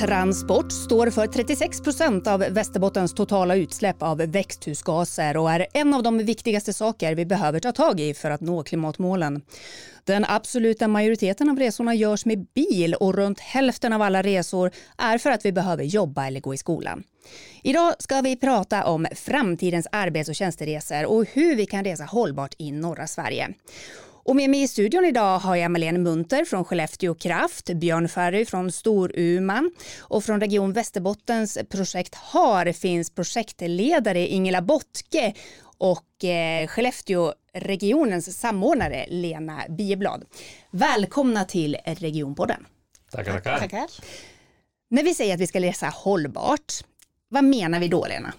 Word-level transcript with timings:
Transport 0.00 0.72
står 0.72 1.10
för 1.10 1.26
36 1.26 1.80
procent 1.80 2.26
av 2.26 2.40
Västerbottens 2.40 3.14
totala 3.14 3.56
utsläpp 3.56 4.02
av 4.02 4.18
växthusgaser 4.18 5.36
och 5.36 5.50
är 5.50 5.66
en 5.72 5.94
av 5.94 6.02
de 6.02 6.18
viktigaste 6.18 6.72
saker 6.72 7.14
vi 7.14 7.26
behöver 7.26 7.60
ta 7.60 7.72
tag 7.72 8.00
i 8.00 8.14
för 8.14 8.30
att 8.30 8.40
nå 8.40 8.62
klimatmålen. 8.62 9.42
Den 10.04 10.24
absoluta 10.28 10.88
majoriteten 10.88 11.48
av 11.48 11.58
resorna 11.58 11.94
görs 11.94 12.24
med 12.24 12.46
bil 12.54 12.94
och 12.94 13.14
runt 13.14 13.40
hälften 13.40 13.92
av 13.92 14.02
alla 14.02 14.22
resor 14.22 14.70
är 14.98 15.18
för 15.18 15.30
att 15.30 15.44
vi 15.44 15.52
behöver 15.52 15.84
jobba 15.84 16.26
eller 16.26 16.40
gå 16.40 16.54
i 16.54 16.58
skolan. 16.58 17.02
Idag 17.62 17.94
ska 17.98 18.20
vi 18.20 18.36
prata 18.36 18.84
om 18.84 19.06
framtidens 19.14 19.86
arbets 19.92 20.28
och 20.28 20.34
tjänsteresor 20.34 21.06
och 21.06 21.24
hur 21.32 21.56
vi 21.56 21.66
kan 21.66 21.84
resa 21.84 22.04
hållbart 22.04 22.54
i 22.58 22.72
norra 22.72 23.06
Sverige. 23.06 23.48
Och 24.28 24.36
med 24.36 24.50
mig 24.50 24.62
i 24.62 24.68
studion 24.68 25.04
idag 25.04 25.38
har 25.38 25.56
jag 25.56 25.70
Malene 25.70 25.98
Munter 25.98 26.44
från 26.44 26.64
Skellefteå 26.64 27.14
Kraft, 27.14 27.70
Björn 27.74 28.08
Ferry 28.08 28.44
från 28.44 28.72
Storuman 28.72 29.70
och 30.00 30.24
från 30.24 30.40
Region 30.40 30.72
Västerbottens 30.72 31.58
projekt 31.70 32.14
HAR 32.14 32.72
finns 32.72 33.10
projektledare 33.10 34.26
Ingela 34.26 34.62
Bottke 34.62 35.34
och 35.78 36.24
eh, 36.24 36.66
Skellefteå-regionens 36.66 38.38
samordnare 38.38 39.06
Lena 39.08 39.62
Bieblad. 39.68 40.24
Välkomna 40.70 41.44
till 41.44 41.76
Regionpodden. 41.84 42.66
Tackar, 43.10 43.32
tackar. 43.32 43.58
tackar. 43.58 43.86
När 44.90 45.02
vi 45.02 45.14
säger 45.14 45.34
att 45.34 45.40
vi 45.40 45.46
ska 45.46 45.60
resa 45.60 45.86
hållbart, 45.86 46.72
vad 47.28 47.44
menar 47.44 47.80
vi 47.80 47.88
då 47.88 48.06
Lena? 48.06 48.32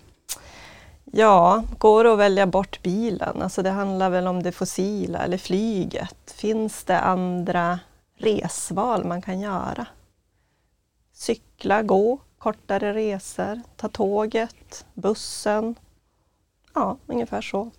Ja, 1.12 1.64
går 1.78 2.04
det 2.04 2.14
att 2.14 2.20
välja 2.20 2.48
bort 2.48 2.84
bilen? 2.84 3.42
Alltså 3.42 3.62
det 3.62 3.70
handlar 3.70 4.10
väl 4.10 4.28
om 4.28 4.44
det 4.44 4.52
fossila 4.52 5.20
eller 5.20 5.38
flyget. 5.38 6.32
Finns 6.36 6.84
det 6.84 7.00
andra 7.00 7.80
resval 8.18 9.06
man 9.06 9.22
kan 9.22 9.40
göra? 9.40 9.88
Cykla, 11.14 11.84
gå, 11.84 12.20
kortare 12.38 12.94
resor, 12.94 13.62
ta 13.76 13.90
tåget, 13.90 14.86
bussen. 14.94 15.76
Ja, 16.74 16.98
ungefär 17.08 17.42
så. 17.42 17.72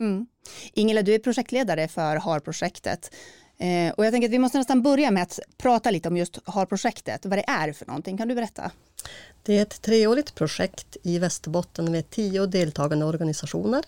Mm. 0.00 0.26
Ingela, 0.72 1.02
du 1.02 1.14
är 1.14 1.18
projektledare 1.18 1.88
för 1.88 2.16
HAR-projektet. 2.16 3.14
Eh, 3.58 3.92
och 3.92 4.04
jag 4.04 4.12
tänker 4.12 4.28
att 4.28 4.32
vi 4.32 4.38
måste 4.38 4.58
nästan 4.58 4.82
börja 4.82 5.10
med 5.10 5.22
att 5.22 5.40
prata 5.56 5.90
lite 5.90 6.08
om 6.08 6.16
just 6.16 6.38
HAR-projektet, 6.44 7.26
vad 7.26 7.38
det 7.38 7.44
är 7.48 7.72
för 7.72 7.86
någonting. 7.86 8.18
Kan 8.18 8.28
du 8.28 8.34
berätta? 8.34 8.70
Det 9.42 9.58
är 9.58 9.62
ett 9.62 9.82
treårigt 9.82 10.34
projekt 10.34 10.96
i 11.02 11.18
Västerbotten 11.18 11.92
med 11.92 12.10
tio 12.10 12.46
deltagande 12.46 13.04
organisationer. 13.04 13.84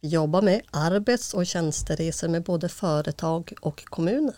Vi 0.00 0.08
jobbar 0.08 0.42
med 0.42 0.62
arbets 0.70 1.34
och 1.34 1.46
tjänsteresor 1.46 2.28
med 2.28 2.42
både 2.42 2.68
företag 2.68 3.52
och 3.60 3.84
kommuner. 3.84 4.34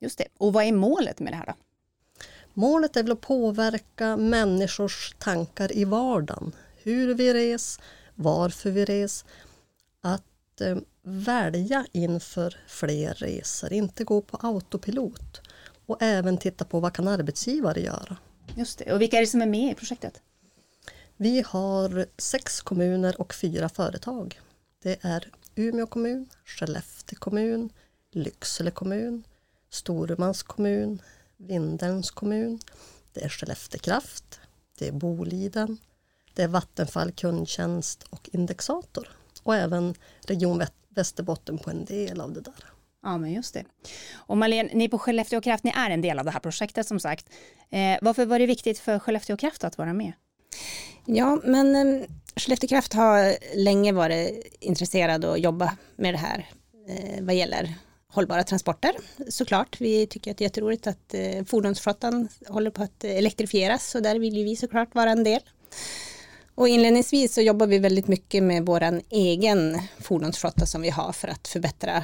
Just 0.00 0.18
det. 0.18 0.26
Och 0.38 0.52
vad 0.52 0.64
är 0.64 0.72
målet 0.72 1.20
med 1.20 1.32
det 1.32 1.36
här 1.36 1.46
då? 1.46 1.54
Målet 2.54 2.96
är 2.96 3.02
väl 3.02 3.12
att 3.12 3.20
påverka 3.20 4.16
människors 4.16 5.14
tankar 5.18 5.76
i 5.76 5.84
vardagen. 5.84 6.52
Hur 6.82 7.14
vi 7.14 7.34
res, 7.34 7.80
varför 8.14 8.70
vi 8.70 8.84
res. 8.84 9.24
Att 10.00 10.60
eh, 10.60 10.76
välja 11.08 11.86
inför 11.92 12.56
fler 12.66 13.14
resor, 13.14 13.72
inte 13.72 14.04
gå 14.04 14.20
på 14.20 14.36
autopilot. 14.36 15.40
Och 15.86 16.02
även 16.02 16.38
titta 16.38 16.64
på 16.64 16.80
vad 16.80 16.92
kan 16.92 17.08
arbetsgivare 17.08 17.80
göra. 17.80 18.16
Just 18.56 18.78
det. 18.78 18.92
Och 18.92 19.00
vilka 19.00 19.16
är 19.16 19.20
det 19.20 19.26
som 19.26 19.42
är 19.42 19.46
med 19.46 19.72
i 19.72 19.74
projektet? 19.74 20.22
Vi 21.16 21.44
har 21.46 22.06
sex 22.18 22.60
kommuner 22.60 23.20
och 23.20 23.34
fyra 23.34 23.68
företag. 23.68 24.40
Det 24.82 24.98
är 25.00 25.30
Umeå 25.54 25.86
kommun, 25.86 26.28
Skellefteå 26.44 27.18
kommun, 27.18 27.70
Lycksele 28.12 28.70
kommun, 28.70 29.24
Storumans 29.70 30.42
kommun, 30.42 31.02
Vindelns 31.36 32.10
kommun, 32.10 32.60
det 33.12 33.24
är 33.24 33.28
Skellefteå 33.28 33.80
Kraft, 33.80 34.40
det 34.78 34.88
är 34.88 34.92
Boliden, 34.92 35.78
det 36.34 36.42
är 36.42 36.48
Vattenfall 36.48 37.12
kundtjänst 37.12 38.02
och 38.10 38.30
indexator 38.32 39.08
och 39.42 39.56
även 39.56 39.94
Region 40.20 40.58
Västerbotten 40.98 41.58
på 41.58 41.70
en 41.70 41.84
del 41.84 42.20
av 42.20 42.32
det 42.32 42.40
där. 42.40 42.64
Ja, 43.02 43.18
men 43.18 43.32
just 43.32 43.54
det. 43.54 43.64
Och 44.14 44.36
Marlene, 44.36 44.70
ni 44.72 44.88
på 44.88 44.98
Skellefteå 44.98 45.40
Kraft, 45.40 45.64
ni 45.64 45.72
är 45.76 45.90
en 45.90 46.00
del 46.00 46.18
av 46.18 46.24
det 46.24 46.30
här 46.30 46.40
projektet 46.40 46.86
som 46.86 47.00
sagt. 47.00 47.26
Eh, 47.70 47.98
varför 48.02 48.26
var 48.26 48.38
det 48.38 48.46
viktigt 48.46 48.78
för 48.78 48.98
Skellefteå 48.98 49.36
Kraft 49.36 49.64
att 49.64 49.78
vara 49.78 49.92
med? 49.92 50.12
Ja, 51.04 51.40
men 51.44 51.76
eh, 51.76 52.06
Skellefteå 52.36 52.68
Kraft 52.68 52.92
har 52.92 53.36
länge 53.56 53.92
varit 53.92 54.56
intresserad 54.60 55.24
och 55.24 55.38
jobba 55.38 55.76
med 55.96 56.14
det 56.14 56.18
här 56.18 56.46
eh, 56.88 57.24
vad 57.24 57.34
gäller 57.34 57.74
hållbara 58.12 58.44
transporter. 58.44 58.92
Såklart, 59.28 59.80
vi 59.80 60.06
tycker 60.06 60.30
att 60.30 60.36
det 60.36 60.42
är 60.42 60.46
jätteroligt 60.46 60.86
att 60.86 61.14
eh, 61.14 61.44
fordonsflottan 61.44 62.28
håller 62.48 62.70
på 62.70 62.82
att 62.82 63.04
elektrifieras 63.04 63.94
och 63.94 64.02
där 64.02 64.18
vill 64.18 64.36
ju 64.36 64.44
vi 64.44 64.56
såklart 64.56 64.94
vara 64.94 65.10
en 65.10 65.24
del. 65.24 65.40
Och 66.58 66.68
inledningsvis 66.68 67.34
så 67.34 67.40
jobbar 67.40 67.66
vi 67.66 67.78
väldigt 67.78 68.08
mycket 68.08 68.42
med 68.42 68.66
vår 68.66 69.02
egen 69.10 69.82
fordonsflotta 70.00 70.66
som 70.66 70.82
vi 70.82 70.90
har 70.90 71.12
för 71.12 71.28
att 71.28 71.48
förbättra 71.48 71.96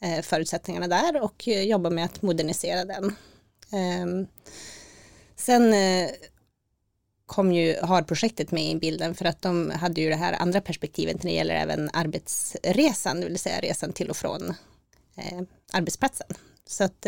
eh, 0.00 0.22
förutsättningarna 0.22 0.88
där 0.88 1.22
och 1.22 1.48
eh, 1.48 1.62
jobba 1.62 1.90
med 1.90 2.04
att 2.04 2.22
modernisera 2.22 2.84
den. 2.84 3.16
Ehm, 3.72 4.26
sen 5.36 5.72
eh, 5.72 6.10
kom 7.26 7.52
ju 7.52 7.76
HAR-projektet 7.82 8.50
med 8.50 8.70
i 8.70 8.76
bilden 8.76 9.14
för 9.14 9.24
att 9.24 9.42
de 9.42 9.70
hade 9.70 10.00
ju 10.00 10.08
det 10.08 10.16
här 10.16 10.32
andra 10.32 10.60
perspektivet 10.60 11.22
när 11.22 11.30
det 11.30 11.36
gäller 11.36 11.54
även 11.54 11.90
arbetsresan, 11.92 13.20
det 13.20 13.26
vill 13.26 13.38
säga 13.38 13.60
resan 13.60 13.92
till 13.92 14.10
och 14.10 14.16
från 14.16 14.54
arbetsplatsen. 15.72 16.28
Så 16.68 16.84
att, 16.84 17.06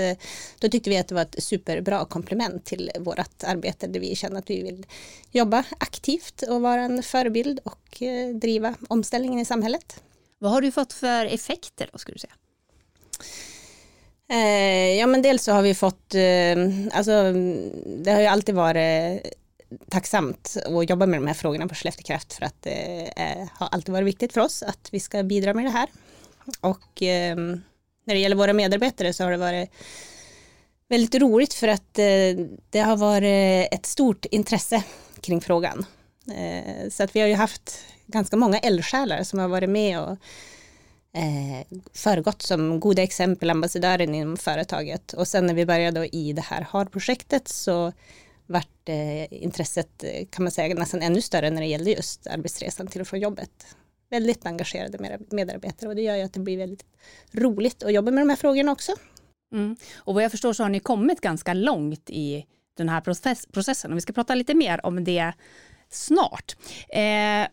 då 0.58 0.68
tyckte 0.68 0.90
vi 0.90 0.98
att 0.98 1.08
det 1.08 1.14
var 1.14 1.22
ett 1.22 1.42
superbra 1.42 2.04
komplement 2.04 2.64
till 2.64 2.90
vårt 2.98 3.44
arbete 3.44 3.86
där 3.86 4.00
vi 4.00 4.16
känner 4.16 4.38
att 4.38 4.50
vi 4.50 4.62
vill 4.62 4.86
jobba 5.30 5.64
aktivt 5.78 6.42
och 6.42 6.60
vara 6.60 6.80
en 6.80 7.02
förebild 7.02 7.60
och 7.64 8.02
driva 8.34 8.74
omställningen 8.88 9.40
i 9.40 9.44
samhället. 9.44 10.02
Vad 10.38 10.52
har 10.52 10.60
du 10.60 10.72
fått 10.72 10.92
för 10.92 11.26
effekter 11.26 11.88
då 11.92 11.98
skulle 11.98 12.14
du 12.14 12.18
säga? 12.18 12.34
Eh, 14.30 14.98
ja 14.98 15.06
men 15.06 15.22
dels 15.22 15.44
så 15.44 15.52
har 15.52 15.62
vi 15.62 15.74
fått, 15.74 16.14
eh, 16.14 16.56
alltså 16.92 17.32
det 17.86 18.10
har 18.10 18.20
ju 18.20 18.26
alltid 18.26 18.54
varit 18.54 19.22
tacksamt 19.88 20.56
att 20.66 20.90
jobba 20.90 21.06
med 21.06 21.20
de 21.20 21.26
här 21.26 21.34
frågorna 21.34 21.68
på 21.68 21.74
Skellefteå 21.74 22.02
Kraft 22.02 22.32
för 22.32 22.44
att 22.44 22.62
det 22.62 23.12
eh, 23.16 23.48
har 23.52 23.68
alltid 23.68 23.92
varit 23.92 24.06
viktigt 24.06 24.32
för 24.32 24.40
oss 24.40 24.62
att 24.62 24.88
vi 24.92 25.00
ska 25.00 25.22
bidra 25.22 25.54
med 25.54 25.64
det 25.64 25.70
här. 25.70 25.88
Och 26.60 27.02
eh, 27.02 27.36
när 28.08 28.14
det 28.14 28.20
gäller 28.20 28.36
våra 28.36 28.52
medarbetare 28.52 29.12
så 29.12 29.24
har 29.24 29.30
det 29.30 29.36
varit 29.36 29.70
väldigt 30.88 31.14
roligt 31.14 31.54
för 31.54 31.68
att 31.68 31.98
eh, 31.98 32.46
det 32.70 32.80
har 32.80 32.96
varit 32.96 33.68
ett 33.72 33.86
stort 33.86 34.24
intresse 34.24 34.82
kring 35.20 35.40
frågan. 35.40 35.86
Eh, 36.36 36.88
så 36.90 37.02
att 37.02 37.16
vi 37.16 37.20
har 37.20 37.28
ju 37.28 37.34
haft 37.34 37.78
ganska 38.06 38.36
många 38.36 38.58
eldsjälar 38.58 39.22
som 39.22 39.38
har 39.38 39.48
varit 39.48 39.70
med 39.70 40.00
och 40.00 40.10
eh, 41.18 41.78
föregått 41.94 42.42
som 42.42 42.80
goda 42.80 43.02
exempel, 43.02 43.50
ambassadören 43.50 44.14
inom 44.14 44.36
företaget. 44.36 45.12
Och 45.12 45.28
sen 45.28 45.46
när 45.46 45.54
vi 45.54 45.66
började 45.66 46.16
i 46.16 46.32
det 46.32 46.42
här 46.42 46.66
HAR-projektet 46.70 47.48
så 47.48 47.92
vart 48.46 48.88
eh, 48.88 49.42
intresset 49.42 50.04
kan 50.30 50.44
man 50.44 50.50
säga 50.50 50.74
nästan 50.74 51.02
ännu 51.02 51.22
större 51.22 51.50
när 51.50 51.60
det 51.60 51.68
gällde 51.68 51.90
just 51.90 52.26
arbetsresan 52.26 52.86
till 52.86 53.00
och 53.00 53.08
från 53.08 53.20
jobbet. 53.20 53.66
Väldigt 54.10 54.46
engagerade 54.46 55.18
medarbetare 55.30 55.88
och 55.88 55.96
det 55.96 56.02
gör 56.02 56.16
ju 56.16 56.22
att 56.22 56.32
det 56.32 56.40
blir 56.40 56.58
väldigt 56.58 56.84
roligt 57.32 57.82
att 57.82 57.92
jobba 57.92 58.10
med 58.10 58.22
de 58.22 58.28
här 58.28 58.36
frågorna 58.36 58.72
också. 58.72 58.92
Mm. 59.52 59.76
Och 59.96 60.14
vad 60.14 60.24
jag 60.24 60.30
förstår 60.30 60.52
så 60.52 60.62
har 60.62 60.70
ni 60.70 60.80
kommit 60.80 61.20
ganska 61.20 61.54
långt 61.54 62.10
i 62.10 62.46
den 62.76 62.88
här 62.88 63.00
process 63.00 63.46
processen 63.46 63.90
och 63.90 63.96
vi 63.96 64.00
ska 64.00 64.12
prata 64.12 64.34
lite 64.34 64.54
mer 64.54 64.86
om 64.86 65.04
det 65.04 65.32
snart. 65.90 66.56
Eh, 66.88 67.48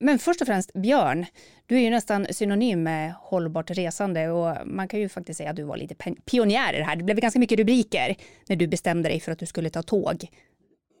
men 0.00 0.18
först 0.18 0.40
och 0.40 0.46
främst 0.46 0.72
Björn, 0.72 1.26
du 1.66 1.76
är 1.76 1.80
ju 1.80 1.90
nästan 1.90 2.26
synonym 2.30 2.82
med 2.82 3.14
hållbart 3.14 3.70
resande 3.70 4.30
och 4.30 4.66
man 4.66 4.88
kan 4.88 5.00
ju 5.00 5.08
faktiskt 5.08 5.38
säga 5.38 5.50
att 5.50 5.56
du 5.56 5.62
var 5.62 5.76
lite 5.76 5.94
pionjär 6.24 6.74
i 6.74 6.78
det 6.78 6.84
här. 6.84 6.96
Det 6.96 7.04
blev 7.04 7.20
ganska 7.20 7.38
mycket 7.38 7.58
rubriker 7.58 8.16
när 8.48 8.56
du 8.56 8.66
bestämde 8.66 9.08
dig 9.08 9.20
för 9.20 9.32
att 9.32 9.38
du 9.38 9.46
skulle 9.46 9.70
ta 9.70 9.82
tåg 9.82 10.28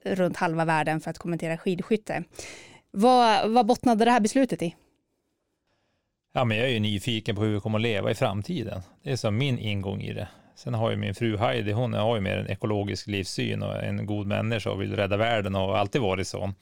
runt 0.04 0.36
halva 0.36 0.64
världen 0.64 1.00
för 1.00 1.10
att 1.10 1.18
kommentera 1.18 1.58
skidskytte. 1.58 2.24
Vad, 2.96 3.50
vad 3.50 3.66
bottnade 3.66 4.04
det 4.04 4.10
här 4.10 4.20
beslutet 4.20 4.62
i? 4.62 4.74
Ja, 6.32 6.44
men 6.44 6.56
jag 6.56 6.66
är 6.66 6.72
ju 6.72 6.80
nyfiken 6.80 7.36
på 7.36 7.42
hur 7.42 7.54
vi 7.54 7.60
kommer 7.60 7.78
att 7.78 7.82
leva 7.82 8.10
i 8.10 8.14
framtiden. 8.14 8.82
Det 9.02 9.12
är 9.12 9.16
som 9.16 9.36
min 9.36 9.58
ingång 9.58 10.00
i 10.00 10.12
det. 10.12 10.28
Sen 10.54 10.74
har 10.74 10.90
ju 10.90 10.96
min 10.96 11.14
fru 11.14 11.36
Heidi, 11.36 11.72
hon 11.72 11.94
har 11.94 12.14
ju 12.14 12.20
mer 12.20 12.36
en 12.36 12.50
ekologisk 12.50 13.06
livssyn 13.06 13.62
och 13.62 13.84
en 13.84 14.06
god 14.06 14.26
människa 14.26 14.70
och 14.70 14.82
vill 14.82 14.96
rädda 14.96 15.16
världen 15.16 15.54
och 15.54 15.60
har 15.60 15.76
alltid 15.76 16.00
varit 16.00 16.28
så. 16.28 16.52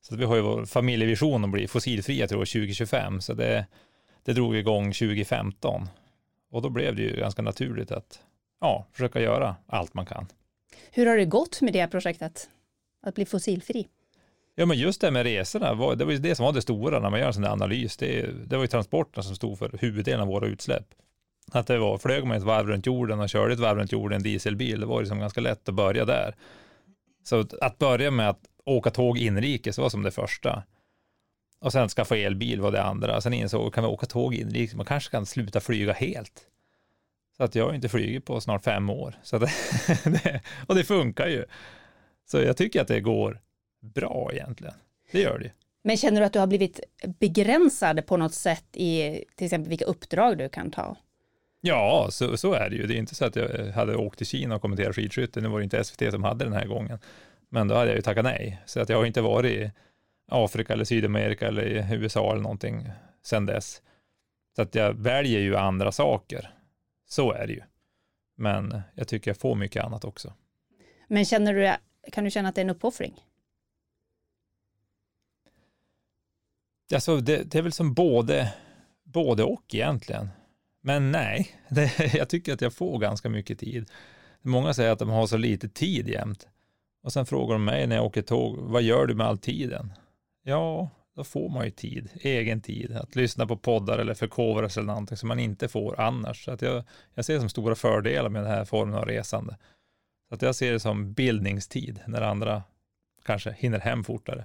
Så 0.00 0.16
vi 0.16 0.24
har 0.24 0.36
ju 0.36 0.42
vår 0.42 0.64
familjevision 0.64 1.44
att 1.44 1.50
bli 1.50 1.68
fossilfria 1.68 2.28
till 2.28 2.36
år 2.36 2.44
2025, 2.44 3.20
så 3.20 3.34
det, 3.34 3.66
det 4.24 4.32
drog 4.32 4.56
igång 4.56 4.92
2015. 4.92 5.88
Och 6.50 6.62
då 6.62 6.70
blev 6.70 6.96
det 6.96 7.02
ju 7.02 7.16
ganska 7.16 7.42
naturligt 7.42 7.92
att 7.92 8.20
ja, 8.60 8.86
försöka 8.92 9.20
göra 9.20 9.56
allt 9.66 9.94
man 9.94 10.06
kan. 10.06 10.26
Hur 10.90 11.06
har 11.06 11.16
det 11.16 11.24
gått 11.24 11.60
med 11.60 11.72
det 11.72 11.88
projektet, 11.88 12.50
att 13.02 13.14
bli 13.14 13.26
fossilfri? 13.26 13.88
Ja, 14.58 14.66
men 14.66 14.78
just 14.78 15.00
det 15.00 15.10
med 15.10 15.22
resorna, 15.22 15.94
det 15.94 16.04
var 16.04 16.12
ju 16.12 16.18
det 16.18 16.34
som 16.34 16.44
var 16.44 16.52
det 16.52 16.62
stora 16.62 17.00
när 17.00 17.10
man 17.10 17.20
gör 17.20 17.26
en 17.26 17.32
sån 17.32 17.42
där 17.42 17.50
analys. 17.50 17.96
Det, 17.96 18.26
det 18.46 18.56
var 18.56 18.64
ju 18.64 18.68
transporterna 18.68 19.22
som 19.22 19.36
stod 19.36 19.58
för 19.58 19.78
huvuddelen 19.80 20.20
av 20.20 20.26
våra 20.26 20.46
utsläpp. 20.46 20.86
Att 21.52 21.66
det 21.66 21.78
var, 21.78 21.98
flög 21.98 22.24
man 22.24 22.36
ett 22.36 22.42
varv 22.42 22.66
runt 22.66 22.86
jorden 22.86 23.20
och 23.20 23.28
körde 23.28 23.52
ett 23.52 23.60
varv 23.60 23.78
runt 23.78 23.92
jorden 23.92 24.12
i 24.12 24.16
en 24.16 24.22
dieselbil, 24.22 24.80
det 24.80 24.86
var 24.86 25.00
liksom 25.00 25.18
ganska 25.18 25.40
lätt 25.40 25.68
att 25.68 25.74
börja 25.74 26.04
där. 26.04 26.34
Så 27.24 27.44
att 27.60 27.78
börja 27.78 28.10
med 28.10 28.28
att 28.28 28.40
åka 28.64 28.90
tåg 28.90 29.18
inrikes 29.18 29.78
var 29.78 29.88
som 29.88 30.02
det 30.02 30.10
första. 30.10 30.62
Och 31.60 31.72
sen 31.72 31.88
skaffa 31.88 32.16
elbil 32.16 32.60
var 32.60 32.72
det 32.72 32.82
andra. 32.82 33.20
Sen 33.20 33.32
insåg 33.32 33.74
kan 33.74 33.84
vi 33.84 33.90
åka 33.90 34.06
tåg 34.06 34.34
inrikes, 34.34 34.74
man 34.74 34.86
kanske 34.86 35.10
kan 35.10 35.26
sluta 35.26 35.60
flyga 35.60 35.92
helt. 35.92 36.42
Så 37.36 37.44
att 37.44 37.54
jag 37.54 37.66
har 37.66 37.74
inte 37.74 37.88
flugit 37.88 38.24
på 38.24 38.40
snart 38.40 38.64
fem 38.64 38.90
år. 38.90 39.14
Så 39.22 39.38
det, 40.04 40.40
och 40.66 40.74
det 40.74 40.84
funkar 40.84 41.26
ju. 41.26 41.44
Så 42.24 42.38
jag 42.38 42.56
tycker 42.56 42.80
att 42.80 42.88
det 42.88 43.00
går 43.00 43.40
bra 43.94 44.30
egentligen. 44.32 44.74
Det 45.12 45.20
gör 45.20 45.38
det. 45.38 45.50
Men 45.82 45.96
känner 45.96 46.20
du 46.20 46.26
att 46.26 46.32
du 46.32 46.38
har 46.38 46.46
blivit 46.46 46.80
begränsad 47.18 48.06
på 48.06 48.16
något 48.16 48.34
sätt 48.34 48.66
i 48.72 49.24
till 49.36 49.44
exempel 49.44 49.68
vilka 49.68 49.84
uppdrag 49.84 50.38
du 50.38 50.48
kan 50.48 50.70
ta? 50.70 50.96
Ja, 51.60 52.08
så, 52.10 52.36
så 52.36 52.52
är 52.52 52.70
det 52.70 52.76
ju. 52.76 52.86
Det 52.86 52.94
är 52.94 52.98
inte 52.98 53.14
så 53.14 53.24
att 53.24 53.36
jag 53.36 53.72
hade 53.72 53.96
åkt 53.96 54.18
till 54.18 54.26
Kina 54.26 54.54
och 54.54 54.62
kommenterat 54.62 54.96
skidskytte. 54.96 55.40
Nu 55.40 55.48
var 55.48 55.58
det 55.58 55.64
inte 55.64 55.84
SVT 55.84 56.10
som 56.10 56.24
hade 56.24 56.44
den 56.44 56.52
här 56.52 56.66
gången. 56.66 56.98
Men 57.48 57.68
då 57.68 57.74
hade 57.74 57.86
jag 57.86 57.96
ju 57.96 58.02
tackat 58.02 58.24
nej. 58.24 58.62
Så 58.66 58.80
att 58.80 58.88
jag 58.88 58.96
har 58.96 59.06
inte 59.06 59.20
varit 59.20 59.52
i 59.52 59.70
Afrika 60.28 60.72
eller 60.72 60.84
Sydamerika 60.84 61.48
eller 61.48 61.62
i 61.62 61.94
USA 61.94 62.30
eller 62.30 62.42
någonting 62.42 62.88
sedan 63.22 63.46
dess. 63.46 63.82
Så 64.56 64.62
att 64.62 64.74
jag 64.74 64.92
väljer 64.92 65.40
ju 65.40 65.56
andra 65.56 65.92
saker. 65.92 66.50
Så 67.08 67.32
är 67.32 67.46
det 67.46 67.52
ju. 67.52 67.62
Men 68.36 68.82
jag 68.94 69.08
tycker 69.08 69.30
jag 69.30 69.38
får 69.38 69.54
mycket 69.54 69.84
annat 69.84 70.04
också. 70.04 70.32
Men 71.08 71.24
känner 71.24 71.54
du, 71.54 71.72
kan 72.12 72.24
du 72.24 72.30
känna 72.30 72.48
att 72.48 72.54
det 72.54 72.60
är 72.60 72.64
en 72.64 72.70
uppoffring? 72.70 73.24
Alltså 76.94 77.16
det, 77.16 77.50
det 77.50 77.58
är 77.58 77.62
väl 77.62 77.72
som 77.72 77.94
både, 77.94 78.54
både 79.04 79.42
och 79.44 79.74
egentligen. 79.74 80.28
Men 80.82 81.12
nej, 81.12 81.56
det, 81.68 82.14
jag 82.14 82.28
tycker 82.28 82.52
att 82.54 82.60
jag 82.60 82.72
får 82.72 82.98
ganska 82.98 83.28
mycket 83.28 83.58
tid. 83.58 83.90
Många 84.42 84.74
säger 84.74 84.92
att 84.92 84.98
de 84.98 85.08
har 85.08 85.26
så 85.26 85.36
lite 85.36 85.68
tid 85.68 86.08
jämt. 86.08 86.48
Och 87.02 87.12
sen 87.12 87.26
frågar 87.26 87.54
de 87.54 87.64
mig 87.64 87.86
när 87.86 87.96
jag 87.96 88.04
åker 88.04 88.22
tåg, 88.22 88.56
vad 88.58 88.82
gör 88.82 89.06
du 89.06 89.14
med 89.14 89.26
all 89.26 89.38
tiden? 89.38 89.92
Ja, 90.42 90.90
då 91.16 91.24
får 91.24 91.48
man 91.48 91.64
ju 91.64 91.70
tid, 91.70 92.08
egen 92.14 92.60
tid, 92.60 92.96
att 92.96 93.16
lyssna 93.16 93.46
på 93.46 93.56
poddar 93.56 93.98
eller 93.98 94.14
förkovra 94.14 94.68
sig 94.68 94.80
eller 94.80 94.92
någonting 94.92 95.16
som 95.16 95.28
man 95.28 95.38
inte 95.38 95.68
får 95.68 96.00
annars. 96.00 96.44
Så 96.44 96.50
att 96.50 96.62
jag, 96.62 96.84
jag 97.14 97.24
ser 97.24 97.34
det 97.34 97.40
som 97.40 97.48
stora 97.48 97.74
fördelar 97.74 98.28
med 98.28 98.42
den 98.42 98.50
här 98.50 98.64
formen 98.64 98.94
av 98.94 99.04
resande. 99.04 99.56
Så 100.28 100.34
att 100.34 100.42
jag 100.42 100.54
ser 100.54 100.72
det 100.72 100.80
som 100.80 101.12
bildningstid 101.12 102.00
när 102.06 102.20
andra 102.20 102.62
kanske 103.24 103.56
hinner 103.58 103.80
hem 103.80 104.04
fortare. 104.04 104.44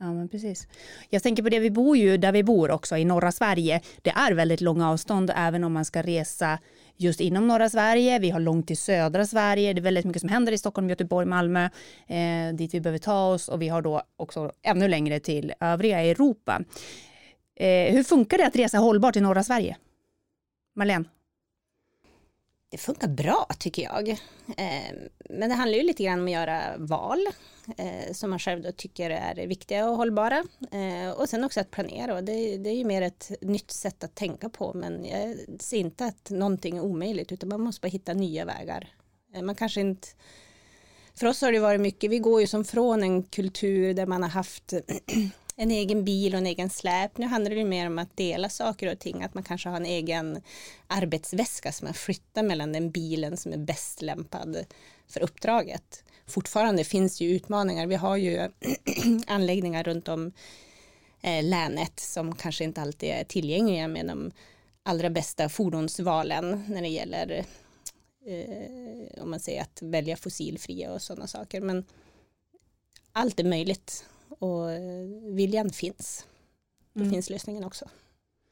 Ja, 0.00 0.12
men 0.12 0.28
precis. 0.28 0.68
Jag 1.10 1.22
tänker 1.22 1.42
på 1.42 1.48
det, 1.48 1.58
vi 1.58 1.70
bor 1.70 1.96
ju 1.96 2.16
där 2.16 2.32
vi 2.32 2.42
bor 2.42 2.70
också 2.70 2.96
i 2.96 3.04
norra 3.04 3.32
Sverige. 3.32 3.80
Det 4.02 4.10
är 4.10 4.32
väldigt 4.32 4.60
långa 4.60 4.90
avstånd 4.90 5.32
även 5.36 5.64
om 5.64 5.72
man 5.72 5.84
ska 5.84 6.02
resa 6.02 6.58
just 6.96 7.20
inom 7.20 7.46
norra 7.48 7.70
Sverige. 7.70 8.18
Vi 8.18 8.30
har 8.30 8.40
långt 8.40 8.66
till 8.66 8.76
södra 8.76 9.26
Sverige. 9.26 9.72
Det 9.72 9.80
är 9.80 9.82
väldigt 9.82 10.04
mycket 10.04 10.20
som 10.20 10.28
händer 10.28 10.52
i 10.52 10.58
Stockholm, 10.58 10.90
Göteborg, 10.90 11.26
Malmö, 11.26 11.64
eh, 12.06 12.54
dit 12.54 12.74
vi 12.74 12.80
behöver 12.80 12.98
ta 12.98 13.26
oss 13.26 13.48
och 13.48 13.62
vi 13.62 13.68
har 13.68 13.82
då 13.82 14.02
också 14.16 14.52
ännu 14.62 14.88
längre 14.88 15.20
till 15.20 15.52
övriga 15.60 16.00
Europa. 16.00 16.60
Eh, 17.56 17.92
hur 17.92 18.02
funkar 18.02 18.38
det 18.38 18.46
att 18.46 18.56
resa 18.56 18.78
hållbart 18.78 19.16
i 19.16 19.20
norra 19.20 19.42
Sverige? 19.42 19.76
Marlene? 20.76 21.04
Det 22.74 22.78
funkar 22.78 23.08
bra 23.08 23.46
tycker 23.58 23.82
jag. 23.82 24.08
Eh, 24.56 24.94
men 25.30 25.48
det 25.48 25.54
handlar 25.54 25.78
ju 25.78 25.84
lite 25.84 26.04
grann 26.04 26.20
om 26.20 26.24
att 26.24 26.32
göra 26.32 26.60
val 26.78 27.26
eh, 27.76 28.12
som 28.12 28.30
man 28.30 28.38
själv 28.38 28.62
då 28.62 28.72
tycker 28.72 29.10
är 29.10 29.46
viktiga 29.46 29.88
och 29.88 29.96
hållbara. 29.96 30.44
Eh, 30.70 31.10
och 31.10 31.28
sen 31.28 31.44
också 31.44 31.60
att 31.60 31.70
planera. 31.70 32.14
Och 32.14 32.24
det, 32.24 32.56
det 32.56 32.70
är 32.70 32.74
ju 32.74 32.84
mer 32.84 33.02
ett 33.02 33.32
nytt 33.40 33.70
sätt 33.70 34.04
att 34.04 34.14
tänka 34.14 34.48
på. 34.48 34.72
Men 34.74 35.04
jag 35.04 35.36
ser 35.60 35.76
inte 35.76 36.04
att 36.04 36.30
någonting 36.30 36.76
är 36.76 36.80
omöjligt 36.80 37.32
utan 37.32 37.48
man 37.48 37.60
måste 37.60 37.80
bara 37.80 37.88
hitta 37.88 38.14
nya 38.14 38.44
vägar. 38.44 38.88
Eh, 39.34 39.42
man 39.42 39.54
kanske 39.54 39.80
inte 39.80 40.08
för 41.14 41.26
oss 41.26 41.40
har 41.40 41.52
det 41.52 41.58
varit 41.58 41.80
mycket, 41.80 42.10
vi 42.10 42.18
går 42.18 42.40
ju 42.40 42.46
som 42.46 42.64
från 42.64 43.02
en 43.02 43.22
kultur 43.22 43.94
där 43.94 44.06
man 44.06 44.22
har 44.22 44.30
haft 44.30 44.72
en 45.56 45.70
egen 45.70 46.04
bil 46.04 46.34
och 46.34 46.38
en 46.38 46.46
egen 46.46 46.70
släp. 46.70 47.18
Nu 47.18 47.26
handlar 47.26 47.54
det 47.54 47.64
mer 47.64 47.86
om 47.86 47.98
att 47.98 48.16
dela 48.16 48.48
saker 48.48 48.92
och 48.92 48.98
ting, 48.98 49.22
att 49.22 49.34
man 49.34 49.42
kanske 49.42 49.68
har 49.68 49.76
en 49.76 49.86
egen 49.86 50.42
arbetsväska 50.86 51.72
som 51.72 51.84
man 51.84 51.94
flyttar 51.94 52.42
mellan 52.42 52.72
den 52.72 52.90
bilen 52.90 53.36
som 53.36 53.52
är 53.52 53.56
bäst 53.56 54.02
lämpad 54.02 54.64
för 55.08 55.20
uppdraget. 55.20 56.04
Fortfarande 56.26 56.84
finns 56.84 57.20
ju 57.20 57.28
utmaningar. 57.28 57.86
Vi 57.86 57.94
har 57.94 58.16
ju 58.16 58.48
anläggningar 59.26 59.84
runt 59.84 60.08
om 60.08 60.32
eh, 61.22 61.44
länet 61.44 62.00
som 62.00 62.34
kanske 62.34 62.64
inte 62.64 62.80
alltid 62.80 63.08
är 63.08 63.24
tillgängliga 63.24 63.88
med 63.88 64.06
de 64.06 64.32
allra 64.82 65.10
bästa 65.10 65.48
fordonsvalen 65.48 66.64
när 66.68 66.82
det 66.82 66.88
gäller 66.88 67.44
eh, 68.26 69.22
om 69.22 69.30
man 69.30 69.40
säger 69.40 69.62
att 69.62 69.82
välja 69.82 70.16
fossilfria 70.16 70.92
och 70.92 71.02
sådana 71.02 71.26
saker. 71.26 71.60
Men 71.60 71.84
allt 73.12 73.40
är 73.40 73.44
möjligt 73.44 74.04
och 74.38 74.72
eh, 74.72 75.06
viljan 75.34 75.70
finns. 75.70 76.26
Då 76.92 77.00
mm. 77.00 77.12
finns 77.12 77.30
lösningen 77.30 77.64
också. 77.64 77.88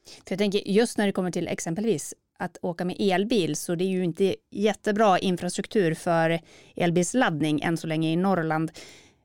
För 0.04 0.32
jag 0.32 0.38
tänker 0.38 0.68
just 0.68 0.98
när 0.98 1.06
det 1.06 1.12
kommer 1.12 1.30
till 1.30 1.48
exempelvis 1.48 2.14
att 2.38 2.58
åka 2.62 2.84
med 2.84 2.96
elbil 2.98 3.56
så 3.56 3.74
det 3.74 3.84
är 3.84 3.88
ju 3.88 4.04
inte 4.04 4.36
jättebra 4.50 5.18
infrastruktur 5.18 5.94
för 5.94 6.40
elbilsladdning 6.76 7.60
än 7.62 7.76
så 7.76 7.86
länge 7.86 8.12
i 8.12 8.16
Norrland. 8.16 8.72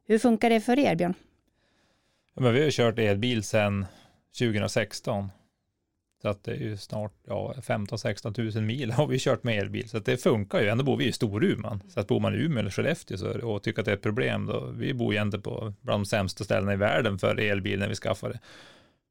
Hur 0.07 0.19
funkar 0.19 0.49
det 0.49 0.61
för 0.61 0.79
er 0.79 0.95
Björn? 0.95 1.13
Ja, 2.35 2.41
men 2.41 2.53
vi 2.53 2.63
har 2.63 2.71
kört 2.71 2.99
elbil 2.99 3.43
sedan 3.43 3.85
2016 4.39 5.29
så 6.27 6.31
att 6.31 6.43
det 6.43 6.51
är 6.51 6.59
ju 6.59 6.77
snart 6.77 7.13
ja, 7.27 7.53
15-16 7.57 8.55
000 8.55 8.63
mil 8.63 8.91
har 8.97 9.07
vi 9.07 9.19
kört 9.19 9.43
med 9.43 9.59
elbil. 9.59 9.89
Så 9.89 9.97
att 9.97 10.05
det 10.05 10.17
funkar 10.17 10.61
ju. 10.61 10.67
Ändå 10.67 10.83
bor 10.83 10.97
vi 10.97 11.07
i 11.07 11.11
Storuman. 11.11 11.83
Så 11.89 11.99
att 11.99 12.07
bor 12.07 12.19
man 12.19 12.35
i 12.35 12.37
Umeå 12.37 12.59
eller 12.59 12.69
Skellefteå 12.69 13.17
så, 13.17 13.47
och 13.47 13.63
tycker 13.63 13.79
att 13.79 13.85
det 13.85 13.91
är 13.91 13.95
ett 13.95 14.01
problem, 14.01 14.45
då 14.45 14.65
vi 14.77 14.93
bor 14.93 15.13
ju 15.13 15.21
inte 15.21 15.39
på 15.39 15.73
bland 15.81 16.03
de 16.03 16.05
sämsta 16.05 16.43
ställena 16.43 16.73
i 16.73 16.75
världen 16.75 17.19
för 17.19 17.39
elbil 17.39 17.79
när 17.79 17.89
vi 17.89 17.95
skaffar 17.95 18.29
det. 18.29 18.39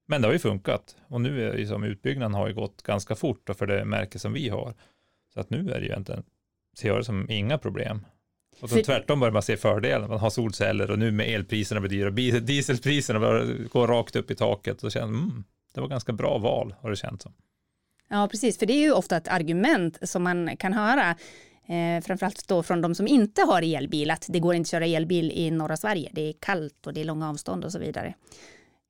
Men 0.09 0.23
det 0.23 0.29
har 0.29 0.33
ju 0.33 0.39
funkat. 0.39 0.97
Och 1.09 1.21
nu 1.21 1.51
är 1.51 1.57
ju 1.57 1.67
som 1.67 1.85
utbyggnaden 1.85 2.35
har 2.35 2.49
ju 2.49 2.55
gått 2.55 2.83
ganska 2.83 3.15
fort 3.15 3.51
för 3.59 3.67
det 3.67 3.85
märke 3.85 4.19
som 4.19 4.33
vi 4.33 4.49
har. 4.49 4.75
Så 5.35 5.41
att 5.41 5.51
nu 5.51 5.59
är 5.59 5.81
det 5.81 5.87
ju 5.87 5.87
egentligen, 5.87 6.23
ser 6.79 6.89
jag 6.89 6.99
det 6.99 7.05
som 7.05 7.31
inga 7.31 7.59
problem. 7.59 8.01
Och 8.61 8.71
så 8.71 8.83
tvärtom 8.83 9.21
börjar 9.21 9.33
man 9.33 9.43
se 9.43 9.57
fördelen. 9.57 10.09
Man 10.09 10.19
har 10.19 10.31
solceller 10.31 10.91
och 10.91 10.99
nu 10.99 11.11
med 11.11 11.29
elpriserna 11.29 11.81
blir 11.81 12.11
dyra, 12.11 12.41
dieselpriserna 12.41 13.19
går 13.73 13.87
rakt 13.87 14.17
upp 14.17 14.31
i 14.31 14.35
taket 14.35 14.85
och 14.85 14.93
känner, 14.93 15.07
mm, 15.07 15.45
det 15.77 15.81
var 15.81 15.89
ganska 15.89 16.13
bra 16.13 16.39
val 16.39 16.75
har 16.81 16.91
det 16.91 16.97
känts 16.97 17.23
som. 17.23 17.33
Ja, 18.09 18.29
precis, 18.31 18.59
för 18.59 18.67
det 18.67 18.73
är 18.73 18.81
ju 18.81 18.93
ofta 18.93 19.17
ett 19.17 19.29
argument 19.29 19.99
som 20.09 20.23
man 20.23 20.57
kan 20.57 20.73
höra, 20.73 21.11
eh, 21.67 22.03
framförallt 22.05 22.49
då 22.49 22.63
från 22.63 22.81
de 22.81 22.95
som 22.95 23.09
inte 23.09 23.43
har 23.43 23.77
elbil, 23.77 24.11
att 24.11 24.27
det 24.29 24.41
går 24.41 24.55
inte 24.55 24.67
att 24.67 24.71
köra 24.71 24.87
elbil 24.87 25.33
i 25.33 25.51
norra 25.51 25.77
Sverige. 25.77 26.11
Det 26.13 26.29
är 26.29 26.35
kallt 26.41 26.87
och 26.87 26.95
det 26.95 27.01
är 27.01 27.05
långa 27.05 27.31
avstånd 27.31 27.65
och 27.65 27.73
så 27.73 27.79
vidare. 27.79 28.15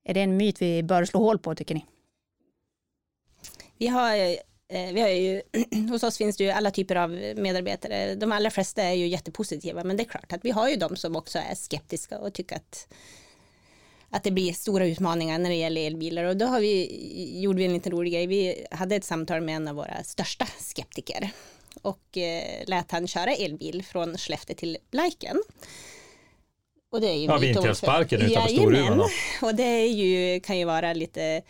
Är 0.04 0.14
det 0.14 0.20
en 0.20 0.36
myt 0.36 0.62
vi 0.62 0.82
bör 0.82 1.04
slå 1.04 1.20
hål 1.20 1.38
på, 1.38 1.54
tycker 1.54 1.74
ni? 1.74 1.86
Vi 3.78 3.86
har 3.86 4.16
eh, 4.68 4.92
vi 4.92 5.00
har 5.00 5.08
ju, 5.08 5.42
hos 5.90 6.02
oss 6.02 6.18
finns 6.18 6.36
det 6.36 6.44
ju 6.44 6.50
alla 6.50 6.70
typer 6.70 6.96
av 6.96 7.10
medarbetare. 7.36 8.14
De 8.14 8.32
allra 8.32 8.50
flesta 8.50 8.82
är 8.82 8.92
ju 8.92 9.06
jättepositiva, 9.06 9.84
men 9.84 9.96
det 9.96 10.02
är 10.02 10.08
klart 10.08 10.32
att 10.32 10.44
vi 10.44 10.50
har 10.50 10.68
ju 10.68 10.76
de 10.76 10.96
som 10.96 11.16
också 11.16 11.38
är 11.38 11.54
skeptiska 11.54 12.18
och 12.18 12.34
tycker 12.34 12.56
att 12.56 12.88
att 14.16 14.24
det 14.24 14.30
blir 14.30 14.52
stora 14.52 14.86
utmaningar 14.86 15.38
när 15.38 15.50
det 15.50 15.56
gäller 15.56 15.86
elbilar 15.86 16.24
och 16.24 16.36
då 16.36 16.46
har 16.46 16.60
vi, 16.60 17.40
gjorde 17.40 17.58
vi 17.58 17.64
en 17.64 17.72
liten 17.72 17.92
rolig 17.92 18.12
grej. 18.12 18.26
Vi 18.26 18.66
hade 18.70 18.96
ett 18.96 19.04
samtal 19.04 19.40
med 19.40 19.56
en 19.56 19.68
av 19.68 19.76
våra 19.76 20.04
största 20.04 20.46
skeptiker 20.58 21.30
och 21.82 22.18
eh, 22.18 22.64
lät 22.66 22.90
han 22.90 23.06
köra 23.06 23.34
elbil 23.34 23.84
från 23.84 24.18
Skellefteå 24.18 24.56
till 24.56 24.78
Blaiken. 24.90 25.42
Och 26.92 27.00
det 27.00 27.08
är 27.08 27.14
ju 27.14 27.24
ja, 27.24 27.38
vindkraftsparken 27.38 28.20
utanför 28.20 28.48
Storuman. 28.48 29.08
Och 29.42 29.54
det 29.54 29.62
är 29.62 29.88
ju, 29.88 30.40
kan 30.40 30.58
ju 30.58 30.64
vara 30.64 30.92
lite 30.92 31.42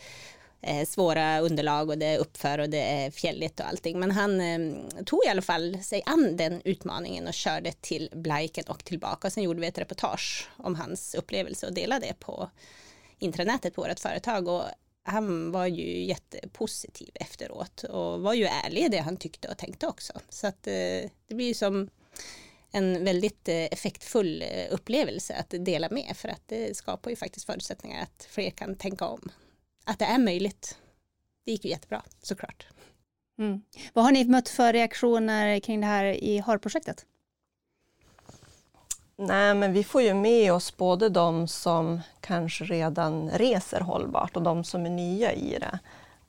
Eh, 0.66 0.86
svåra 0.86 1.40
underlag 1.40 1.88
och 1.88 1.98
det 1.98 2.06
är 2.06 2.18
uppför 2.18 2.58
och 2.58 2.70
det 2.70 2.80
är 2.80 3.10
fjälligt 3.10 3.60
och 3.60 3.68
allting. 3.68 4.00
Men 4.00 4.10
han 4.10 4.40
eh, 4.40 5.04
tog 5.04 5.24
i 5.24 5.28
alla 5.28 5.42
fall 5.42 5.78
sig 5.82 6.02
an 6.06 6.36
den 6.36 6.62
utmaningen 6.64 7.26
och 7.26 7.34
körde 7.34 7.72
till 7.72 8.10
Blaiken 8.12 8.64
och 8.68 8.84
tillbaka. 8.84 9.28
Och 9.28 9.32
sen 9.32 9.42
gjorde 9.42 9.60
vi 9.60 9.66
ett 9.66 9.78
reportage 9.78 10.50
om 10.56 10.74
hans 10.74 11.14
upplevelse 11.14 11.66
och 11.66 11.74
delade 11.74 12.06
det 12.06 12.14
på 12.20 12.50
intranätet 13.18 13.74
på 13.74 13.82
vårt 13.82 14.00
företag. 14.00 14.48
Och 14.48 14.62
han 15.02 15.52
var 15.52 15.66
ju 15.66 16.04
jättepositiv 16.04 17.10
efteråt 17.14 17.84
och 17.84 18.20
var 18.20 18.34
ju 18.34 18.44
ärlig 18.44 18.84
i 18.84 18.88
det 18.88 18.98
han 18.98 19.16
tyckte 19.16 19.48
och 19.48 19.58
tänkte 19.58 19.86
också. 19.86 20.12
Så 20.28 20.46
att 20.46 20.66
eh, 20.66 21.10
det 21.28 21.34
blir 21.34 21.46
ju 21.46 21.54
som 21.54 21.90
en 22.70 23.04
väldigt 23.04 23.48
eh, 23.48 23.64
effektfull 23.64 24.42
eh, 24.42 24.66
upplevelse 24.70 25.34
att 25.34 25.54
dela 25.64 25.88
med 25.90 26.16
för 26.16 26.28
att 26.28 26.42
det 26.46 26.76
skapar 26.76 27.10
ju 27.10 27.16
faktiskt 27.16 27.46
förutsättningar 27.46 28.02
att 28.02 28.26
fler 28.30 28.50
kan 28.50 28.76
tänka 28.76 29.06
om 29.06 29.30
att 29.86 29.98
det 29.98 30.04
är 30.04 30.18
möjligt. 30.18 30.78
Det 31.44 31.50
gick 31.52 31.64
ju 31.64 31.70
jättebra 31.70 32.02
såklart. 32.22 32.66
Mm. 33.38 33.62
Vad 33.92 34.04
har 34.04 34.12
ni 34.12 34.24
mött 34.24 34.48
för 34.48 34.72
reaktioner 34.72 35.60
kring 35.60 35.80
det 35.80 35.86
här 35.86 36.04
i 36.04 36.38
HAR-projektet? 36.38 37.06
Nej, 39.18 39.54
men 39.54 39.72
vi 39.72 39.84
får 39.84 40.02
ju 40.02 40.14
med 40.14 40.52
oss 40.52 40.76
både 40.76 41.08
de 41.08 41.48
som 41.48 42.00
kanske 42.20 42.64
redan 42.64 43.30
reser 43.30 43.80
hållbart 43.80 44.36
och 44.36 44.42
de 44.42 44.64
som 44.64 44.86
är 44.86 44.90
nya 44.90 45.32
i 45.32 45.58
det. 45.58 45.78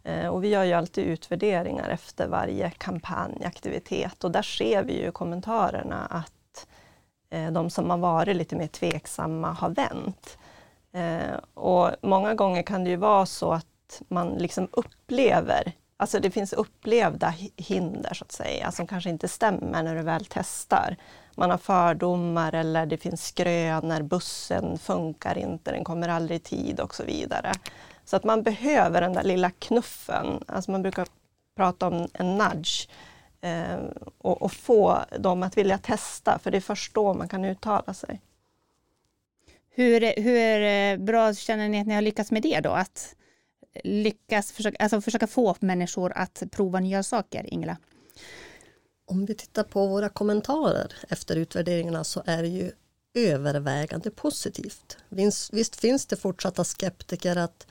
Eh, 0.03 0.27
och 0.27 0.43
vi 0.43 0.47
gör 0.47 0.63
ju 0.63 0.73
alltid 0.73 1.05
utvärderingar 1.05 1.89
efter 1.89 2.27
varje 2.27 2.71
kampanjaktivitet 2.71 4.23
och 4.23 4.31
där 4.31 4.41
ser 4.41 4.83
vi 4.83 5.03
ju 5.03 5.11
kommentarerna 5.11 6.05
att 6.05 6.67
eh, 7.29 7.51
de 7.51 7.69
som 7.69 7.89
har 7.89 7.97
varit 7.97 8.35
lite 8.35 8.55
mer 8.55 8.67
tveksamma 8.67 9.51
har 9.51 9.69
vänt. 9.69 10.37
Eh, 10.93 11.37
och 11.53 11.91
många 12.01 12.33
gånger 12.33 12.63
kan 12.63 12.83
det 12.83 12.89
ju 12.89 12.95
vara 12.95 13.25
så 13.25 13.53
att 13.53 14.01
man 14.07 14.29
liksom 14.29 14.67
upplever, 14.71 15.71
alltså 15.97 16.19
det 16.19 16.31
finns 16.31 16.53
upplevda 16.53 17.33
hinder 17.55 18.13
så 18.13 18.23
att 18.23 18.31
säga, 18.31 18.71
som 18.71 18.87
kanske 18.87 19.09
inte 19.09 19.27
stämmer 19.27 19.83
när 19.83 19.95
du 19.95 20.01
väl 20.01 20.25
testar. 20.29 20.95
Man 21.35 21.51
har 21.51 21.57
fördomar 21.57 22.55
eller 22.55 22.85
det 22.85 22.97
finns 22.97 23.27
skrönor, 23.27 24.01
bussen 24.01 24.77
funkar 24.77 25.37
inte, 25.37 25.71
den 25.71 25.83
kommer 25.83 26.09
aldrig 26.09 26.37
i 26.37 26.43
tid 26.43 26.79
och 26.79 26.95
så 26.95 27.03
vidare. 27.03 27.51
Så 28.05 28.15
att 28.15 28.23
man 28.23 28.43
behöver 28.43 29.01
den 29.01 29.13
där 29.13 29.23
lilla 29.23 29.49
knuffen, 29.49 30.43
alltså 30.47 30.71
man 30.71 30.81
brukar 30.81 31.07
prata 31.57 31.87
om 31.87 32.07
en 32.13 32.37
nudge, 32.37 32.89
eh, 33.41 33.77
och, 34.17 34.41
och, 34.41 34.51
få 34.51 34.99
dem 35.19 35.43
att 35.43 35.57
vilja 35.57 35.77
testa, 35.77 36.39
för 36.39 36.51
det 36.51 36.57
är 36.57 36.61
först 36.61 36.93
då 36.93 37.13
man 37.13 37.29
kan 37.29 37.45
uttala 37.45 37.93
sig. 37.93 38.21
Hur, 39.77 40.21
hur 40.21 40.61
eh, 40.61 41.05
bra 41.05 41.33
känner 41.33 41.69
ni 41.69 41.81
att 41.81 41.87
ni 41.87 41.93
har 41.93 42.01
lyckats 42.01 42.31
med 42.31 42.41
det 42.41 42.59
då? 42.59 42.69
Att 42.69 43.15
lyckas 43.83 44.51
försöka, 44.51 44.77
alltså 44.83 45.01
försöka 45.01 45.27
få 45.27 45.55
människor 45.59 46.11
att 46.15 46.43
prova 46.51 46.79
nya 46.79 47.03
saker, 47.03 47.53
Ingela? 47.53 47.77
Om 49.05 49.25
vi 49.25 49.35
tittar 49.35 49.63
på 49.63 49.87
våra 49.87 50.09
kommentarer 50.09 50.93
efter 51.09 51.35
utvärderingarna 51.35 52.03
så 52.03 52.23
är 52.25 52.41
det 52.41 52.47
ju 52.47 52.71
övervägande 53.13 54.11
positivt. 54.11 54.97
Visst, 55.09 55.53
visst 55.53 55.75
finns 55.75 56.05
det 56.05 56.15
fortsatta 56.15 56.63
skeptiker 56.63 57.35
att 57.35 57.67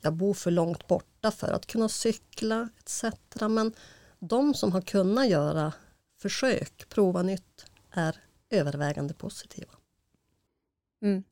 jag 0.00 0.12
bor 0.12 0.34
för 0.34 0.50
långt 0.50 0.86
borta 0.86 1.30
för 1.30 1.52
att 1.52 1.66
kunna 1.66 1.88
cykla 1.88 2.68
etc. 2.78 3.04
Men 3.40 3.72
de 4.18 4.54
som 4.54 4.72
har 4.72 4.80
kunnat 4.80 5.28
göra 5.28 5.72
försök, 6.18 6.88
prova 6.88 7.22
nytt, 7.22 7.64
är 7.90 8.16
övervägande 8.50 9.14
positiva. 9.14 9.72
Mm. 11.02 11.24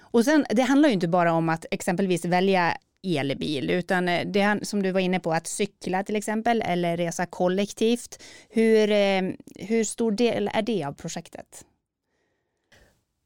Och 0.00 0.24
sen, 0.24 0.46
det 0.50 0.62
handlar 0.62 0.88
ju 0.88 0.92
inte 0.92 1.08
bara 1.08 1.32
om 1.32 1.48
att 1.48 1.66
exempelvis 1.70 2.24
välja 2.24 2.76
elbil, 3.02 3.70
utan 3.70 4.08
eh, 4.08 4.26
det 4.26 4.60
som 4.62 4.82
du 4.82 4.92
var 4.92 5.00
inne 5.00 5.20
på, 5.20 5.32
att 5.32 5.46
cykla 5.46 6.04
till 6.04 6.16
exempel 6.16 6.62
eller 6.62 6.96
resa 6.96 7.26
kollektivt. 7.26 8.22
Hur, 8.48 8.90
eh, 8.90 9.22
hur 9.54 9.84
stor 9.84 10.12
del 10.12 10.50
är 10.52 10.62
det 10.62 10.84
av 10.84 10.92
projektet? 10.92 11.64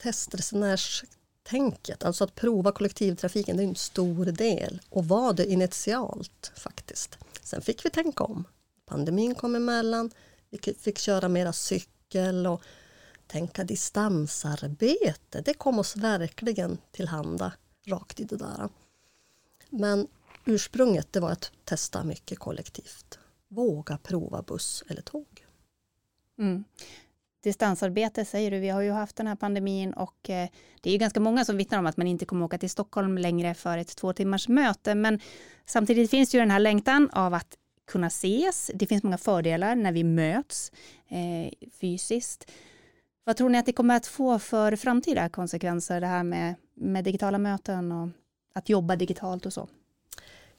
Testresenärstänket, 0.03 2.05
alltså 2.05 2.25
att 2.25 2.35
prova 2.35 2.73
kollektivtrafiken, 2.73 3.57
det 3.57 3.63
är 3.63 3.69
en 3.69 3.75
stor 3.75 4.25
del 4.25 4.81
och 4.89 5.09
var 5.09 5.33
det 5.33 5.47
initialt 5.47 6.53
faktiskt. 6.57 7.19
Sen 7.43 7.63
fick 7.63 7.85
vi 7.85 7.91
tänka 7.91 8.25
om. 8.25 8.45
Pandemin 8.87 9.35
kom 9.35 9.57
emellan, 9.57 10.11
vi 10.51 10.75
fick 10.75 10.99
köra 10.99 11.29
mera 11.29 11.53
cykel 11.53 12.47
och 12.47 12.63
tänka 13.27 13.65
distansarbete. 13.65 15.41
Det 15.45 15.55
kom 15.55 15.79
oss 15.79 15.97
verkligen 15.97 16.79
tillhanda 16.91 17.53
rakt 17.87 18.21
i 18.21 18.25
det 18.25 18.37
där. 18.37 18.69
Men 19.71 20.07
ursprunget 20.45 21.13
det 21.13 21.21
var 21.21 21.31
att 21.31 21.53
testa 21.65 22.05
mycket 22.05 22.39
kollektivt. 22.39 23.19
Våga 23.49 23.99
prova 23.99 24.43
buss 24.43 24.85
eller 24.89 25.03
tåg. 25.03 25.45
Mm. 26.39 26.65
Distansarbete 27.43 28.25
säger 28.25 28.51
du, 28.51 28.59
vi 28.59 28.69
har 28.69 28.81
ju 28.81 28.91
haft 28.91 29.17
den 29.17 29.27
här 29.27 29.37
pandemin 29.37 29.93
och 29.93 30.31
eh, 30.31 30.49
det 30.81 30.91
är 30.91 30.93
ju 30.93 30.99
ganska 30.99 31.21
många 31.21 31.45
som 31.45 31.57
vittnar 31.57 31.79
om 31.79 31.87
att 31.87 31.97
man 31.97 32.07
inte 32.07 32.25
kommer 32.25 32.45
åka 32.45 32.59
till 32.59 32.71
Stockholm 32.71 33.19
längre 33.19 33.55
för 33.55 33.79
ett 33.79 33.97
två 33.97 34.13
timmars 34.13 34.49
möte. 34.49 34.95
Men 34.95 35.21
samtidigt 35.67 36.11
finns 36.11 36.35
ju 36.35 36.39
den 36.39 36.51
här 36.51 36.59
längtan 36.59 37.11
av 37.13 37.35
att 37.35 37.59
kunna 37.87 38.07
ses. 38.07 38.71
Det 38.75 38.87
finns 38.87 39.03
många 39.03 39.19
fördelar 39.19 39.77
när 39.77 39.93
vi 39.93 40.05
möts 40.05 40.73
eh, 41.09 41.69
fysiskt. 41.81 42.51
Vad 43.25 43.37
tror 43.37 43.49
ni 43.49 43.59
att 43.59 43.67
det 43.67 43.73
kommer 43.73 43.97
att 43.97 44.07
få 44.07 44.39
för 44.39 44.77
framtida 44.77 45.29
konsekvenser 45.29 46.01
det 46.01 46.07
här 46.07 46.23
med, 46.25 46.55
med 46.75 47.05
digitala 47.05 47.39
möten 47.39 47.93
och 47.93 48.09
att 48.55 48.69
jobba 48.69 48.97
digitalt 48.97 49.47
och 49.47 49.53
så? 49.53 49.69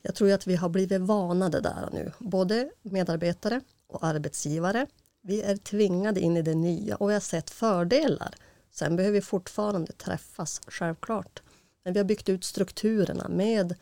Jag 0.01 0.15
tror 0.15 0.31
att 0.31 0.47
vi 0.47 0.55
har 0.55 0.69
blivit 0.69 1.01
vanade 1.01 1.61
där 1.61 1.89
nu, 1.93 2.11
både 2.19 2.69
medarbetare 2.81 3.61
och 3.87 4.03
arbetsgivare. 4.03 4.87
Vi 5.21 5.41
är 5.41 5.57
tvingade 5.57 6.19
in 6.19 6.37
i 6.37 6.41
det 6.41 6.55
nya 6.55 6.95
och 6.95 7.09
vi 7.09 7.13
har 7.13 7.19
sett 7.19 7.49
fördelar. 7.49 8.35
Sen 8.71 8.95
behöver 8.95 9.13
vi 9.13 9.21
fortfarande 9.21 9.91
träffas, 9.91 10.61
självklart. 10.67 11.41
Men 11.83 11.93
vi 11.93 11.99
har 11.99 12.05
byggt 12.05 12.29
ut 12.29 12.43
strukturerna 12.43 13.27
med 13.29 13.75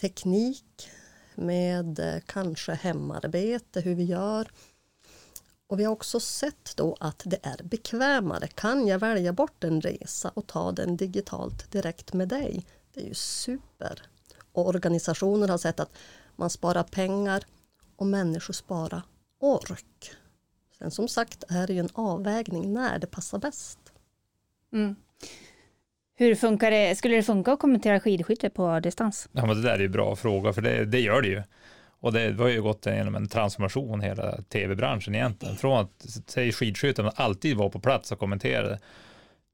teknik, 0.00 0.90
med 1.34 1.98
eh, 1.98 2.20
kanske 2.26 2.72
hemarbete, 2.72 3.80
hur 3.80 3.94
vi 3.94 4.04
gör. 4.04 4.48
Och 5.68 5.80
vi 5.80 5.84
har 5.84 5.92
också 5.92 6.20
sett 6.20 6.76
då 6.76 6.96
att 7.00 7.22
det 7.24 7.38
är 7.42 7.62
bekvämare. 7.62 8.46
Kan 8.46 8.86
jag 8.86 8.98
välja 8.98 9.32
bort 9.32 9.64
en 9.64 9.80
resa 9.80 10.30
och 10.34 10.46
ta 10.46 10.72
den 10.72 10.96
digitalt 10.96 11.72
direkt 11.72 12.12
med 12.12 12.28
dig? 12.28 12.66
Det 12.94 13.00
är 13.00 13.04
ju 13.04 13.14
super. 13.14 14.02
Och 14.52 14.68
organisationer 14.68 15.48
har 15.48 15.58
sett 15.58 15.80
att 15.80 15.92
man 16.36 16.50
sparar 16.50 16.82
pengar 16.82 17.44
och 17.96 18.06
människor 18.06 18.54
sparar 18.54 19.02
ork. 19.40 20.10
Sen 20.78 20.90
som 20.90 21.08
sagt 21.08 21.44
är 21.48 21.66
det 21.66 21.72
ju 21.72 21.80
en 21.80 21.88
avvägning 21.92 22.72
när 22.72 22.98
det 22.98 23.06
passar 23.06 23.38
bäst. 23.38 23.78
Mm. 24.72 24.96
Hur 26.14 26.34
funkar 26.34 26.70
det? 26.70 26.96
Skulle 26.96 27.16
det 27.16 27.22
funka 27.22 27.52
att 27.52 27.58
kommentera 27.58 28.00
skidskytte 28.00 28.50
på 28.50 28.80
distans? 28.80 29.28
Ja, 29.32 29.46
men 29.46 29.56
det 29.56 29.62
där 29.62 29.74
är 29.74 29.78
ju 29.78 29.86
en 29.86 29.92
bra 29.92 30.16
fråga, 30.16 30.52
för 30.52 30.62
det, 30.62 30.84
det 30.84 31.00
gör 31.00 31.22
det 31.22 31.28
ju. 31.28 31.42
Och 32.00 32.12
det, 32.12 32.32
det 32.32 32.42
har 32.42 32.50
ju 32.50 32.62
gått 32.62 32.86
genom 32.86 33.14
en 33.14 33.28
transformation 33.28 34.00
hela 34.00 34.42
tv-branschen 34.42 35.14
egentligen. 35.14 35.56
Från 35.56 35.80
att 35.80 36.06
säg 36.26 36.52
skidskytten 36.52 37.10
alltid 37.14 37.56
var 37.56 37.68
på 37.68 37.80
plats 37.80 38.12
och 38.12 38.18
kommenterade 38.18 38.78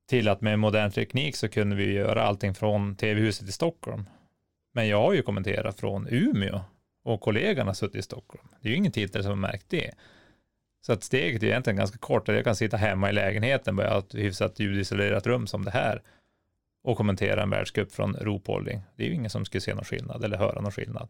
till 0.09 0.29
att 0.29 0.41
med 0.41 0.59
modern 0.59 0.91
teknik 0.91 1.37
så 1.37 1.49
kunde 1.49 1.77
vi 1.77 1.93
göra 1.93 2.23
allting 2.23 2.55
från 2.55 2.97
tv-huset 2.97 3.49
i 3.49 3.53
Stockholm. 3.53 4.05
Men 4.73 4.89
jag 4.89 5.03
har 5.03 5.13
ju 5.13 5.23
kommenterat 5.23 5.81
från 5.81 6.09
Umeå 6.11 6.61
och 7.05 7.21
kollegorna 7.21 7.75
suttit 7.75 7.97
i 7.97 8.03
Stockholm. 8.03 8.49
Det 8.61 8.69
är 8.69 8.71
ju 8.71 8.77
ingen 8.77 8.93
tittare 8.93 9.23
som 9.23 9.31
har 9.31 9.37
märkt 9.37 9.67
det. 9.69 9.91
Så 10.87 10.93
att 10.93 11.03
steget 11.03 11.43
är 11.43 11.47
egentligen 11.47 11.77
ganska 11.77 11.99
kort. 11.99 12.29
Jag 12.29 12.45
kan 12.45 12.57
sitta 12.57 12.77
hemma 12.77 13.11
i 13.11 13.13
lägenheten, 13.13 13.77
bara 13.77 13.99
ett 13.99 14.15
hyfsat 14.15 14.61
ljudisolerat 14.61 15.27
rum 15.27 15.47
som 15.47 15.65
det 15.65 15.71
här 15.71 16.03
och 16.85 16.97
kommentera 16.97 17.43
en 17.43 17.51
världscup 17.51 17.93
från 17.93 18.17
ropholding. 18.17 18.81
Det 18.97 19.05
är 19.05 19.09
ju 19.09 19.15
ingen 19.15 19.31
som 19.31 19.45
skulle 19.45 19.61
se 19.61 19.75
någon 19.75 19.85
skillnad 19.85 20.25
eller 20.25 20.37
höra 20.37 20.61
någon 20.61 20.73
skillnad. 20.73 21.09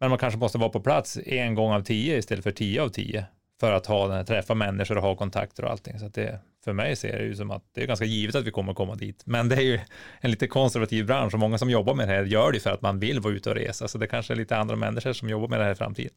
Men 0.00 0.08
man 0.08 0.18
kanske 0.18 0.38
måste 0.38 0.58
vara 0.58 0.70
på 0.70 0.80
plats 0.80 1.18
en 1.26 1.54
gång 1.54 1.72
av 1.72 1.82
tio 1.82 2.18
istället 2.18 2.44
för 2.44 2.50
tio 2.50 2.82
av 2.82 2.88
tio 2.88 3.26
för 3.60 3.72
att 3.72 3.86
ha 3.86 4.06
den 4.06 4.16
här, 4.16 4.24
träffa 4.24 4.54
människor 4.54 4.96
och 4.96 5.02
ha 5.02 5.16
kontakter 5.16 5.64
och 5.64 5.70
allting. 5.70 5.98
Så 5.98 6.08
det, 6.08 6.40
för 6.64 6.72
mig 6.72 6.96
ser 6.96 7.18
det 7.18 7.24
ju 7.24 7.36
som 7.36 7.50
att 7.50 7.64
det 7.74 7.82
är 7.82 7.86
ganska 7.86 8.04
givet 8.04 8.34
att 8.34 8.44
vi 8.44 8.50
kommer 8.50 8.74
komma 8.74 8.94
dit. 8.94 9.22
Men 9.26 9.48
det 9.48 9.56
är 9.56 9.60
ju 9.60 9.80
en 10.20 10.30
lite 10.30 10.46
konservativ 10.46 11.06
bransch 11.06 11.34
och 11.34 11.40
många 11.40 11.58
som 11.58 11.70
jobbar 11.70 11.94
med 11.94 12.08
det 12.08 12.14
här 12.14 12.24
gör 12.24 12.52
det 12.52 12.60
för 12.60 12.70
att 12.70 12.82
man 12.82 12.98
vill 12.98 13.20
vara 13.20 13.34
ute 13.34 13.50
och 13.50 13.56
resa. 13.56 13.88
Så 13.88 13.98
det 13.98 14.06
kanske 14.06 14.34
är 14.34 14.36
lite 14.36 14.56
andra 14.56 14.76
människor 14.76 15.12
som 15.12 15.28
jobbar 15.28 15.48
med 15.48 15.60
det 15.60 15.64
här 15.64 15.72
i 15.72 15.74
framtiden. 15.74 16.12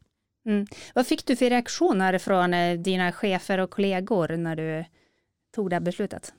Mm. 0.46 0.68
Vad 0.96 1.08
fick 1.08 1.26
du 1.26 1.36
för 1.36 1.50
reaktioner 1.50 2.18
från 2.18 2.54
eh, 2.54 2.80
dina 2.80 3.12
chefer 3.12 3.58
och 3.58 3.70
kollegor 3.70 4.38
när 4.38 4.56
du 4.56 4.86
tog 5.56 5.70
det 5.70 5.76
här 5.76 5.82
beslutet? 5.82 6.34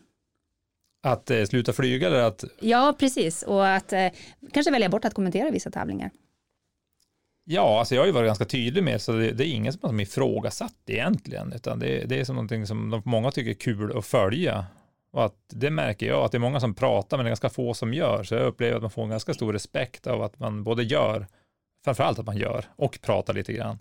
Att 1.02 1.30
eh, 1.30 1.44
sluta 1.44 1.72
flyga 1.72 2.06
eller 2.06 2.22
att? 2.22 2.44
Ja, 2.60 2.96
precis. 2.98 3.42
Och 3.42 3.68
att 3.68 3.92
eh, 3.92 4.08
kanske 4.52 4.72
välja 4.72 4.88
bort 4.88 5.04
att 5.04 5.14
kommentera 5.14 5.50
vissa 5.50 5.70
tävlingar. 5.70 6.10
Ja, 7.44 7.78
alltså 7.78 7.94
jag 7.94 8.02
har 8.02 8.06
ju 8.06 8.12
varit 8.12 8.28
ganska 8.28 8.44
tydlig 8.44 8.84
med 8.84 9.02
så 9.02 9.12
det, 9.12 9.30
det 9.30 9.46
är 9.46 9.52
ingen 9.52 9.72
som 9.72 9.80
har 9.90 10.00
ifrågasatt 10.00 10.74
egentligen, 10.86 11.52
utan 11.52 11.78
det, 11.78 12.04
det 12.04 12.20
är 12.20 12.24
som 12.24 12.36
någonting 12.36 12.66
som 12.66 12.90
de, 12.90 13.02
många 13.04 13.30
tycker 13.30 13.50
är 13.50 13.54
kul 13.54 13.98
att 13.98 14.06
följa. 14.06 14.66
Och 15.12 15.24
att 15.24 15.34
det 15.48 15.70
märker 15.70 16.06
jag, 16.06 16.24
att 16.24 16.32
det 16.32 16.38
är 16.38 16.40
många 16.40 16.60
som 16.60 16.74
pratar, 16.74 17.16
men 17.16 17.24
det 17.24 17.28
är 17.28 17.30
ganska 17.30 17.48
få 17.48 17.74
som 17.74 17.94
gör. 17.94 18.22
Så 18.22 18.34
jag 18.34 18.46
upplever 18.46 18.76
att 18.76 18.82
man 18.82 18.90
får 18.90 19.02
en 19.02 19.10
ganska 19.10 19.34
stor 19.34 19.52
respekt 19.52 20.06
av 20.06 20.22
att 20.22 20.38
man 20.38 20.64
både 20.64 20.82
gör, 20.82 21.26
framförallt 21.84 22.18
att 22.18 22.26
man 22.26 22.36
gör, 22.36 22.64
och 22.76 22.98
pratar 23.02 23.34
lite 23.34 23.52
grann. 23.52 23.78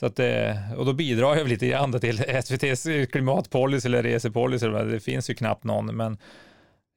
Så 0.00 0.06
att 0.06 0.16
det, 0.16 0.58
och 0.76 0.86
då 0.86 0.92
bidrar 0.92 1.36
jag 1.36 1.48
lite 1.48 1.66
grann 1.66 2.00
till 2.00 2.20
SVTs 2.28 2.86
klimatpolicy 3.12 3.88
eller 3.88 4.02
resepolicy, 4.02 4.68
det 4.68 5.00
finns 5.00 5.30
ju 5.30 5.34
knappt 5.34 5.64
någon, 5.64 5.96
men 5.96 6.18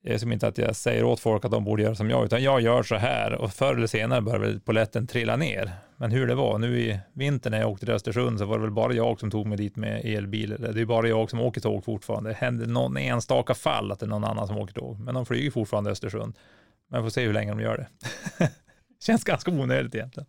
det 0.04 0.14
är 0.14 0.18
som 0.18 0.32
inte 0.32 0.48
att 0.48 0.58
jag 0.58 0.76
säger 0.76 1.04
åt 1.04 1.20
folk 1.20 1.46
att 1.46 1.52
de 1.52 1.64
borde 1.64 1.84
göra 1.84 1.96
som 1.96 2.10
jag, 2.10 2.26
utan 2.26 2.44
jag 2.44 2.62
gör 2.62 2.84
så 2.84 2.96
här 2.96 3.34
och 3.34 3.54
förr 3.54 3.76
eller 3.76 3.88
senare 3.88 4.22
börjar 4.22 4.40
väl 4.40 4.60
poletten 4.60 5.08
trilla 5.08 5.36
ner. 5.36 5.72
Men 5.98 6.12
hur 6.12 6.28
det 6.28 6.36
var, 6.36 6.58
nu 6.58 6.80
i 6.80 7.00
vintern 7.14 7.52
när 7.52 7.60
jag 7.60 7.70
åkte 7.70 7.86
till 7.86 7.96
Östersund 7.96 8.40
så 8.40 8.46
var 8.46 8.58
det 8.58 8.62
väl 8.62 8.72
bara 8.72 8.94
jag 8.94 9.20
som 9.20 9.32
tog 9.32 9.48
mig 9.48 9.58
dit 9.58 9.76
med 9.76 10.06
elbil. 10.06 10.56
Det 10.60 10.82
är 10.82 10.86
bara 10.86 11.08
jag 11.08 11.30
som 11.30 11.40
åker 11.40 11.62
tåg 11.62 11.86
fortfarande. 11.86 12.30
Det 12.30 12.36
händer 12.36 12.66
någon 12.66 12.98
enstaka 12.98 13.54
fall 13.54 13.92
att 13.92 14.00
det 14.00 14.06
är 14.06 14.08
någon 14.08 14.24
annan 14.24 14.48
som 14.48 14.58
åker 14.58 14.74
tåg, 14.74 15.00
men 15.00 15.16
de 15.16 15.26
flyger 15.26 15.52
fortfarande 15.52 15.92
Östersund. 15.92 16.38
Men 16.90 17.04
får 17.04 17.10
se 17.10 17.26
hur 17.26 17.34
länge 17.34 17.52
de 17.52 17.60
gör 17.60 17.78
det. 17.78 18.50
Känns 19.06 19.24
ganska 19.24 19.52
onödigt 19.52 19.96
egentligen. 19.96 20.28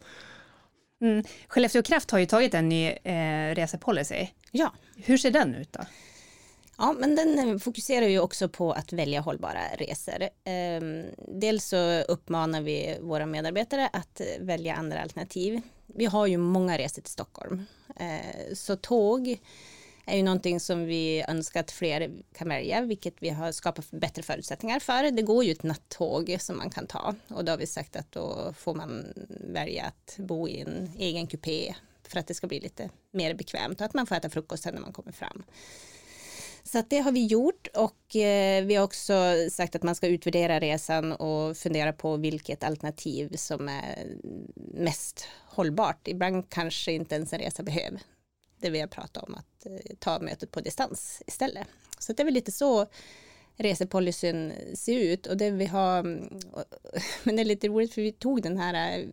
Mm. 1.00 1.24
Skellefteå 1.48 1.82
Kraft 1.82 2.10
har 2.10 2.18
ju 2.18 2.26
tagit 2.26 2.54
en 2.54 2.68
ny 2.68 2.86
eh, 2.86 3.54
resepolicy. 3.54 4.26
Ja. 4.50 4.72
Hur 4.96 5.18
ser 5.18 5.30
den 5.30 5.54
ut 5.54 5.72
då? 5.72 5.80
Ja, 6.78 6.94
men 6.98 7.16
den 7.16 7.38
eh, 7.38 7.58
fokuserar 7.58 8.06
ju 8.06 8.20
också 8.20 8.48
på 8.48 8.72
att 8.72 8.92
välja 8.92 9.20
hållbara 9.20 9.60
resor. 9.78 10.28
Ehm, 10.44 11.04
dels 11.28 11.64
så 11.64 12.00
uppmanar 12.00 12.60
vi 12.60 12.98
våra 13.00 13.26
medarbetare 13.26 13.90
att 13.92 14.20
eh, 14.20 14.26
välja 14.40 14.74
andra 14.74 15.02
alternativ. 15.02 15.60
Vi 15.86 16.06
har 16.06 16.26
ju 16.26 16.36
många 16.36 16.78
resor 16.78 17.02
till 17.02 17.12
Stockholm, 17.12 17.64
eh, 17.96 18.54
så 18.54 18.76
tåg 18.76 19.38
är 20.06 20.16
ju 20.16 20.22
någonting 20.22 20.60
som 20.60 20.84
vi 20.84 21.24
önskar 21.28 21.60
att 21.60 21.70
fler 21.70 22.10
kan 22.32 22.48
välja, 22.48 22.80
vilket 22.80 23.14
vi 23.18 23.28
har 23.28 23.52
skapat 23.52 23.90
bättre 23.90 24.22
förutsättningar 24.22 24.80
för. 24.80 25.10
Det 25.10 25.22
går 25.22 25.44
ju 25.44 25.52
ett 25.52 25.62
nattåg 25.62 26.36
som 26.40 26.56
man 26.56 26.70
kan 26.70 26.86
ta 26.86 27.14
och 27.28 27.44
då 27.44 27.52
har 27.52 27.56
vi 27.56 27.66
sagt 27.66 27.96
att 27.96 28.12
då 28.12 28.54
får 28.58 28.74
man 28.74 29.04
välja 29.40 29.84
att 29.84 30.16
bo 30.18 30.48
i 30.48 30.60
en 30.60 30.90
egen 30.98 31.26
kupé 31.26 31.74
för 32.08 32.20
att 32.20 32.26
det 32.26 32.34
ska 32.34 32.46
bli 32.46 32.60
lite 32.60 32.90
mer 33.10 33.34
bekvämt 33.34 33.80
och 33.80 33.86
att 33.86 33.94
man 33.94 34.06
får 34.06 34.14
äta 34.14 34.30
frukost 34.30 34.64
när 34.64 34.80
man 34.80 34.92
kommer 34.92 35.12
fram. 35.12 35.44
Så 36.74 36.78
att 36.78 36.90
det 36.90 36.98
har 36.98 37.12
vi 37.12 37.26
gjort 37.26 37.68
och 37.74 38.16
eh, 38.16 38.64
vi 38.64 38.74
har 38.74 38.84
också 38.84 39.36
sagt 39.50 39.76
att 39.76 39.82
man 39.82 39.94
ska 39.94 40.06
utvärdera 40.06 40.60
resan 40.60 41.12
och 41.12 41.56
fundera 41.56 41.92
på 41.92 42.16
vilket 42.16 42.64
alternativ 42.64 43.36
som 43.36 43.68
är 43.68 44.16
mest 44.74 45.28
hållbart. 45.46 46.08
Ibland 46.08 46.50
kanske 46.50 46.92
inte 46.92 47.14
ens 47.14 47.32
en 47.32 47.38
resa 47.38 47.62
behöver. 47.62 48.00
Det 48.58 48.70
vi 48.70 48.80
har 48.80 48.86
pratat 48.86 49.22
om 49.24 49.34
att 49.34 49.66
eh, 49.66 49.96
ta 49.98 50.18
mötet 50.20 50.50
på 50.50 50.60
distans 50.60 51.22
istället. 51.26 51.66
Så 51.98 52.12
det 52.12 52.22
är 52.22 52.24
väl 52.24 52.34
lite 52.34 52.52
så 52.52 52.86
resepolicyn 53.56 54.52
ser 54.74 54.98
ut 54.98 55.26
och 55.26 55.36
det 55.36 55.50
vi 55.50 55.66
har, 55.66 55.98
mm, 55.98 56.40
men 57.22 57.36
det 57.36 57.42
är 57.42 57.46
lite 57.46 57.68
roligt 57.68 57.94
för 57.94 58.02
vi 58.02 58.12
tog 58.12 58.42
den 58.42 58.56
här 58.56 58.98
eh, 58.98 59.04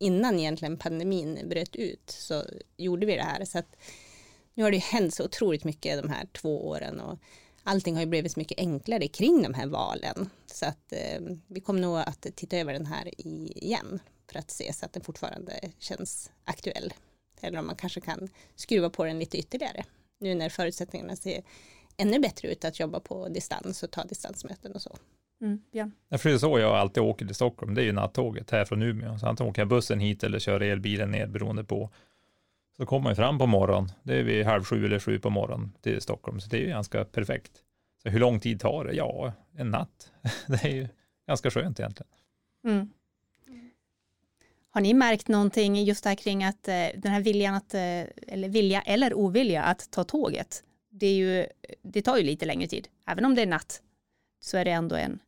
innan 0.00 0.38
egentligen 0.38 0.76
pandemin 0.76 1.48
bröt 1.48 1.76
ut 1.76 2.10
så 2.10 2.44
gjorde 2.76 3.06
vi 3.06 3.16
det 3.16 3.22
här 3.22 3.44
så 3.44 3.58
att 3.58 3.76
nu 4.56 4.62
har 4.62 4.70
det 4.70 4.78
hänt 4.78 5.14
så 5.14 5.24
otroligt 5.24 5.64
mycket 5.64 6.02
de 6.02 6.08
här 6.08 6.26
två 6.32 6.68
åren 6.68 7.00
och 7.00 7.18
allting 7.62 7.94
har 7.94 8.02
ju 8.02 8.06
blivit 8.06 8.32
så 8.32 8.40
mycket 8.40 8.58
enklare 8.58 9.08
kring 9.08 9.42
de 9.42 9.54
här 9.54 9.66
valen. 9.66 10.30
Så 10.46 10.66
att 10.66 10.92
eh, 10.92 11.20
vi 11.46 11.60
kommer 11.60 11.80
nog 11.80 11.98
att 11.98 12.26
titta 12.34 12.56
över 12.56 12.72
den 12.72 12.86
här 12.86 13.20
igen 13.20 14.00
för 14.30 14.38
att 14.38 14.50
se 14.50 14.72
så 14.72 14.86
att 14.86 14.92
den 14.92 15.04
fortfarande 15.04 15.52
känns 15.78 16.30
aktuell. 16.44 16.92
Eller 17.40 17.58
om 17.58 17.66
man 17.66 17.76
kanske 17.76 18.00
kan 18.00 18.28
skruva 18.54 18.90
på 18.90 19.04
den 19.04 19.18
lite 19.18 19.38
ytterligare 19.38 19.84
nu 20.18 20.34
när 20.34 20.48
förutsättningarna 20.48 21.16
ser 21.16 21.42
ännu 21.96 22.18
bättre 22.18 22.48
ut 22.48 22.64
att 22.64 22.80
jobba 22.80 23.00
på 23.00 23.28
distans 23.28 23.82
och 23.82 23.90
ta 23.90 24.04
distansmöten 24.04 24.72
och 24.72 24.82
så. 24.82 24.96
Mm, 25.40 25.60
ja. 25.70 25.90
För 26.18 26.28
det 26.28 26.34
är 26.34 26.38
så 26.38 26.58
jag 26.58 26.74
alltid 26.74 27.02
åker 27.02 27.26
till 27.26 27.34
Stockholm, 27.34 27.74
det 27.74 27.82
är 27.82 27.84
ju 27.84 27.92
nattåget 27.92 28.50
här 28.50 28.64
från 28.64 28.82
Umeå. 28.82 29.18
Så 29.18 29.26
antingen 29.26 29.50
åker 29.50 29.62
jag 29.62 29.68
bussen 29.68 30.00
hit 30.00 30.24
eller 30.24 30.38
kör 30.38 30.60
elbilen 30.60 31.10
ner 31.10 31.26
beroende 31.26 31.64
på 31.64 31.90
så 32.76 32.86
kommer 32.86 33.04
man 33.04 33.16
fram 33.16 33.38
på 33.38 33.46
morgonen, 33.46 33.92
det 34.02 34.14
är 34.14 34.22
vid 34.22 34.46
halv 34.46 34.64
sju 34.64 34.84
eller 34.84 34.98
sju 34.98 35.18
på 35.18 35.30
morgonen 35.30 35.72
till 35.80 36.00
Stockholm, 36.00 36.40
så 36.40 36.48
det 36.48 36.56
är 36.56 36.60
ju 36.60 36.68
ganska 36.68 37.04
perfekt. 37.04 37.52
Så 38.02 38.08
hur 38.08 38.20
lång 38.20 38.40
tid 38.40 38.60
tar 38.60 38.84
det? 38.84 38.92
Ja, 38.92 39.32
en 39.56 39.70
natt. 39.70 40.12
Det 40.46 40.64
är 40.64 40.74
ju 40.74 40.88
ganska 41.26 41.50
skönt 41.50 41.80
egentligen. 41.80 42.10
Mm. 42.64 42.90
Har 44.70 44.80
ni 44.80 44.94
märkt 44.94 45.28
någonting 45.28 45.84
just 45.84 46.04
där 46.04 46.14
kring 46.14 46.44
att 46.44 46.68
eh, 46.68 46.86
den 46.96 47.12
här 47.12 47.20
viljan 47.20 47.54
att, 47.54 47.74
eh, 47.74 48.02
eller 48.28 48.48
vilja 48.48 48.82
eller 48.82 49.14
ovilja 49.14 49.62
att 49.62 49.90
ta 49.90 50.04
tåget, 50.04 50.64
det, 50.90 51.06
är 51.06 51.14
ju, 51.14 51.46
det 51.82 52.02
tar 52.02 52.16
ju 52.16 52.22
lite 52.22 52.46
längre 52.46 52.68
tid. 52.68 52.88
Även 53.06 53.24
om 53.24 53.34
det 53.34 53.42
är 53.42 53.46
natt 53.46 53.82
så 54.40 54.56
är 54.56 54.64
det 54.64 54.70
ändå 54.70 54.96
en, 54.96 55.18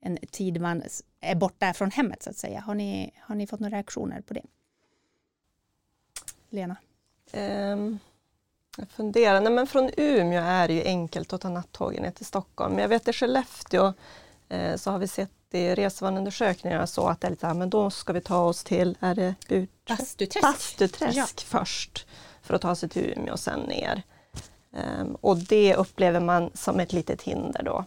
en 0.00 0.18
tid 0.30 0.60
man 0.60 0.82
är 1.20 1.34
borta 1.34 1.72
från 1.72 1.90
hemmet 1.90 2.22
så 2.22 2.30
att 2.30 2.36
säga. 2.36 2.60
Har 2.60 2.74
ni, 2.74 3.14
har 3.20 3.34
ni 3.34 3.46
fått 3.46 3.60
några 3.60 3.76
reaktioner 3.76 4.20
på 4.20 4.34
det? 4.34 4.44
Lena? 6.50 6.76
Um, 7.32 7.98
jag 8.76 8.88
funderar, 8.88 9.40
nej 9.40 9.52
men 9.52 9.66
från 9.66 9.90
Umeå 9.96 10.42
är 10.42 10.68
det 10.68 10.74
ju 10.74 10.84
enkelt 10.84 11.32
att 11.32 11.40
ta 11.40 11.48
nattågen 11.48 12.02
ner 12.02 12.10
till 12.10 12.26
Stockholm. 12.26 12.72
Men 12.72 12.82
jag 12.82 12.88
vet 12.88 13.08
i 13.08 13.12
Skellefteå 13.12 13.92
eh, 14.48 14.76
så 14.76 14.90
har 14.90 14.98
vi 14.98 15.08
sett 15.08 15.30
i 15.50 15.74
resvaneundersökningar 15.74 16.86
så 16.86 17.08
att 17.08 17.20
det 17.20 17.26
är 17.26 17.30
lite, 17.30 17.54
men 17.54 17.70
då 17.70 17.90
ska 17.90 18.12
vi 18.12 18.20
ta 18.20 18.44
oss 18.44 18.64
till, 18.64 18.98
är 19.00 19.14
det 19.14 19.34
Bastuträsk, 19.88 20.42
Bastuträsk 20.42 21.16
ja. 21.16 21.58
först 21.58 22.06
för 22.42 22.54
att 22.54 22.62
ta 22.62 22.74
sig 22.74 22.88
till 22.88 23.12
Umeå 23.16 23.32
och 23.32 23.40
sen 23.40 23.60
ner. 23.60 24.02
Um, 24.70 25.14
och 25.14 25.36
det 25.36 25.74
upplever 25.74 26.20
man 26.20 26.50
som 26.54 26.80
ett 26.80 26.92
litet 26.92 27.22
hinder 27.22 27.62
då. 27.62 27.84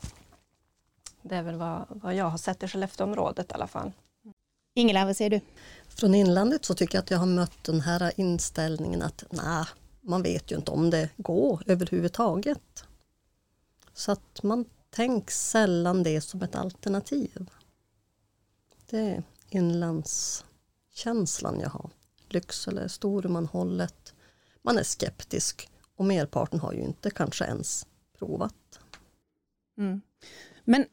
Det 1.21 1.35
är 1.35 1.43
väl 1.43 1.55
vad, 1.55 1.85
vad 1.89 2.15
jag 2.15 2.25
har 2.25 2.37
sett 2.37 2.63
i 2.63 2.67
Skellefteåområdet 2.67 3.51
i 3.51 3.53
alla 3.53 3.67
fall. 3.67 3.91
Ingela, 4.73 5.05
vad 5.05 5.17
säger 5.17 5.29
du? 5.29 5.41
Från 5.87 6.15
inlandet 6.15 6.65
så 6.65 6.73
tycker 6.73 6.97
jag 6.97 7.03
att 7.03 7.11
jag 7.11 7.17
har 7.17 7.25
mött 7.25 7.63
den 7.63 7.81
här 7.81 8.11
inställningen 8.15 9.01
att 9.01 9.23
nej, 9.29 9.65
man 10.01 10.23
vet 10.23 10.51
ju 10.51 10.55
inte 10.55 10.71
om 10.71 10.89
det 10.89 11.09
går 11.17 11.63
överhuvudtaget. 11.65 12.83
Så 13.93 14.11
att 14.11 14.43
man 14.43 14.65
tänker 14.89 15.33
sällan 15.33 16.03
det 16.03 16.21
som 16.21 16.41
ett 16.41 16.55
alternativ. 16.55 17.49
Det 18.89 18.99
är 18.99 19.23
inlandskänslan 19.49 21.59
jag 21.59 21.69
har. 21.69 21.89
Lycksele, 22.29 22.89
Storumanhållet. 22.89 24.13
Man 24.61 24.77
är 24.77 24.83
skeptisk 24.83 25.69
och 25.95 26.05
merparten 26.05 26.59
har 26.59 26.73
ju 26.73 26.81
inte 26.81 27.09
kanske 27.09 27.45
ens 27.45 27.85
provat. 28.17 28.79
Mm. 29.77 30.01
Men 30.63 30.85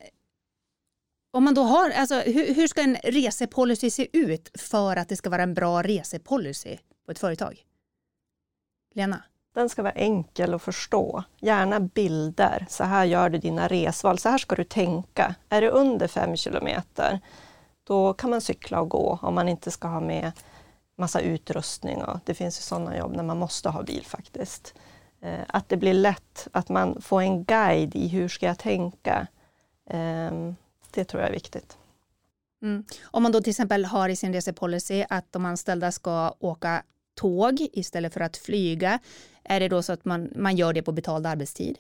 om 1.30 1.44
man 1.44 1.54
då 1.54 1.62
har, 1.62 1.90
alltså, 1.90 2.14
hur, 2.14 2.54
hur, 2.54 2.66
ska 2.66 2.82
en 2.82 2.96
resepolicy 3.04 3.90
se 3.90 4.08
ut 4.12 4.50
för 4.60 4.96
att 4.96 5.08
det 5.08 5.16
ska 5.16 5.30
vara 5.30 5.42
en 5.42 5.54
bra 5.54 5.82
resepolicy 5.82 6.78
på 7.06 7.12
ett 7.12 7.18
företag? 7.18 7.64
Lena? 8.94 9.22
Den 9.54 9.68
ska 9.68 9.82
vara 9.82 9.92
enkel 9.92 10.54
att 10.54 10.62
förstå. 10.62 11.22
Gärna 11.40 11.80
bilder. 11.80 12.66
Så 12.68 12.84
här 12.84 13.04
gör 13.04 13.30
du 13.30 13.38
dina 13.38 13.68
resval. 13.68 14.18
Så 14.18 14.28
här 14.28 14.38
ska 14.38 14.54
du 14.54 14.64
tänka. 14.64 15.34
Är 15.48 15.60
det 15.60 15.70
under 15.70 16.08
fem 16.08 16.36
kilometer, 16.36 17.20
då 17.84 18.12
kan 18.12 18.30
man 18.30 18.40
cykla 18.40 18.80
och 18.80 18.88
gå 18.88 19.18
om 19.22 19.34
man 19.34 19.48
inte 19.48 19.70
ska 19.70 19.88
ha 19.88 20.00
med 20.00 20.32
massa 20.96 21.20
utrustning. 21.20 22.02
Och 22.02 22.18
det 22.24 22.34
finns 22.34 22.58
ju 22.58 22.62
sådana 22.62 22.96
jobb 22.96 23.16
när 23.16 23.24
man 23.24 23.38
måste 23.38 23.68
ha 23.68 23.82
bil 23.82 24.04
faktiskt. 24.06 24.74
Eh, 25.20 25.40
att 25.48 25.68
det 25.68 25.76
blir 25.76 25.94
lätt, 25.94 26.48
att 26.52 26.68
man 26.68 27.02
får 27.02 27.20
en 27.20 27.44
guide 27.44 27.96
i 27.96 28.08
hur 28.08 28.28
ska 28.28 28.46
jag 28.46 28.58
tänka. 28.58 29.26
Ehm, 29.90 30.56
det 30.90 31.04
tror 31.04 31.22
jag 31.22 31.28
är 31.28 31.34
viktigt. 31.34 31.76
Mm. 32.62 32.84
Om 33.02 33.22
man 33.22 33.32
då 33.32 33.40
till 33.40 33.50
exempel 33.50 33.84
har 33.84 34.08
i 34.08 34.16
sin 34.16 34.32
resepolicy 34.32 35.04
att 35.08 35.32
de 35.32 35.46
anställda 35.46 35.92
ska 35.92 36.34
åka 36.38 36.82
tåg 37.14 37.68
istället 37.72 38.14
för 38.14 38.20
att 38.20 38.36
flyga, 38.36 38.98
är 39.44 39.60
det 39.60 39.68
då 39.68 39.82
så 39.82 39.92
att 39.92 40.04
man, 40.04 40.32
man 40.36 40.56
gör 40.56 40.72
det 40.72 40.82
på 40.82 40.92
betald 40.92 41.26
arbetstid? 41.26 41.78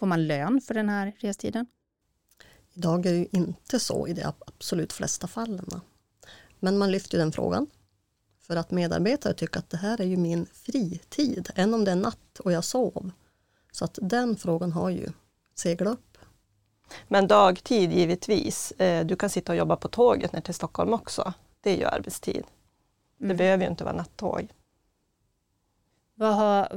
Får 0.00 0.06
man 0.06 0.26
lön 0.26 0.60
för 0.60 0.74
den 0.74 0.88
här 0.88 1.12
restiden? 1.18 1.66
Idag 2.72 3.06
är 3.06 3.12
det 3.12 3.18
ju 3.18 3.28
inte 3.32 3.80
så 3.80 4.06
i 4.06 4.12
de 4.12 4.22
absolut 4.24 4.92
flesta 4.92 5.26
fallen. 5.26 5.66
Men 6.58 6.78
man 6.78 6.90
lyfter 6.90 7.18
den 7.18 7.32
frågan 7.32 7.66
för 8.40 8.56
att 8.56 8.70
medarbetare 8.70 9.34
tycker 9.34 9.58
att 9.58 9.70
det 9.70 9.76
här 9.76 10.00
är 10.00 10.04
ju 10.04 10.16
min 10.16 10.46
fritid, 10.52 11.50
än 11.54 11.74
om 11.74 11.84
det 11.84 11.90
är 11.90 11.96
natt 11.96 12.38
och 12.38 12.52
jag 12.52 12.64
sov. 12.64 13.10
Så 13.72 13.84
att 13.84 13.98
den 14.02 14.36
frågan 14.36 14.72
har 14.72 14.90
ju 14.90 15.08
seglat 15.54 15.92
upp. 15.92 16.09
Men 17.08 17.26
dagtid 17.26 17.92
givetvis. 17.92 18.72
Eh, 18.72 19.06
du 19.06 19.16
kan 19.16 19.30
sitta 19.30 19.52
och 19.52 19.58
jobba 19.58 19.76
på 19.76 19.88
tåget 19.88 20.32
ner 20.32 20.40
till 20.40 20.54
Stockholm 20.54 20.92
också. 20.92 21.32
Det 21.60 21.70
är 21.70 21.76
ju 21.76 21.84
arbetstid. 21.84 22.44
Det 23.18 23.24
mm. 23.24 23.36
behöver 23.36 23.64
ju 23.64 23.70
inte 23.70 23.84
vara 23.84 23.96
nattåg. 23.96 24.48
Har, 26.18 26.68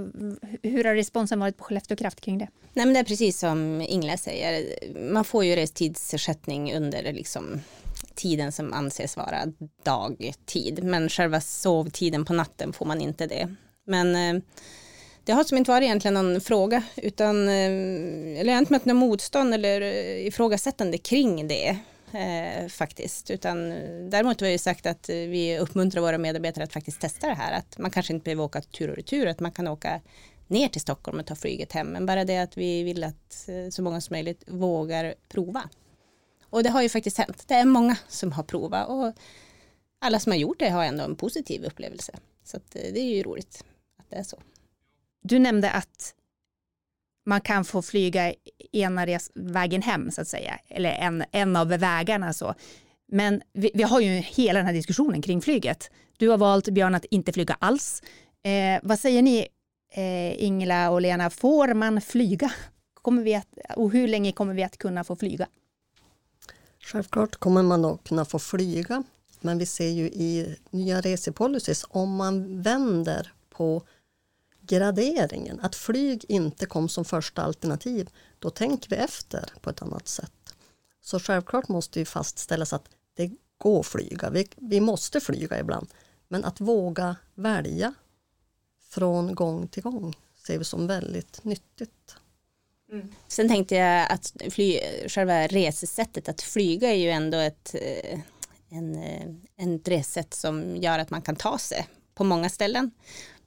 hur 0.67 0.83
har 0.83 0.95
responsen 0.95 1.39
varit 1.39 1.57
på 1.57 1.63
Skellefteå 1.63 1.97
Kraft 1.97 2.21
kring 2.21 2.37
det? 2.37 2.47
Nej, 2.73 2.85
men 2.85 2.93
det 2.93 2.99
är 2.99 3.03
precis 3.03 3.39
som 3.39 3.81
Ingela 3.81 4.17
säger. 4.17 4.77
Man 5.11 5.25
får 5.25 5.45
ju 5.45 5.55
restidsersättning 5.55 6.75
under 6.75 7.13
liksom 7.13 7.61
tiden 8.15 8.51
som 8.51 8.73
anses 8.73 9.17
vara 9.17 9.45
dagtid. 9.83 10.83
Men 10.83 11.09
själva 11.09 11.41
sovtiden 11.41 12.25
på 12.25 12.33
natten 12.33 12.73
får 12.73 12.85
man 12.85 13.01
inte 13.01 13.27
det. 13.27 13.55
Men 13.85 14.15
eh, 14.15 14.43
det 15.25 15.31
har 15.31 15.43
som 15.43 15.57
inte 15.57 15.71
varit 15.71 15.85
egentligen 15.85 16.13
någon 16.13 16.41
fråga, 16.41 16.83
utan, 16.95 17.47
eh, 17.47 18.39
eller 18.39 18.45
jag 18.45 18.53
har 18.53 18.59
inte 18.59 18.73
mött 18.73 18.85
något 18.85 18.95
motstånd 18.95 19.53
eller 19.53 19.81
eh, 19.81 20.27
ifrågasättande 20.27 20.97
kring 20.97 21.47
det 21.47 21.77
eh, 22.13 22.67
faktiskt. 22.67 23.31
Utan 23.31 23.71
eh, 23.71 24.09
däremot 24.09 24.41
har 24.41 24.47
vi 24.47 24.57
sagt 24.57 24.85
att 24.85 25.09
vi 25.09 25.59
uppmuntrar 25.59 26.01
våra 26.01 26.17
medarbetare 26.17 26.63
att 26.63 26.73
faktiskt 26.73 27.01
testa 27.01 27.27
det 27.27 27.33
här. 27.33 27.53
Att 27.53 27.77
man 27.77 27.91
kanske 27.91 28.13
inte 28.13 28.23
behöver 28.23 28.43
åka 28.43 28.61
tur 28.61 28.89
och 28.89 28.95
retur, 28.95 29.27
att 29.27 29.39
man 29.39 29.51
kan 29.51 29.67
åka 29.67 30.01
ner 30.47 30.67
till 30.67 30.81
Stockholm 30.81 31.19
och 31.19 31.25
ta 31.25 31.35
flyget 31.35 31.71
hem. 31.71 31.87
Men 31.87 32.05
bara 32.05 32.25
det 32.25 32.37
att 32.37 32.57
vi 32.57 32.83
vill 32.83 33.03
att 33.03 33.49
så 33.69 33.81
många 33.81 34.01
som 34.01 34.13
möjligt 34.13 34.43
vågar 34.47 35.13
prova. 35.29 35.69
Och 36.49 36.63
det 36.63 36.69
har 36.69 36.81
ju 36.81 36.89
faktiskt 36.89 37.17
hänt. 37.17 37.43
Det 37.47 37.53
är 37.53 37.65
många 37.65 37.97
som 38.07 38.31
har 38.31 38.43
provat 38.43 38.89
och 38.89 39.13
alla 40.01 40.19
som 40.19 40.31
har 40.31 40.37
gjort 40.37 40.59
det 40.59 40.69
har 40.69 40.83
ändå 40.83 41.03
en 41.03 41.15
positiv 41.15 41.63
upplevelse. 41.63 42.13
Så 42.43 42.59
det 42.71 42.99
är 42.99 43.15
ju 43.15 43.23
roligt 43.23 43.63
att 43.99 44.09
det 44.09 44.15
är 44.15 44.23
så. 44.23 44.37
Du 45.23 45.39
nämnde 45.39 45.71
att 45.71 46.15
man 47.25 47.41
kan 47.41 47.65
få 47.65 47.81
flyga 47.81 48.33
ena 48.71 49.05
vägen 49.33 49.81
hem 49.81 50.11
så 50.11 50.21
att 50.21 50.27
säga, 50.27 50.59
eller 50.67 50.89
en, 50.89 51.23
en 51.31 51.55
av 51.55 51.67
vägarna 51.67 52.33
så. 52.33 52.55
Men 53.07 53.41
vi, 53.53 53.71
vi, 53.73 53.83
har 53.83 53.99
ju 53.99 54.09
hela 54.09 54.59
den 54.59 54.65
här 54.65 54.73
diskussionen 54.73 55.21
kring 55.21 55.41
flyget. 55.41 55.91
Du 56.17 56.29
har 56.29 56.37
valt, 56.37 56.69
Björn, 56.69 56.95
att 56.95 57.05
inte 57.05 57.33
flyga 57.33 57.57
alls. 57.59 58.03
Eh, 58.43 58.79
vad 58.83 58.99
säger 58.99 59.21
ni, 59.21 59.47
eh, 59.93 60.43
Ingela 60.43 60.89
och 60.89 61.01
Lena, 61.01 61.29
får 61.29 61.73
man 61.73 62.01
flyga? 62.01 62.51
Kommer 62.93 63.23
vi 63.23 63.35
att, 63.35 63.47
och 63.75 63.91
hur 63.91 64.07
länge 64.07 64.31
kommer 64.31 64.53
vi 64.53 64.63
att 64.63 64.77
kunna 64.77 65.03
få 65.03 65.15
flyga? 65.15 65.47
Självklart 66.79 67.35
kommer 67.35 67.63
man 67.63 67.85
att 67.85 68.03
kunna 68.03 68.25
få 68.25 68.39
flyga, 68.39 69.03
men 69.41 69.57
vi 69.57 69.65
ser 69.65 69.89
ju 69.89 70.05
i 70.05 70.55
nya 70.69 71.01
resepolicys, 71.01 71.85
om 71.89 72.15
man 72.15 72.61
vänder 72.61 73.33
på 73.49 73.83
graderingen, 74.67 75.59
att 75.59 75.75
flyg 75.75 76.25
inte 76.27 76.65
kom 76.65 76.89
som 76.89 77.05
första 77.05 77.41
alternativ, 77.41 78.09
då 78.39 78.49
tänker 78.49 78.89
vi 78.89 78.95
efter 78.95 79.53
på 79.61 79.69
ett 79.69 79.81
annat 79.81 80.07
sätt. 80.07 80.55
Så 81.01 81.19
självklart 81.19 81.67
måste 81.67 81.99
vi 81.99 82.05
fastställas 82.05 82.73
att 82.73 82.89
det 83.13 83.31
går 83.57 83.79
att 83.79 83.87
flyga, 83.87 84.29
vi, 84.29 84.47
vi 84.55 84.81
måste 84.81 85.19
flyga 85.19 85.59
ibland. 85.59 85.87
Men 86.27 86.45
att 86.45 86.61
våga 86.61 87.15
välja 87.35 87.93
från 88.89 89.35
gång 89.35 89.67
till 89.67 89.83
gång 89.83 90.15
ser 90.47 90.57
vi 90.57 90.65
som 90.65 90.87
väldigt 90.87 91.43
nyttigt. 91.43 92.15
Mm. 92.91 93.13
Sen 93.27 93.47
tänkte 93.47 93.75
jag 93.75 94.11
att 94.11 94.33
fly, 94.49 94.79
själva 95.07 95.47
resesättet 95.47 96.29
att 96.29 96.41
flyga 96.41 96.89
är 96.89 96.95
ju 96.95 97.09
ändå 97.09 97.37
ett, 97.37 97.75
eh, 97.75 98.19
en, 98.69 98.95
eh, 98.95 99.27
en 99.55 99.79
resesätt 99.79 100.33
som 100.33 100.77
gör 100.77 100.99
att 100.99 101.09
man 101.09 101.21
kan 101.21 101.35
ta 101.35 101.57
sig 101.57 101.87
på 102.15 102.23
många 102.23 102.49
ställen. 102.49 102.91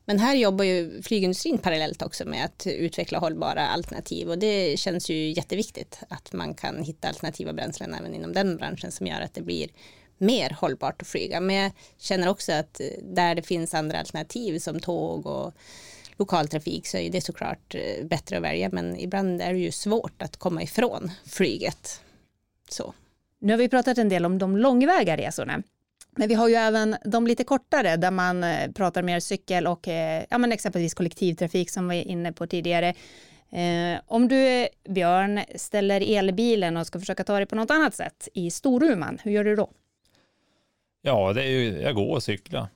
Men 0.08 0.18
här 0.18 0.34
jobbar 0.34 0.64
ju 0.64 1.02
flygindustrin 1.02 1.58
parallellt 1.58 2.02
också 2.02 2.24
med 2.24 2.44
att 2.44 2.66
utveckla 2.66 3.18
hållbara 3.18 3.68
alternativ 3.68 4.28
och 4.30 4.38
det 4.38 4.78
känns 4.78 5.10
ju 5.10 5.32
jätteviktigt 5.32 6.00
att 6.08 6.32
man 6.32 6.54
kan 6.54 6.82
hitta 6.82 7.08
alternativa 7.08 7.52
bränslen 7.52 7.94
även 7.94 8.14
inom 8.14 8.32
den 8.32 8.56
branschen 8.56 8.92
som 8.92 9.06
gör 9.06 9.20
att 9.20 9.34
det 9.34 9.42
blir 9.42 9.68
mer 10.18 10.56
hållbart 10.60 11.02
att 11.02 11.08
flyga. 11.08 11.40
Men 11.40 11.56
jag 11.56 11.72
känner 11.98 12.28
också 12.28 12.52
att 12.52 12.80
där 13.02 13.34
det 13.34 13.42
finns 13.42 13.74
andra 13.74 13.98
alternativ 13.98 14.58
som 14.58 14.80
tåg 14.80 15.26
och 15.26 15.54
lokaltrafik 16.16 16.86
så 16.86 16.96
är 16.96 17.10
det 17.10 17.20
såklart 17.20 17.74
eh, 17.74 18.04
bättre 18.04 18.36
att 18.36 18.42
välja 18.42 18.68
men 18.72 18.96
ibland 19.00 19.42
är 19.42 19.52
det 19.52 19.58
ju 19.58 19.72
svårt 19.72 20.22
att 20.22 20.36
komma 20.36 20.62
ifrån 20.62 21.10
flyget. 21.26 22.00
Så. 22.68 22.94
Nu 23.38 23.52
har 23.52 23.58
vi 23.58 23.68
pratat 23.68 23.98
en 23.98 24.08
del 24.08 24.26
om 24.26 24.38
de 24.38 24.56
långväga 24.56 25.16
resorna. 25.16 25.62
Men 26.16 26.29
vi 26.29 26.35
har 26.35 26.48
ju 26.48 26.55
även 26.55 26.96
de 27.05 27.26
lite 27.26 27.44
kortare 27.44 27.96
där 27.96 28.11
man 28.11 28.44
eh, 28.44 28.72
pratar 28.72 29.02
mer 29.02 29.20
cykel 29.20 29.66
och 29.66 29.88
eh, 29.88 30.24
ja, 30.31 30.38
men 30.38 30.52
exempelvis 30.52 30.94
kollektivtrafik 30.94 31.70
som 31.70 31.88
vi 31.88 31.96
var 31.96 32.11
inne 32.11 32.33
på 32.33 32.46
tidigare. 32.46 32.94
Eh, 33.50 34.00
om 34.07 34.29
du, 34.29 34.46
eh, 34.46 34.68
Björn, 34.88 35.40
ställer 35.55 36.16
elbilen 36.18 36.76
och 36.76 36.87
ska 36.87 37.00
försöka 37.00 37.24
ta 37.24 37.37
dig 37.37 37.46
på 37.46 37.57
något 37.57 37.70
annat 37.70 37.94
sätt 37.94 38.29
i 38.35 38.50
Storuman, 38.50 39.18
hur 39.22 39.33
gör 39.33 39.44
du 39.44 39.57
då? 39.57 39.70
Ja, 41.02 41.33
det 41.33 41.42
är 41.42 41.48
ju, 41.48 41.81
jag 41.81 41.94
går 41.94 42.14
och 42.14 42.22
cyklar. 42.22 42.68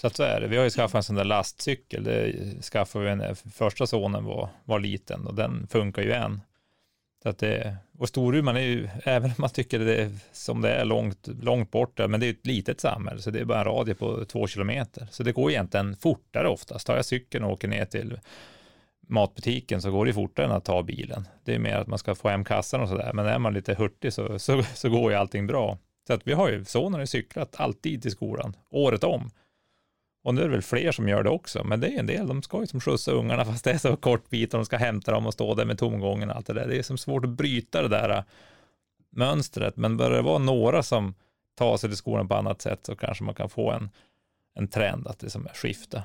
Så 0.00 0.06
att 0.06 0.16
så 0.16 0.22
är 0.22 0.40
det. 0.40 0.48
Vi 0.48 0.56
har 0.56 0.64
ju 0.64 0.70
skaffat 0.70 0.94
en 0.94 1.02
sån 1.02 1.16
där 1.16 1.24
lastcykel. 1.24 2.04
Det 2.04 2.32
skaffade 2.62 3.04
vi 3.04 3.16
när 3.16 3.34
första 3.34 3.86
sonen 3.86 4.24
var, 4.24 4.48
var 4.64 4.80
liten 4.80 5.26
och 5.26 5.34
den 5.34 5.66
funkar 5.66 6.02
ju 6.02 6.12
än. 6.12 6.40
Så 7.26 7.30
att 7.30 7.38
det, 7.38 7.76
och 7.98 8.08
Storuman 8.08 8.56
är 8.56 8.60
ju, 8.60 8.88
även 9.04 9.30
om 9.30 9.34
man 9.38 9.50
tycker 9.50 9.78
det 9.78 9.96
är 9.96 10.10
som 10.32 10.60
det 10.60 10.70
är 10.70 10.84
långt, 10.84 11.28
långt 11.42 11.70
bort, 11.70 11.98
men 12.08 12.20
det 12.20 12.26
är 12.26 12.30
ett 12.30 12.46
litet 12.46 12.80
samhälle, 12.80 13.20
så 13.20 13.30
det 13.30 13.40
är 13.40 13.44
bara 13.44 13.58
en 13.58 13.64
radie 13.64 13.94
på 13.94 14.24
två 14.24 14.46
kilometer. 14.46 15.08
Så 15.10 15.22
det 15.22 15.32
går 15.32 15.50
egentligen 15.50 15.96
fortare 15.96 16.48
oftast. 16.48 16.86
Tar 16.86 16.96
jag 16.96 17.04
cykeln 17.04 17.44
och 17.44 17.52
åker 17.52 17.68
ner 17.68 17.84
till 17.84 18.20
matbutiken 19.08 19.82
så 19.82 19.90
går 19.90 20.06
det 20.06 20.12
fortare 20.12 20.46
än 20.46 20.52
att 20.52 20.64
ta 20.64 20.82
bilen. 20.82 21.28
Det 21.44 21.54
är 21.54 21.58
mer 21.58 21.76
att 21.76 21.86
man 21.86 21.98
ska 21.98 22.14
få 22.14 22.28
hem 22.28 22.44
kassan 22.44 22.80
och 22.80 22.88
sådär, 22.88 23.12
men 23.12 23.26
är 23.26 23.38
man 23.38 23.54
lite 23.54 23.74
hurtig 23.74 24.12
så, 24.12 24.38
så, 24.38 24.62
så 24.74 24.88
går 24.88 25.10
ju 25.10 25.16
allting 25.16 25.46
bra. 25.46 25.78
Så 26.06 26.12
att 26.12 26.26
vi 26.26 26.32
har 26.32 26.48
ju, 26.48 26.64
sonen 26.64 27.00
har 27.00 27.06
cyklat 27.06 27.60
alltid 27.60 28.02
till 28.02 28.10
skolan, 28.10 28.56
året 28.70 29.04
om. 29.04 29.30
Och 30.26 30.34
nu 30.34 30.40
är 30.40 30.44
det 30.44 30.50
väl 30.50 30.62
fler 30.62 30.92
som 30.92 31.08
gör 31.08 31.22
det 31.22 31.30
också, 31.30 31.64
men 31.64 31.80
det 31.80 31.88
är 31.88 31.98
en 31.98 32.06
del, 32.06 32.26
de 32.26 32.42
ska 32.42 32.60
ju 32.60 32.66
som 32.66 32.80
skjutsa 32.80 33.12
ungarna 33.12 33.44
fast 33.52 33.64
det 33.64 33.70
är 33.70 33.78
så 33.78 33.96
kort 33.96 34.30
bit 34.30 34.54
och 34.54 34.58
de 34.58 34.66
ska 34.66 34.76
hämta 34.76 35.12
dem 35.12 35.26
och 35.26 35.32
stå 35.32 35.54
där 35.54 35.64
med 35.64 35.78
tomgången 35.78 36.30
och 36.30 36.36
allt 36.36 36.46
det 36.46 36.52
där. 36.52 36.66
Det 36.66 36.78
är 36.78 36.82
som 36.82 36.98
svårt 36.98 37.24
att 37.24 37.30
bryta 37.30 37.82
det 37.82 37.88
där 37.88 38.10
äh, 38.10 38.22
mönstret, 39.10 39.76
men 39.76 39.96
börjar 39.96 40.16
det 40.16 40.22
vara 40.22 40.38
några 40.38 40.82
som 40.82 41.14
tar 41.58 41.76
sig 41.76 41.90
till 41.90 41.96
skolan 41.96 42.28
på 42.28 42.34
annat 42.34 42.62
sätt 42.62 42.80
så 42.86 42.96
kanske 42.96 43.24
man 43.24 43.34
kan 43.34 43.48
få 43.48 43.70
en, 43.70 43.90
en 44.54 44.68
trend 44.68 45.06
att 45.06 45.18
det 45.18 45.30
som 45.30 45.48
skifta. 45.54 46.02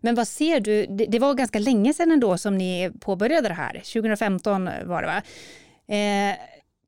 Men 0.00 0.14
vad 0.14 0.28
ser 0.28 0.60
du, 0.60 0.86
det 0.86 1.18
var 1.18 1.34
ganska 1.34 1.58
länge 1.58 1.94
sedan 1.94 2.12
ändå 2.12 2.38
som 2.38 2.58
ni 2.58 2.90
påbörjade 3.00 3.48
det 3.48 3.54
här, 3.54 3.72
2015 3.72 4.68
eh, 4.68 4.84
var 4.84 5.02
det 5.02 5.08
va? 5.08 5.22
Eh, 5.94 6.36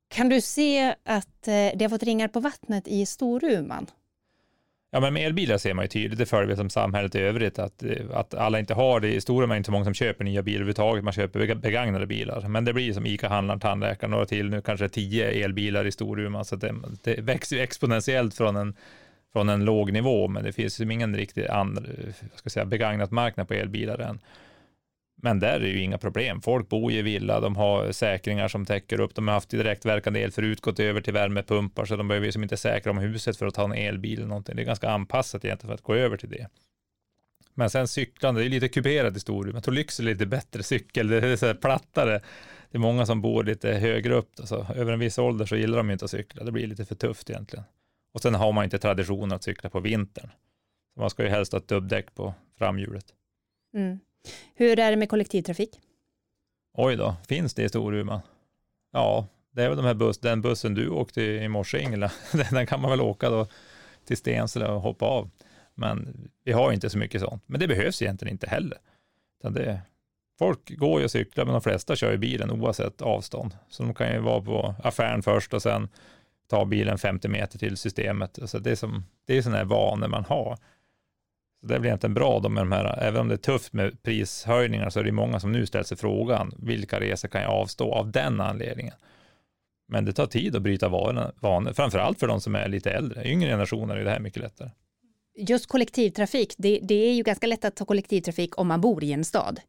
kan 0.07 0.29
du 0.29 0.41
se 0.41 0.95
att 1.03 1.47
eh, 1.47 1.71
det 1.75 1.81
har 1.81 1.89
fått 1.89 2.03
ringar 2.03 2.27
på 2.27 2.39
vattnet 2.39 2.87
i 2.87 3.05
Storuman? 3.05 3.87
Ja, 4.93 4.99
men 4.99 5.13
med 5.13 5.25
elbilar 5.25 5.57
ser 5.57 5.73
man 5.73 5.83
ju 5.83 5.87
tydligt, 5.87 6.19
det 6.19 6.25
följer 6.25 6.55
som 6.55 6.69
samhället 6.69 7.15
i 7.15 7.19
övrigt, 7.19 7.59
att, 7.59 7.83
att 8.13 8.33
alla 8.33 8.59
inte 8.59 8.73
har 8.73 8.99
det. 8.99 9.13
I 9.13 9.21
stora 9.21 9.47
mängder 9.47 9.57
inte 9.57 9.65
så 9.65 9.71
många 9.71 9.85
som 9.85 9.93
köper 9.93 10.23
nya 10.23 10.41
bilar 10.41 10.55
överhuvudtaget, 10.55 11.03
man 11.03 11.13
köper 11.13 11.55
begagnade 11.55 12.07
bilar. 12.07 12.47
Men 12.47 12.65
det 12.65 12.73
blir 12.73 12.93
som 12.93 13.05
ICA-handlaren, 13.05 13.59
tandläkaren, 13.59 14.11
några 14.11 14.25
till, 14.25 14.49
nu 14.49 14.61
kanske 14.61 14.89
tio 14.89 15.45
elbilar 15.45 15.85
i 15.85 15.91
Storuman, 15.91 16.45
så 16.45 16.55
alltså 16.55 16.67
det, 16.67 17.15
det 17.15 17.21
växer 17.21 17.55
ju 17.55 17.61
exponentiellt 17.61 18.35
från 18.35 18.55
en, 18.55 18.75
från 19.33 19.49
en 19.49 19.65
låg 19.65 19.93
nivå, 19.93 20.27
men 20.27 20.43
det 20.43 20.53
finns 20.53 20.81
ju 20.81 20.93
ingen 20.93 21.15
riktig 21.15 21.47
andra, 21.47 21.83
eh, 21.83 22.13
ska 22.35 22.49
säga, 22.49 22.65
begagnat 22.65 23.11
marknad 23.11 23.47
på 23.47 23.53
elbilar 23.53 23.99
än. 23.99 24.19
Men 25.23 25.39
där 25.39 25.53
är 25.53 25.59
det 25.59 25.67
ju 25.67 25.81
inga 25.81 25.97
problem. 25.97 26.41
Folk 26.41 26.69
bor 26.69 26.91
i 26.91 27.01
villa, 27.01 27.39
de 27.39 27.55
har 27.55 27.91
säkringar 27.91 28.47
som 28.47 28.65
täcker 28.65 28.99
upp. 28.99 29.15
De 29.15 29.27
har 29.27 29.35
haft 29.35 29.49
direktverkande 29.49 30.19
el 30.19 30.31
förut, 30.31 30.61
gått 30.61 30.79
över 30.79 31.01
till 31.01 31.13
värmepumpar, 31.13 31.85
så 31.85 31.95
de 31.95 32.07
behöver 32.07 32.27
ju 32.27 32.43
inte 32.43 32.57
säkra 32.57 32.91
om 32.91 32.97
huset 32.97 33.37
för 33.37 33.47
att 33.47 33.53
ta 33.53 33.63
en 33.63 33.73
elbil 33.73 34.17
eller 34.17 34.27
någonting. 34.27 34.55
Det 34.55 34.61
är 34.61 34.65
ganska 34.65 34.89
anpassat 34.89 35.45
egentligen 35.45 35.69
för 35.69 35.73
att 35.73 35.81
gå 35.81 35.95
över 35.95 36.17
till 36.17 36.29
det. 36.29 36.47
Men 37.53 37.69
sen 37.69 37.87
cyklande, 37.87 38.41
det 38.41 38.47
är 38.47 38.49
lite 38.49 38.67
kuperad 38.67 39.13
historia. 39.13 39.53
Jag 39.53 39.63
tror 39.63 39.73
Lycksele 39.73 40.09
är 40.09 40.13
lite 40.13 40.25
bättre 40.25 40.63
cykel, 40.63 41.07
det 41.07 41.17
är 41.17 41.35
så 41.35 41.45
här 41.45 41.53
plattare. 41.53 42.21
Det 42.71 42.77
är 42.77 42.79
många 42.79 43.05
som 43.05 43.21
bor 43.21 43.43
lite 43.43 43.73
högre 43.73 44.15
upp, 44.15 44.31
alltså, 44.39 44.67
över 44.75 44.93
en 44.93 44.99
viss 44.99 45.17
ålder 45.17 45.45
så 45.45 45.55
gillar 45.55 45.77
de 45.77 45.91
inte 45.91 46.05
att 46.05 46.11
cykla. 46.11 46.43
Det 46.43 46.51
blir 46.51 46.67
lite 46.67 46.85
för 46.85 46.95
tufft 46.95 47.29
egentligen. 47.29 47.65
Och 48.13 48.21
sen 48.21 48.35
har 48.35 48.51
man 48.51 48.63
inte 48.63 48.79
tradition 48.79 49.31
att 49.31 49.43
cykla 49.43 49.69
på 49.69 49.79
vintern. 49.79 50.29
Så 50.93 50.99
man 50.99 51.09
ska 51.09 51.23
ju 51.23 51.29
helst 51.29 51.51
ha 51.51 51.59
ett 51.59 51.67
dubbdäck 51.67 52.15
på 52.15 52.33
framhjulet. 52.57 53.05
Mm. 53.73 53.99
Hur 54.55 54.79
är 54.79 54.91
det 54.91 54.97
med 54.97 55.09
kollektivtrafik? 55.09 55.79
Oj 56.73 56.95
då, 56.95 57.15
finns 57.27 57.53
det 57.53 57.63
i 57.63 57.69
Storuman? 57.69 58.19
Ja, 58.91 59.27
det 59.51 59.63
är 59.63 59.67
väl 59.67 59.77
de 59.77 59.85
här 59.85 59.93
buss, 59.93 60.17
den 60.17 60.41
bussen 60.41 60.73
du 60.73 60.89
åkte 60.89 61.21
i 61.21 61.47
morse 61.47 61.79
Ingela, 61.79 62.11
den 62.51 62.67
kan 62.67 62.81
man 62.81 62.91
väl 62.91 63.01
åka 63.01 63.29
då 63.29 63.47
till 64.05 64.17
Stensele 64.17 64.67
och 64.67 64.81
hoppa 64.81 65.05
av. 65.05 65.29
Men 65.75 66.29
vi 66.43 66.51
har 66.51 66.71
inte 66.71 66.89
så 66.89 66.97
mycket 66.97 67.21
sånt. 67.21 67.43
Men 67.45 67.59
det 67.59 67.67
behövs 67.67 68.01
egentligen 68.01 68.31
inte 68.31 68.47
heller. 68.47 68.77
det, 69.43 69.81
folk 70.39 70.77
går 70.77 70.99
ju 70.99 71.05
och 71.05 71.11
cyklar, 71.11 71.45
men 71.45 71.53
de 71.53 71.61
flesta 71.61 71.95
kör 71.95 72.11
ju 72.11 72.17
bilen 72.17 72.51
oavsett 72.51 73.01
avstånd. 73.01 73.57
Så 73.69 73.83
de 73.83 73.93
kan 73.93 74.13
ju 74.13 74.19
vara 74.19 74.41
på 74.41 74.75
affären 74.83 75.23
först 75.23 75.53
och 75.53 75.61
sen 75.61 75.89
ta 76.47 76.65
bilen 76.65 76.97
50 76.97 77.27
meter 77.27 77.59
till 77.59 77.77
systemet. 77.77 78.39
Så 78.45 78.59
det 78.59 78.71
är, 78.71 78.75
som, 78.75 79.05
det 79.25 79.37
är 79.37 79.41
sådana 79.41 79.57
här 79.57 79.65
vanor 79.65 80.07
man 80.07 80.25
har. 80.25 80.57
Så 81.61 81.67
det 81.67 81.73
väl 81.73 81.85
egentligen 81.85 82.13
bra 82.13 82.39
då 82.39 82.49
med 82.49 82.61
de 82.61 82.71
här, 82.71 82.99
även 82.99 83.21
om 83.21 83.27
det 83.27 83.35
är 83.35 83.37
tufft 83.37 83.73
med 83.73 84.03
prishöjningar 84.03 84.89
så 84.89 84.99
är 84.99 85.03
det 85.03 85.11
många 85.11 85.39
som 85.39 85.51
nu 85.51 85.65
ställer 85.65 85.83
sig 85.83 85.97
frågan, 85.97 86.53
vilka 86.57 86.99
resor 86.99 87.27
kan 87.27 87.41
jag 87.41 87.51
avstå 87.51 87.93
av 87.93 88.11
den 88.11 88.41
anledningen? 88.41 88.93
Men 89.87 90.05
det 90.05 90.13
tar 90.13 90.27
tid 90.27 90.55
att 90.55 90.61
bryta 90.61 90.89
vanor, 90.89 91.73
framförallt 91.73 92.19
för 92.19 92.27
de 92.27 92.41
som 92.41 92.55
är 92.55 92.67
lite 92.67 92.91
äldre. 92.91 93.27
Yngre 93.27 93.49
generationer 93.49 93.97
är 93.97 94.03
det 94.03 94.09
här 94.09 94.19
mycket 94.19 94.41
lättare. 94.41 94.69
Just 95.35 95.67
kollektivtrafik, 95.67 96.55
det, 96.57 96.79
det 96.83 96.95
är 96.95 97.13
ju 97.13 97.23
ganska 97.23 97.47
lätt 97.47 97.65
att 97.65 97.75
ta 97.75 97.85
kollektivtrafik 97.85 98.57
om 98.57 98.67
man 98.67 98.81
bor 98.81 99.03
i 99.03 99.11
en 99.11 99.25
stad. 99.25 99.59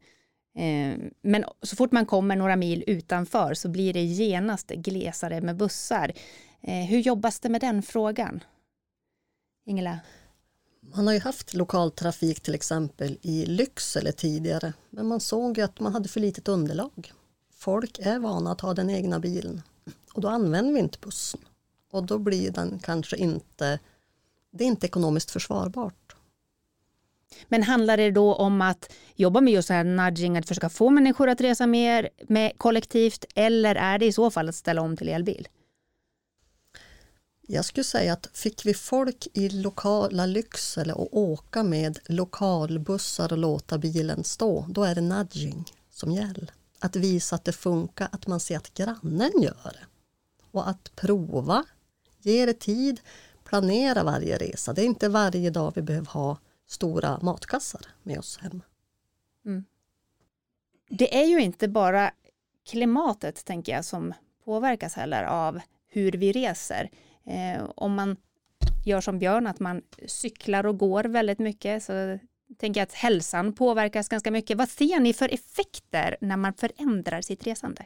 Eh, 0.57 0.97
men 1.21 1.45
så 1.61 1.75
fort 1.75 1.91
man 1.91 2.05
kommer 2.05 2.35
några 2.35 2.55
mil 2.55 2.83
utanför 2.87 3.53
så 3.53 3.69
blir 3.69 3.93
det 3.93 4.03
genast 4.03 4.69
glesare 4.69 5.41
med 5.41 5.57
bussar. 5.57 6.11
Eh, 6.61 6.85
hur 6.85 6.99
jobbas 6.99 7.39
det 7.39 7.49
med 7.49 7.61
den 7.61 7.83
frågan? 7.83 8.43
Ingela? 9.65 9.99
Man 10.91 11.07
har 11.07 11.13
ju 11.13 11.19
haft 11.19 11.53
lokaltrafik 11.53 12.39
till 12.39 12.55
exempel 12.55 13.17
i 13.21 13.45
Lycksele 13.45 14.11
tidigare 14.11 14.73
men 14.89 15.07
man 15.07 15.19
såg 15.19 15.57
ju 15.57 15.63
att 15.63 15.79
man 15.79 15.93
hade 15.93 16.09
för 16.09 16.19
litet 16.19 16.47
underlag. 16.47 17.11
Folk 17.55 17.99
är 17.99 18.19
vana 18.19 18.51
att 18.51 18.61
ha 18.61 18.73
den 18.73 18.89
egna 18.89 19.19
bilen 19.19 19.61
och 20.13 20.21
då 20.21 20.27
använder 20.27 20.73
vi 20.73 20.79
inte 20.79 20.99
bussen. 20.99 21.39
Och 21.91 22.03
då 22.03 22.17
blir 22.17 22.51
den 22.51 22.79
kanske 22.79 23.17
inte, 23.17 23.79
det 24.51 24.63
är 24.63 24.67
inte 24.67 24.87
ekonomiskt 24.87 25.31
försvarbart. 25.31 26.15
Men 27.47 27.63
handlar 27.63 27.97
det 27.97 28.11
då 28.11 28.35
om 28.35 28.61
att 28.61 28.93
jobba 29.15 29.41
med 29.41 29.53
just 29.53 29.67
så 29.67 29.73
här 29.73 29.83
nudging, 29.83 30.37
att 30.37 30.47
försöka 30.47 30.69
få 30.69 30.89
människor 30.89 31.29
att 31.29 31.41
resa 31.41 31.67
mer 31.67 32.09
med 32.27 32.51
kollektivt 32.57 33.25
eller 33.35 33.75
är 33.75 33.99
det 33.99 34.05
i 34.05 34.13
så 34.13 34.31
fall 34.31 34.49
att 34.49 34.55
ställa 34.55 34.81
om 34.81 34.97
till 34.97 35.09
elbil? 35.09 35.47
Jag 37.53 37.65
skulle 37.65 37.83
säga 37.83 38.13
att 38.13 38.29
fick 38.33 38.65
vi 38.65 38.73
folk 38.73 39.27
i 39.33 39.49
lokala 39.49 40.25
Lycksele 40.25 40.93
att 40.93 41.07
åka 41.11 41.63
med 41.63 41.99
lokalbussar 42.05 43.31
och 43.31 43.37
låta 43.37 43.77
bilen 43.77 44.23
stå, 44.23 44.65
då 44.69 44.83
är 44.83 44.95
det 44.95 45.01
nudging 45.01 45.65
som 45.89 46.11
gäller. 46.11 46.51
Att 46.79 46.95
visa 46.95 47.35
att 47.35 47.45
det 47.45 47.53
funkar, 47.53 48.09
att 48.11 48.27
man 48.27 48.39
ser 48.39 48.57
att 48.57 48.73
grannen 48.73 49.31
gör 49.41 49.71
det. 49.73 49.85
Och 50.51 50.69
att 50.69 50.95
prova, 50.95 51.65
ge 52.21 52.45
det 52.45 52.59
tid, 52.59 53.01
planera 53.43 54.03
varje 54.03 54.37
resa. 54.37 54.73
Det 54.73 54.81
är 54.81 54.85
inte 54.85 55.09
varje 55.09 55.49
dag 55.49 55.71
vi 55.75 55.81
behöver 55.81 56.07
ha 56.07 56.37
stora 56.67 57.19
matkassar 57.21 57.81
med 58.03 58.19
oss 58.19 58.37
hem. 58.37 58.61
Mm. 59.45 59.63
Det 60.89 61.21
är 61.21 61.25
ju 61.25 61.41
inte 61.41 61.67
bara 61.67 62.11
klimatet, 62.69 63.45
tänker 63.45 63.71
jag, 63.71 63.85
som 63.85 64.13
påverkas 64.45 64.93
heller 64.93 65.23
av 65.23 65.59
hur 65.87 66.11
vi 66.11 66.31
reser. 66.31 66.89
Eh, 67.27 67.63
om 67.75 67.95
man 67.95 68.17
gör 68.85 69.01
som 69.01 69.19
Björn, 69.19 69.47
att 69.47 69.59
man 69.59 69.81
cyklar 70.07 70.65
och 70.65 70.77
går 70.77 71.03
väldigt 71.03 71.39
mycket, 71.39 71.83
så 71.83 72.19
tänker 72.57 72.81
jag 72.81 72.85
att 72.85 72.93
hälsan 72.93 73.53
påverkas 73.53 74.09
ganska 74.09 74.31
mycket. 74.31 74.57
Vad 74.57 74.69
ser 74.69 74.99
ni 74.99 75.13
för 75.13 75.33
effekter 75.33 76.17
när 76.21 76.37
man 76.37 76.53
förändrar 76.53 77.21
sitt 77.21 77.47
resande? 77.47 77.85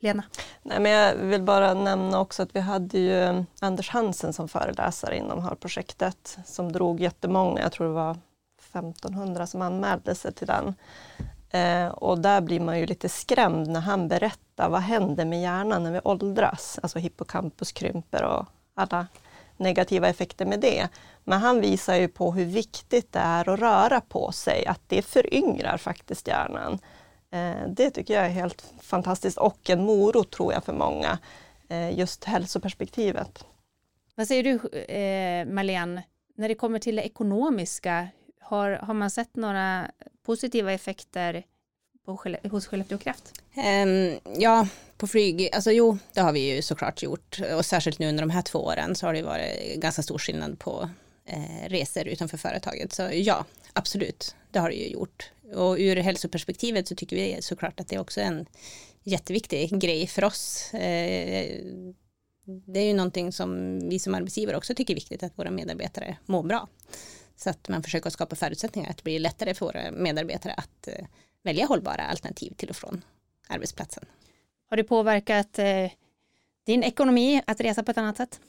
Lena? 0.00 0.24
Nej, 0.62 0.80
men 0.80 0.92
jag 0.92 1.14
vill 1.14 1.42
bara 1.42 1.74
nämna 1.74 2.20
också 2.20 2.42
att 2.42 2.56
vi 2.56 2.60
hade 2.60 2.98
ju 2.98 3.44
Anders 3.60 3.90
Hansen 3.90 4.32
som 4.32 4.48
föreläsare 4.48 5.16
inom 5.16 5.42
HÖR-projektet 5.42 6.38
som 6.44 6.72
drog 6.72 7.00
jättemånga, 7.00 7.60
jag 7.60 7.72
tror 7.72 7.86
det 7.86 7.92
var 7.92 8.18
1500 8.74 9.46
som 9.46 9.62
anmälde 9.62 10.14
sig 10.14 10.32
till 10.32 10.46
den. 10.46 10.74
Eh, 11.50 11.88
och 11.88 12.18
där 12.18 12.40
blir 12.40 12.60
man 12.60 12.78
ju 12.78 12.86
lite 12.86 13.08
skrämd 13.08 13.68
när 13.68 13.80
han 13.80 14.08
berättar 14.08 14.68
vad 14.68 14.80
händer 14.80 15.24
med 15.24 15.42
hjärnan 15.42 15.82
när 15.82 15.92
vi 15.92 16.00
åldras? 16.04 16.78
Alltså 16.82 16.98
hippocampus 16.98 17.72
krymper 17.72 18.24
och 18.24 18.46
alla 18.74 19.06
negativa 19.56 20.08
effekter 20.08 20.46
med 20.46 20.60
det. 20.60 20.88
Men 21.24 21.40
han 21.40 21.60
visar 21.60 21.94
ju 21.94 22.08
på 22.08 22.32
hur 22.32 22.44
viktigt 22.44 23.12
det 23.12 23.18
är 23.18 23.48
att 23.48 23.60
röra 23.60 24.00
på 24.00 24.32
sig, 24.32 24.66
att 24.66 24.80
det 24.86 25.02
föryngrar 25.02 25.76
faktiskt 25.76 26.28
hjärnan. 26.28 26.78
Eh, 27.30 27.68
det 27.68 27.90
tycker 27.90 28.14
jag 28.14 28.24
är 28.24 28.30
helt 28.30 28.72
fantastiskt 28.80 29.38
och 29.38 29.70
en 29.70 29.84
morot 29.84 30.30
tror 30.30 30.52
jag 30.52 30.64
för 30.64 30.72
många, 30.72 31.18
eh, 31.68 31.98
just 31.98 32.24
hälsoperspektivet. 32.24 33.44
Vad 34.14 34.26
säger 34.26 34.42
du 34.42 34.78
eh, 34.78 35.46
Marlene, 35.46 36.02
när 36.36 36.48
det 36.48 36.54
kommer 36.54 36.78
till 36.78 36.96
det 36.96 37.02
ekonomiska, 37.02 38.08
har, 38.50 38.70
har 38.70 38.94
man 38.94 39.10
sett 39.10 39.36
några 39.36 39.90
positiva 40.22 40.72
effekter 40.72 41.44
på, 42.04 42.36
hos 42.50 42.66
Skellefteå 42.66 42.98
Kraft? 42.98 43.42
Um, 43.56 44.20
ja, 44.38 44.68
på 44.96 45.06
flyg, 45.06 45.48
alltså 45.52 45.70
jo, 45.70 45.98
det 46.12 46.20
har 46.20 46.32
vi 46.32 46.54
ju 46.54 46.62
såklart 46.62 47.02
gjort 47.02 47.40
och 47.56 47.66
särskilt 47.66 47.98
nu 47.98 48.08
under 48.08 48.22
de 48.22 48.30
här 48.30 48.42
två 48.42 48.58
åren 48.58 48.94
så 48.94 49.06
har 49.06 49.14
det 49.14 49.22
varit 49.22 49.80
ganska 49.80 50.02
stor 50.02 50.18
skillnad 50.18 50.58
på 50.58 50.90
eh, 51.26 51.68
resor 51.68 52.08
utanför 52.08 52.36
företaget. 52.36 52.92
Så 52.92 53.08
ja, 53.12 53.44
absolut, 53.72 54.34
det 54.50 54.58
har 54.58 54.70
det 54.70 54.76
ju 54.76 54.88
gjort. 54.88 55.32
Och 55.54 55.76
ur 55.78 55.96
hälsoperspektivet 55.96 56.88
så 56.88 56.94
tycker 56.94 57.16
vi 57.16 57.42
såklart 57.42 57.80
att 57.80 57.88
det 57.88 57.96
är 57.96 58.00
också 58.00 58.20
en 58.20 58.46
jätteviktig 59.02 59.80
grej 59.80 60.06
för 60.06 60.24
oss. 60.24 60.74
Eh, 60.74 61.60
det 62.66 62.80
är 62.80 62.84
ju 62.84 62.94
någonting 62.94 63.32
som 63.32 63.78
vi 63.88 63.98
som 63.98 64.14
arbetsgivare 64.14 64.56
också 64.56 64.74
tycker 64.74 64.94
är 64.94 64.96
viktigt 64.96 65.22
att 65.22 65.38
våra 65.38 65.50
medarbetare 65.50 66.16
mår 66.26 66.42
bra. 66.42 66.68
Så 67.42 67.50
att 67.50 67.68
man 67.68 67.82
försöker 67.82 68.10
skapa 68.10 68.36
förutsättningar 68.36 68.90
att 68.90 68.96
det 68.96 69.04
blir 69.04 69.18
lättare 69.18 69.54
för 69.54 69.66
våra 69.66 69.90
medarbetare 69.90 70.54
att 70.56 70.88
eh, 70.88 71.06
välja 71.42 71.66
hållbara 71.66 72.02
alternativ 72.02 72.52
till 72.56 72.70
och 72.70 72.76
från 72.76 73.04
arbetsplatsen. 73.48 74.04
Har 74.70 74.76
det 74.76 74.84
påverkat 74.84 75.58
eh, 75.58 75.90
din 76.66 76.82
ekonomi 76.82 77.42
att 77.46 77.60
resa 77.60 77.82
på 77.82 77.90
ett 77.90 77.98
annat 77.98 78.16
sätt? 78.16 78.40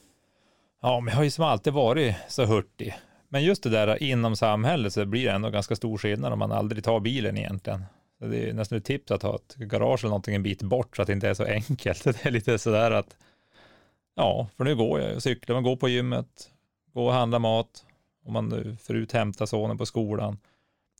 Ja, 0.82 1.00
men 1.00 1.12
jag 1.12 1.16
har 1.16 1.24
ju 1.24 1.30
som 1.30 1.44
alltid 1.44 1.72
varit 1.72 2.16
så 2.28 2.44
hurtig. 2.44 2.94
Men 3.28 3.44
just 3.44 3.62
det 3.62 3.70
där 3.70 4.02
inom 4.02 4.36
samhället 4.36 4.92
så 4.92 5.04
blir 5.06 5.24
det 5.24 5.32
ändå 5.32 5.50
ganska 5.50 5.76
stor 5.76 5.98
skillnad 5.98 6.32
om 6.32 6.38
man 6.38 6.52
aldrig 6.52 6.84
tar 6.84 7.00
bilen 7.00 7.38
egentligen. 7.38 7.84
Så 8.18 8.24
det 8.24 8.48
är 8.48 8.52
nästan 8.52 8.78
ett 8.78 8.84
tips 8.84 9.10
att 9.10 9.22
ha 9.22 9.36
ett 9.36 9.54
garage 9.54 10.00
eller 10.00 10.08
någonting 10.08 10.34
en 10.34 10.42
bit 10.42 10.62
bort 10.62 10.96
så 10.96 11.02
att 11.02 11.06
det 11.06 11.12
inte 11.12 11.28
är 11.28 11.34
så 11.34 11.44
enkelt. 11.44 12.04
Det 12.04 12.26
är 12.26 12.30
lite 12.30 12.58
sådär 12.58 12.90
att, 12.90 13.16
ja, 14.14 14.48
för 14.56 14.64
nu 14.64 14.76
går 14.76 15.00
jag 15.00 15.16
och 15.16 15.22
cyklar, 15.22 15.56
man 15.56 15.62
går 15.62 15.76
på 15.76 15.88
gymmet, 15.88 16.50
går 16.92 17.06
och 17.06 17.12
handlar 17.12 17.38
mat, 17.38 17.84
om 18.24 18.32
man 18.32 18.76
förut 18.82 19.12
hämtar 19.12 19.46
sonen 19.46 19.78
på 19.78 19.86
skolan. 19.86 20.38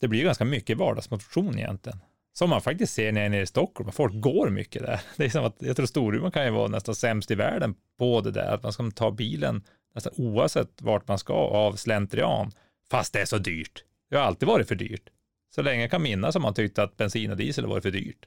Det 0.01 0.09
blir 0.09 0.25
ganska 0.25 0.45
mycket 0.45 0.79
vardagsmotion 0.79 1.59
egentligen. 1.59 1.99
Som 2.33 2.51
man 2.51 2.61
faktiskt 2.61 2.95
ser 2.95 3.13
när 3.13 3.21
jag 3.21 3.27
är 3.27 3.31
nere 3.31 3.43
i 3.43 3.47
Stockholm, 3.47 3.93
folk 3.93 4.21
går 4.21 4.51
mycket 4.51 4.83
där. 4.83 5.01
Det 5.17 5.25
är 5.25 5.29
som 5.29 5.45
att, 5.45 5.57
jag 5.59 5.77
tror 5.77 5.87
Storuman 5.87 6.33
kan 6.33 6.45
ju 6.45 6.51
vara 6.51 6.69
nästan 6.69 6.95
sämst 6.95 7.31
i 7.31 7.35
världen 7.35 7.75
på 7.99 8.21
det 8.21 8.31
där, 8.31 8.55
att 8.55 8.63
man 8.63 8.73
ska 8.73 8.91
ta 8.91 9.11
bilen 9.11 9.63
nästan 9.95 10.13
oavsett 10.17 10.83
vart 10.83 11.09
man 11.09 11.19
ska 11.19 11.35
av 11.35 11.73
slentrian, 11.73 12.51
fast 12.91 13.13
det 13.13 13.21
är 13.21 13.25
så 13.25 13.39
dyrt. 13.39 13.85
Det 14.11 14.17
har 14.17 14.25
alltid 14.25 14.49
varit 14.49 14.69
för 14.69 14.75
dyrt. 14.75 15.11
Så 15.55 15.63
länge 15.63 15.81
jag 15.81 15.91
kan 15.91 16.03
minnas 16.03 16.35
har 16.35 16.43
man 16.43 16.55
tyckte 16.55 16.83
att 16.83 16.97
bensin 16.97 17.31
och 17.31 17.37
diesel 17.37 17.67
var 17.67 17.81
för 17.81 17.91
dyrt. 17.91 18.27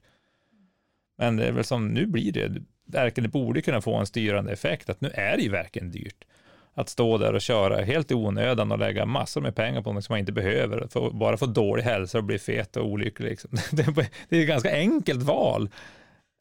Men 1.17 1.37
det 1.37 1.45
är 1.45 1.51
väl 1.51 1.63
som 1.63 1.87
nu 1.87 2.05
blir 2.05 2.31
det, 2.31 2.61
verkligen 2.85 3.29
det 3.29 3.39
borde 3.39 3.61
kunna 3.61 3.81
få 3.81 3.95
en 3.95 4.05
styrande 4.05 4.51
effekt, 4.51 4.89
att 4.89 5.01
nu 5.01 5.09
är 5.09 5.37
det 5.37 5.43
ju 5.43 5.49
verkligen 5.49 5.91
dyrt 5.91 6.25
att 6.75 6.89
stå 6.89 7.17
där 7.17 7.33
och 7.33 7.41
köra 7.41 7.83
helt 7.83 8.11
i 8.11 8.13
onödan 8.13 8.71
och 8.71 8.79
lägga 8.79 9.05
massor 9.05 9.41
med 9.41 9.55
pengar 9.55 9.81
på 9.81 9.93
något 9.93 10.05
som 10.05 10.13
man 10.13 10.19
inte 10.19 10.31
behöver, 10.31 10.87
för 10.87 11.09
bara 11.09 11.37
få 11.37 11.45
dålig 11.45 11.83
hälsa 11.83 12.17
och 12.17 12.23
bli 12.23 12.39
fet 12.39 12.77
och 12.77 12.85
olycklig. 12.85 13.29
Liksom. 13.29 13.49
Det 14.29 14.37
är 14.37 14.41
ett 14.41 14.47
ganska 14.47 14.71
enkelt 14.71 15.23
val. 15.23 15.69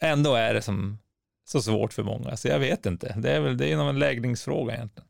Ändå 0.03 0.35
är 0.35 0.55
det 0.55 0.63
som 0.63 0.99
så 1.45 1.63
svårt 1.63 1.93
för 1.93 2.03
många, 2.03 2.37
så 2.37 2.49
jag 2.49 2.59
vet 2.59 2.87
inte. 2.87 3.15
Det 3.19 3.31
är 3.31 3.41
väl 3.41 3.57
det 3.57 3.73
är 3.73 3.77
nog 3.77 3.89
en 3.89 3.99
läggningsfråga 3.99 4.75
egentligen. 4.75 5.09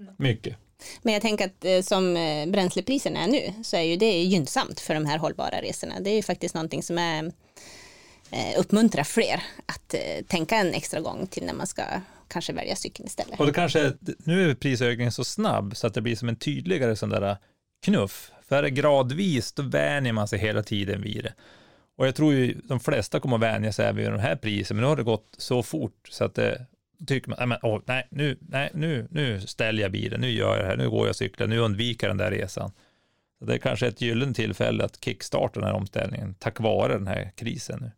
Mm. 0.00 0.14
Mycket. 0.18 0.56
Men 1.02 1.12
jag 1.12 1.22
tänker 1.22 1.46
att 1.46 1.64
eh, 1.64 1.80
som 1.80 2.16
eh, 2.16 2.46
bränslepriserna 2.46 3.20
är 3.20 3.28
nu 3.28 3.64
så 3.64 3.76
är 3.76 3.82
ju 3.82 3.96
det 3.96 4.22
gynnsamt 4.22 4.80
för 4.80 4.94
de 4.94 5.06
här 5.06 5.18
hållbara 5.18 5.62
resorna. 5.62 6.00
Det 6.00 6.10
är 6.10 6.14
ju 6.14 6.22
faktiskt 6.22 6.54
någonting 6.54 6.82
som 6.82 6.98
är 6.98 7.32
eh, 8.30 8.58
uppmuntrar 8.58 9.04
fler 9.04 9.42
att 9.66 9.94
tänka 10.28 10.56
en 10.56 10.74
extra 10.74 11.00
gång 11.00 11.26
till 11.26 11.46
när 11.46 11.54
man 11.54 11.66
ska 11.66 11.82
kanske 12.30 12.52
välja 12.52 12.76
cykeln 12.76 13.06
istället. 13.06 13.40
Och 13.40 13.46
då 13.46 13.52
kanske, 13.52 13.92
nu 14.24 14.50
är 14.50 14.54
prisökningen 14.54 15.12
så 15.12 15.24
snabb 15.24 15.76
så 15.76 15.86
att 15.86 15.94
det 15.94 16.00
blir 16.00 16.16
som 16.16 16.28
en 16.28 16.36
tydligare 16.36 16.96
sån 16.96 17.08
där 17.08 17.22
äh, 17.30 17.36
knuff. 17.84 18.32
För 18.48 18.56
är 18.56 18.62
det 18.62 18.70
gradvis, 18.70 19.52
då 19.52 19.62
vänjer 19.62 20.12
man 20.12 20.28
sig 20.28 20.38
hela 20.38 20.62
tiden 20.62 21.02
vid 21.02 21.24
det. 21.24 21.34
Och 21.96 22.06
jag 22.06 22.14
tror 22.14 22.32
ju 22.32 22.60
de 22.64 22.80
flesta 22.80 23.20
kommer 23.20 23.36
att 23.36 23.42
vänja 23.42 23.72
sig 23.72 23.92
vid 23.92 24.10
de 24.10 24.20
här 24.20 24.36
priserna, 24.36 24.76
men 24.76 24.82
nu 24.82 24.88
har 24.88 24.96
det 24.96 25.02
gått 25.02 25.34
så 25.38 25.62
fort 25.62 26.08
så 26.10 26.24
att 26.24 26.38
äh, 26.38 26.44
det 26.98 27.06
tycker 27.06 27.28
man, 27.28 27.36
nej, 27.38 27.46
men, 27.48 27.58
åh, 27.62 27.80
nej, 27.86 28.06
nu, 28.10 28.38
nej, 28.40 28.70
nu, 28.74 29.08
nu 29.10 29.40
ställer 29.40 29.82
jag 29.82 29.92
bilen, 29.92 30.20
nu 30.20 30.30
gör 30.30 30.56
jag 30.56 30.64
det 30.64 30.68
här, 30.68 30.76
nu 30.76 30.90
går 30.90 31.00
jag 31.00 31.10
och 31.10 31.16
cyklar, 31.16 31.46
nu 31.46 31.58
undviker 31.58 32.08
den 32.08 32.16
där 32.16 32.30
resan. 32.30 32.72
Så 33.38 33.44
det 33.44 33.54
är 33.54 33.58
kanske 33.58 33.86
ett 33.86 34.00
gyllene 34.00 34.34
tillfälle 34.34 34.84
att 34.84 35.04
kickstarta 35.04 35.60
den 35.60 35.68
här 35.68 35.74
omställningen 35.74 36.34
tack 36.38 36.60
vare 36.60 36.92
den 36.92 37.06
här 37.06 37.32
krisen 37.36 37.78
nu 37.80 37.90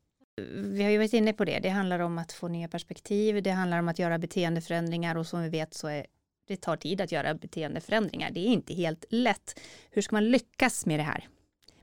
vi 0.55 0.83
har 0.83 0.91
ju 0.91 0.99
varit 0.99 1.13
inne 1.13 1.33
på 1.33 1.45
det. 1.45 1.59
Det 1.59 1.69
handlar 1.69 1.99
om 1.99 2.19
att 2.19 2.33
få 2.33 2.49
nya 2.49 2.69
perspektiv. 2.69 3.43
Det 3.43 3.51
handlar 3.51 3.79
om 3.79 3.89
att 3.89 3.99
göra 3.99 4.19
beteendeförändringar 4.19 5.17
och 5.17 5.27
som 5.27 5.43
vi 5.43 5.49
vet 5.49 5.75
så 5.75 5.89
är 5.89 6.07
det 6.49 6.57
tar 6.57 6.77
tid 6.77 7.01
att 7.01 7.13
göra 7.13 7.35
beteendeförändringar. 7.35 8.31
Det 8.31 8.41
är 8.41 8.47
inte 8.47 8.75
helt 8.75 9.05
lätt. 9.09 9.61
Hur 9.91 10.03
ska 10.03 10.17
man 10.17 10.31
lyckas 10.31 10.87
med 10.87 10.99
det 10.99 11.03
här? 11.03 11.29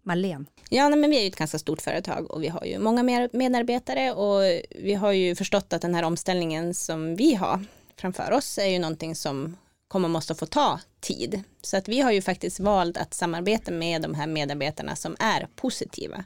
Marlene? 0.04 0.45
Ja, 0.69 0.89
men 0.89 1.10
vi 1.10 1.17
är 1.17 1.22
ju 1.22 1.28
ett 1.28 1.36
ganska 1.36 1.60
stort 1.60 1.82
företag 1.82 2.32
och 2.32 2.43
vi 2.43 2.48
har 2.48 2.65
ju 2.65 2.80
många 2.80 3.30
medarbetare 3.34 4.12
och 4.12 4.41
vi 4.69 4.93
har 4.93 5.12
ju 5.12 5.36
förstått 5.36 5.74
att 5.74 5.82
den 5.82 5.95
här 5.95 6.04
omställningen 6.04 6.74
som 6.74 7.15
vi 7.15 7.36
har 7.36 7.65
framför 7.95 8.32
oss 8.32 8.58
är 8.58 8.67
ju 8.67 8.80
någonting 8.80 9.15
som 9.15 9.58
kommer 9.88 10.08
måste 10.08 10.36
få 10.36 10.45
ta 10.45 10.80
tid. 11.00 11.43
Så 11.62 11.78
att 11.78 11.88
vi 11.88 12.02
har 12.02 12.12
ju 12.12 12.22
faktiskt 12.22 12.60
valt 12.60 12.98
att 12.98 13.13
samarbeta 13.13 13.72
med 13.72 14.02
de 14.02 14.13
här 14.13 14.28
medarbetarna 14.28 14.95
som 14.95 15.15
är 15.19 15.48
positiva 15.56 16.24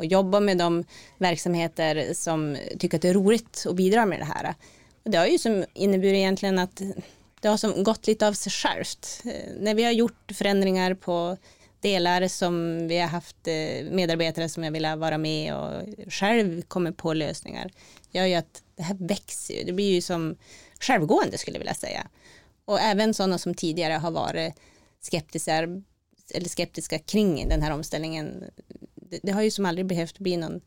och 0.00 0.06
jobba 0.06 0.40
med 0.40 0.58
de 0.58 0.84
verksamheter 1.18 2.14
som 2.14 2.56
tycker 2.78 2.98
att 2.98 3.02
det 3.02 3.08
är 3.08 3.14
roligt 3.14 3.66
att 3.68 3.76
bidra 3.76 4.06
med 4.06 4.20
det 4.20 4.24
här. 4.24 4.54
Och 5.04 5.10
det 5.10 5.18
har 5.18 5.26
ju 5.26 5.38
som 5.38 5.64
inneburit 5.74 6.14
egentligen 6.14 6.58
att 6.58 6.82
det 7.40 7.48
har 7.48 7.56
som 7.56 7.84
gått 7.84 8.06
lite 8.06 8.28
av 8.28 8.32
sig 8.32 8.52
självt. 8.52 9.22
Eh, 9.24 9.52
när 9.58 9.74
vi 9.74 9.84
har 9.84 9.92
gjort 9.92 10.32
förändringar 10.32 10.94
på 10.94 11.36
delar 11.80 12.28
som 12.28 12.88
vi 12.88 12.98
har 12.98 13.08
haft 13.08 13.36
eh, 13.48 13.90
medarbetare 13.90 14.48
som 14.48 14.64
jag 14.64 14.72
vill 14.72 14.86
vara 14.96 15.18
med 15.18 15.54
och 15.54 15.82
själv 16.12 16.62
kommer 16.62 16.92
på 16.92 17.14
lösningar 17.14 17.70
gör 18.10 18.26
ju 18.26 18.34
att 18.34 18.62
det 18.76 18.82
här 18.82 18.96
växer 18.98 19.54
ju. 19.54 19.64
Det 19.64 19.72
blir 19.72 19.94
ju 19.94 20.00
som 20.00 20.36
självgående 20.80 21.38
skulle 21.38 21.54
jag 21.54 21.60
vilja 21.60 21.74
säga. 21.74 22.06
Och 22.64 22.80
även 22.80 23.14
sådana 23.14 23.38
som 23.38 23.54
tidigare 23.54 23.92
har 23.92 24.10
varit 24.10 24.54
skeptiska, 25.00 25.58
eller 26.34 26.48
skeptiska 26.48 26.98
kring 26.98 27.48
den 27.48 27.62
här 27.62 27.72
omställningen 27.72 28.44
det, 29.10 29.20
det, 29.22 29.32
har 29.32 29.42
ju 29.42 29.50
som 29.50 29.66
aldrig 29.66 29.86
behövt 29.86 30.18
bli 30.18 30.36
någon 30.36 30.60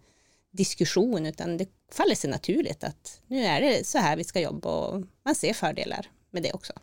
diskussion 0.52 1.26
utan 1.26 1.58
det 1.58 1.70
faller 1.92 2.16
sig 2.16 2.30
naturligt 2.30 2.84
att 2.84 3.22
nu 3.28 3.44
är 3.44 3.62
det 3.62 3.88
så 3.88 3.98
här 3.98 4.18
vi 4.18 4.24
ska 4.24 4.40
jobba 4.40 4.70
och 4.70 5.04
man 5.26 5.36
ser 5.36 5.54
fördelar 5.54 6.10
med 6.32 6.44
det 6.44 6.54
också. 6.54 6.74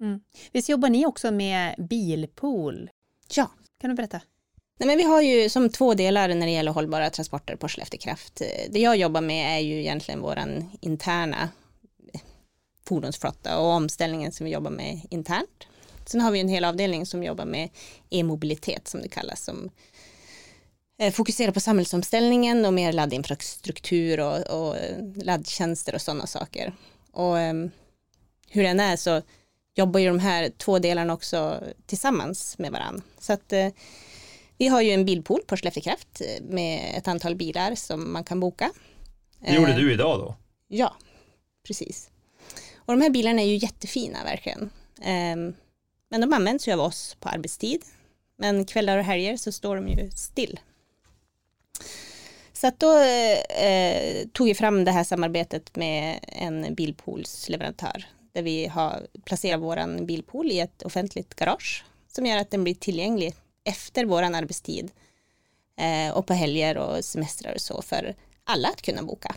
Mm. 0.00 0.20
Visst 0.52 0.68
jobbar 0.68 0.88
ni 0.88 1.06
också 1.06 1.30
med 1.30 1.74
bilpool? 1.88 2.90
Ja. 3.34 3.50
Kan 3.80 3.90
du 3.90 3.96
berätta? 3.96 4.20
Nej, 4.78 4.86
men 4.86 4.96
vi 4.96 5.02
har 5.02 5.22
ju 5.22 5.48
som 5.48 5.68
två 5.68 5.94
delar 5.94 6.28
när 6.28 6.46
det 6.46 6.52
gäller 6.52 6.72
hållbara 6.72 7.10
transporter 7.10 7.56
på 7.56 7.68
Skellefteå 7.68 8.00
Kraft. 8.00 8.42
Det 8.70 8.80
jag 8.80 8.96
jobbar 8.96 9.20
med 9.20 9.56
är 9.56 9.60
ju 9.60 9.80
egentligen 9.80 10.20
vår 10.20 10.38
interna 10.80 11.48
fordonsflotta 12.84 13.58
och 13.58 13.66
omställningen 13.66 14.32
som 14.32 14.44
vi 14.44 14.52
jobbar 14.52 14.70
med 14.70 15.00
internt. 15.10 15.66
Sen 16.06 16.20
har 16.20 16.30
vi 16.30 16.40
en 16.40 16.48
hel 16.48 16.64
avdelning 16.64 17.06
som 17.06 17.24
jobbar 17.24 17.44
med 17.44 17.68
e-mobilitet 18.10 18.88
som 18.88 19.02
det 19.02 19.08
kallas, 19.08 19.44
som 19.44 19.70
fokusera 21.12 21.52
på 21.52 21.60
samhällsomställningen 21.60 22.64
och 22.64 22.72
mer 22.72 22.92
laddinfrastruktur 22.92 24.20
och, 24.20 24.68
och 24.68 24.76
laddtjänster 25.14 25.94
och 25.94 26.00
sådana 26.00 26.26
saker. 26.26 26.72
Och 27.12 27.36
um, 27.36 27.70
hur 28.48 28.62
den 28.62 28.80
är 28.80 28.96
så 28.96 29.22
jobbar 29.74 30.00
ju 30.00 30.06
de 30.06 30.18
här 30.18 30.50
två 30.58 30.78
delarna 30.78 31.12
också 31.12 31.64
tillsammans 31.86 32.58
med 32.58 32.72
varandra. 32.72 33.02
Så 33.18 33.32
att 33.32 33.52
uh, 33.52 33.68
vi 34.58 34.68
har 34.68 34.80
ju 34.80 34.90
en 34.90 35.04
bilpool 35.04 35.40
på 35.46 35.56
Skellefteå 35.56 35.82
Kraft 35.82 36.20
eh, 36.20 36.44
med 36.44 36.94
ett 36.96 37.08
antal 37.08 37.36
bilar 37.36 37.74
som 37.74 38.12
man 38.12 38.24
kan 38.24 38.40
boka. 38.40 38.70
Det 39.38 39.54
gjorde 39.54 39.72
uh, 39.72 39.78
du 39.78 39.92
idag 39.92 40.18
då? 40.18 40.36
Ja, 40.68 40.96
precis. 41.66 42.10
Och 42.76 42.92
de 42.92 43.00
här 43.02 43.10
bilarna 43.10 43.42
är 43.42 43.46
ju 43.46 43.56
jättefina 43.56 44.24
verkligen. 44.24 44.70
Um, 44.98 45.54
men 46.08 46.20
de 46.20 46.32
används 46.32 46.68
ju 46.68 46.72
av 46.72 46.80
oss 46.80 47.16
på 47.20 47.28
arbetstid 47.28 47.84
Men 48.36 48.64
kvällar 48.64 48.98
och 48.98 49.04
helger 49.04 49.36
så 49.36 49.52
står 49.52 49.76
de 49.76 49.88
ju 49.88 50.10
still. 50.10 50.60
Så 52.60 52.66
att 52.66 52.78
då 52.78 52.98
eh, 52.98 54.26
tog 54.32 54.46
vi 54.46 54.54
fram 54.54 54.84
det 54.84 54.90
här 54.90 55.04
samarbetet 55.04 55.76
med 55.76 56.20
en 56.22 56.74
bilpoolsleverantör 56.74 58.06
där 58.32 58.42
vi 58.42 58.66
har 58.66 59.06
placerat 59.24 59.60
vår 59.60 60.04
bilpool 60.04 60.50
i 60.50 60.60
ett 60.60 60.82
offentligt 60.82 61.34
garage 61.34 61.84
som 62.08 62.26
gör 62.26 62.36
att 62.36 62.50
den 62.50 62.64
blir 62.64 62.74
tillgänglig 62.74 63.34
efter 63.64 64.04
vår 64.04 64.22
arbetstid 64.22 64.90
eh, 65.76 66.16
och 66.16 66.26
på 66.26 66.32
helger 66.32 66.76
och 66.78 67.04
semestrar 67.04 67.54
och 67.54 67.60
så 67.60 67.82
för 67.82 68.14
alla 68.44 68.68
att 68.68 68.82
kunna 68.82 69.02
boka. 69.02 69.34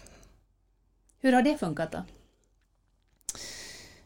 Hur 1.20 1.34
har 1.34 1.42
det 1.42 1.58
funkat 1.58 1.92
då? 1.92 2.04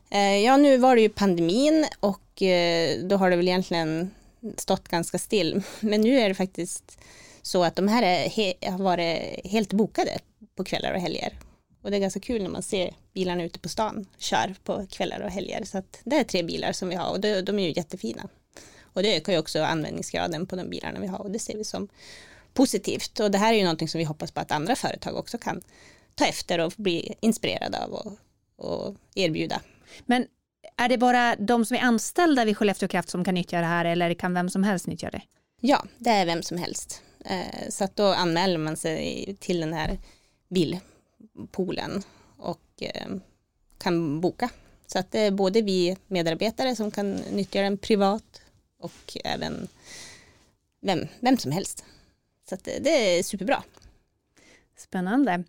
Eh, 0.09 0.37
ja, 0.37 0.57
nu 0.57 0.77
var 0.77 0.95
det 0.95 1.01
ju 1.01 1.09
pandemin 1.09 1.85
och 1.99 2.41
eh, 2.41 2.99
då 2.99 3.15
har 3.15 3.29
det 3.29 3.35
väl 3.35 3.47
egentligen 3.47 4.11
stått 4.57 4.87
ganska 4.87 5.17
still. 5.17 5.63
Men 5.79 6.01
nu 6.01 6.19
är 6.19 6.29
det 6.29 6.35
faktiskt 6.35 6.99
så 7.47 7.63
att 7.63 7.75
de 7.75 7.87
här 7.87 8.03
är, 8.03 8.71
har 8.71 8.77
varit 8.77 9.45
helt 9.45 9.73
bokade 9.73 10.19
på 10.55 10.63
kvällar 10.63 10.93
och 10.93 10.99
helger. 10.99 11.33
Och 11.81 11.91
det 11.91 11.97
är 11.97 12.01
ganska 12.01 12.19
kul 12.19 12.43
när 12.43 12.49
man 12.49 12.63
ser 12.63 12.93
bilarna 13.13 13.43
ute 13.43 13.59
på 13.59 13.69
stan 13.69 14.05
kör 14.17 14.55
på 14.63 14.87
kvällar 14.89 15.19
och 15.19 15.31
helger. 15.31 15.63
Så 15.63 15.77
att 15.77 15.99
det 16.03 16.15
är 16.15 16.23
tre 16.23 16.43
bilar 16.43 16.71
som 16.71 16.89
vi 16.89 16.95
har 16.95 17.11
och 17.11 17.19
de, 17.19 17.41
de 17.41 17.59
är 17.59 17.63
ju 17.63 17.73
jättefina. 17.75 18.27
Och 18.81 19.03
det 19.03 19.17
ökar 19.17 19.33
ju 19.33 19.39
också 19.39 19.63
användningsgraden 19.63 20.47
på 20.47 20.55
de 20.55 20.69
bilarna 20.69 20.99
vi 20.99 21.07
har 21.07 21.19
och 21.19 21.31
det 21.31 21.39
ser 21.39 21.57
vi 21.57 21.63
som 21.63 21.87
positivt. 22.53 23.19
Och 23.19 23.31
det 23.31 23.37
här 23.37 23.53
är 23.53 23.57
ju 23.57 23.63
någonting 23.63 23.87
som 23.87 23.99
vi 23.99 24.05
hoppas 24.05 24.31
på 24.31 24.39
att 24.39 24.51
andra 24.51 24.75
företag 24.75 25.15
också 25.15 25.37
kan 25.37 25.61
ta 26.15 26.25
efter 26.25 26.59
och 26.59 26.73
bli 26.77 27.13
inspirerade 27.19 27.83
av 27.83 27.93
och, 27.93 28.17
och 28.55 28.95
erbjuda. 29.15 29.61
Men 30.05 30.27
är 30.77 30.89
det 30.89 30.97
bara 30.97 31.35
de 31.35 31.65
som 31.65 31.77
är 31.77 31.81
anställda 31.81 32.45
vid 32.45 32.57
Skellefteå 32.57 32.89
Kraft 32.89 33.09
som 33.09 33.23
kan 33.23 33.33
nyttja 33.33 33.59
det 33.59 33.65
här 33.65 33.85
eller 33.85 34.13
kan 34.13 34.33
vem 34.33 34.49
som 34.49 34.63
helst 34.63 34.87
nyttja 34.87 35.09
det? 35.09 35.21
Ja, 35.61 35.85
det 35.97 36.09
är 36.09 36.25
vem 36.25 36.43
som 36.43 36.57
helst. 36.57 37.03
Eh, 37.25 37.69
så 37.69 37.83
att 37.83 37.95
då 37.95 38.05
anmäler 38.05 38.57
man 38.57 38.77
sig 38.77 39.35
till 39.39 39.59
den 39.59 39.73
här 39.73 39.97
bilpoolen 40.49 42.03
och 42.37 42.81
eh, 42.81 43.07
kan 43.77 44.21
boka. 44.21 44.49
Så 44.87 44.99
att 44.99 45.11
det 45.11 45.19
är 45.19 45.31
både 45.31 45.61
vi 45.61 45.97
medarbetare 46.07 46.75
som 46.75 46.91
kan 46.91 47.11
nyttja 47.11 47.61
den 47.61 47.77
privat 47.77 48.41
och 48.79 49.17
även 49.23 49.67
vem, 50.81 51.07
vem 51.19 51.37
som 51.37 51.51
helst. 51.51 51.85
Så 52.49 52.55
att 52.55 52.63
det, 52.63 52.79
det 52.83 53.19
är 53.19 53.23
superbra. 53.23 53.63
Spännande. 54.77 55.43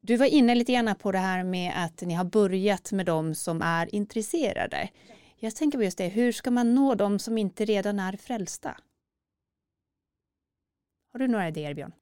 Du 0.00 0.16
var 0.16 0.26
inne 0.26 0.54
lite 0.54 0.72
grann 0.72 0.94
på 0.94 1.12
det 1.12 1.18
här 1.18 1.44
med 1.44 1.72
att 1.76 2.00
ni 2.00 2.14
har 2.14 2.24
börjat 2.24 2.92
med 2.92 3.06
de 3.06 3.34
som 3.34 3.62
är 3.62 3.94
intresserade. 3.94 4.88
Jag 5.36 5.56
tänker 5.56 5.78
på 5.78 5.84
just 5.84 5.98
det, 5.98 6.08
hur 6.08 6.32
ska 6.32 6.50
man 6.50 6.74
nå 6.74 6.94
de 6.94 7.18
som 7.18 7.38
inte 7.38 7.64
redan 7.64 8.00
är 8.00 8.16
frälsta? 8.16 8.76
Har 11.12 11.20
du 11.20 11.28
några 11.28 11.48
idéer 11.48 11.74
Björn? 11.74 11.92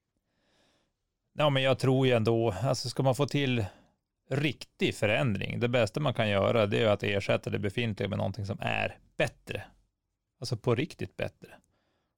Ja, 1.33 1.51
men 1.51 1.63
jag 1.63 1.79
tror 1.79 2.07
ju 2.07 2.13
ändå, 2.13 2.55
alltså 2.63 2.89
ska 2.89 3.03
man 3.03 3.15
få 3.15 3.27
till 3.27 3.67
riktig 4.31 4.95
förändring, 4.95 5.61
det 5.61 5.69
bästa 5.69 6.01
man 6.01 6.15
kan 6.15 6.29
göra 6.29 6.67
det 6.67 6.83
är 6.83 6.87
att 6.87 7.03
ersätta 7.03 7.51
det 7.51 7.59
befintliga 7.59 8.09
med 8.09 8.19
någonting 8.19 8.47
som 8.47 8.59
är 8.61 8.99
bättre. 9.17 9.65
Alltså 10.41 10.57
på 10.57 10.75
riktigt 10.75 11.17
bättre. 11.17 11.49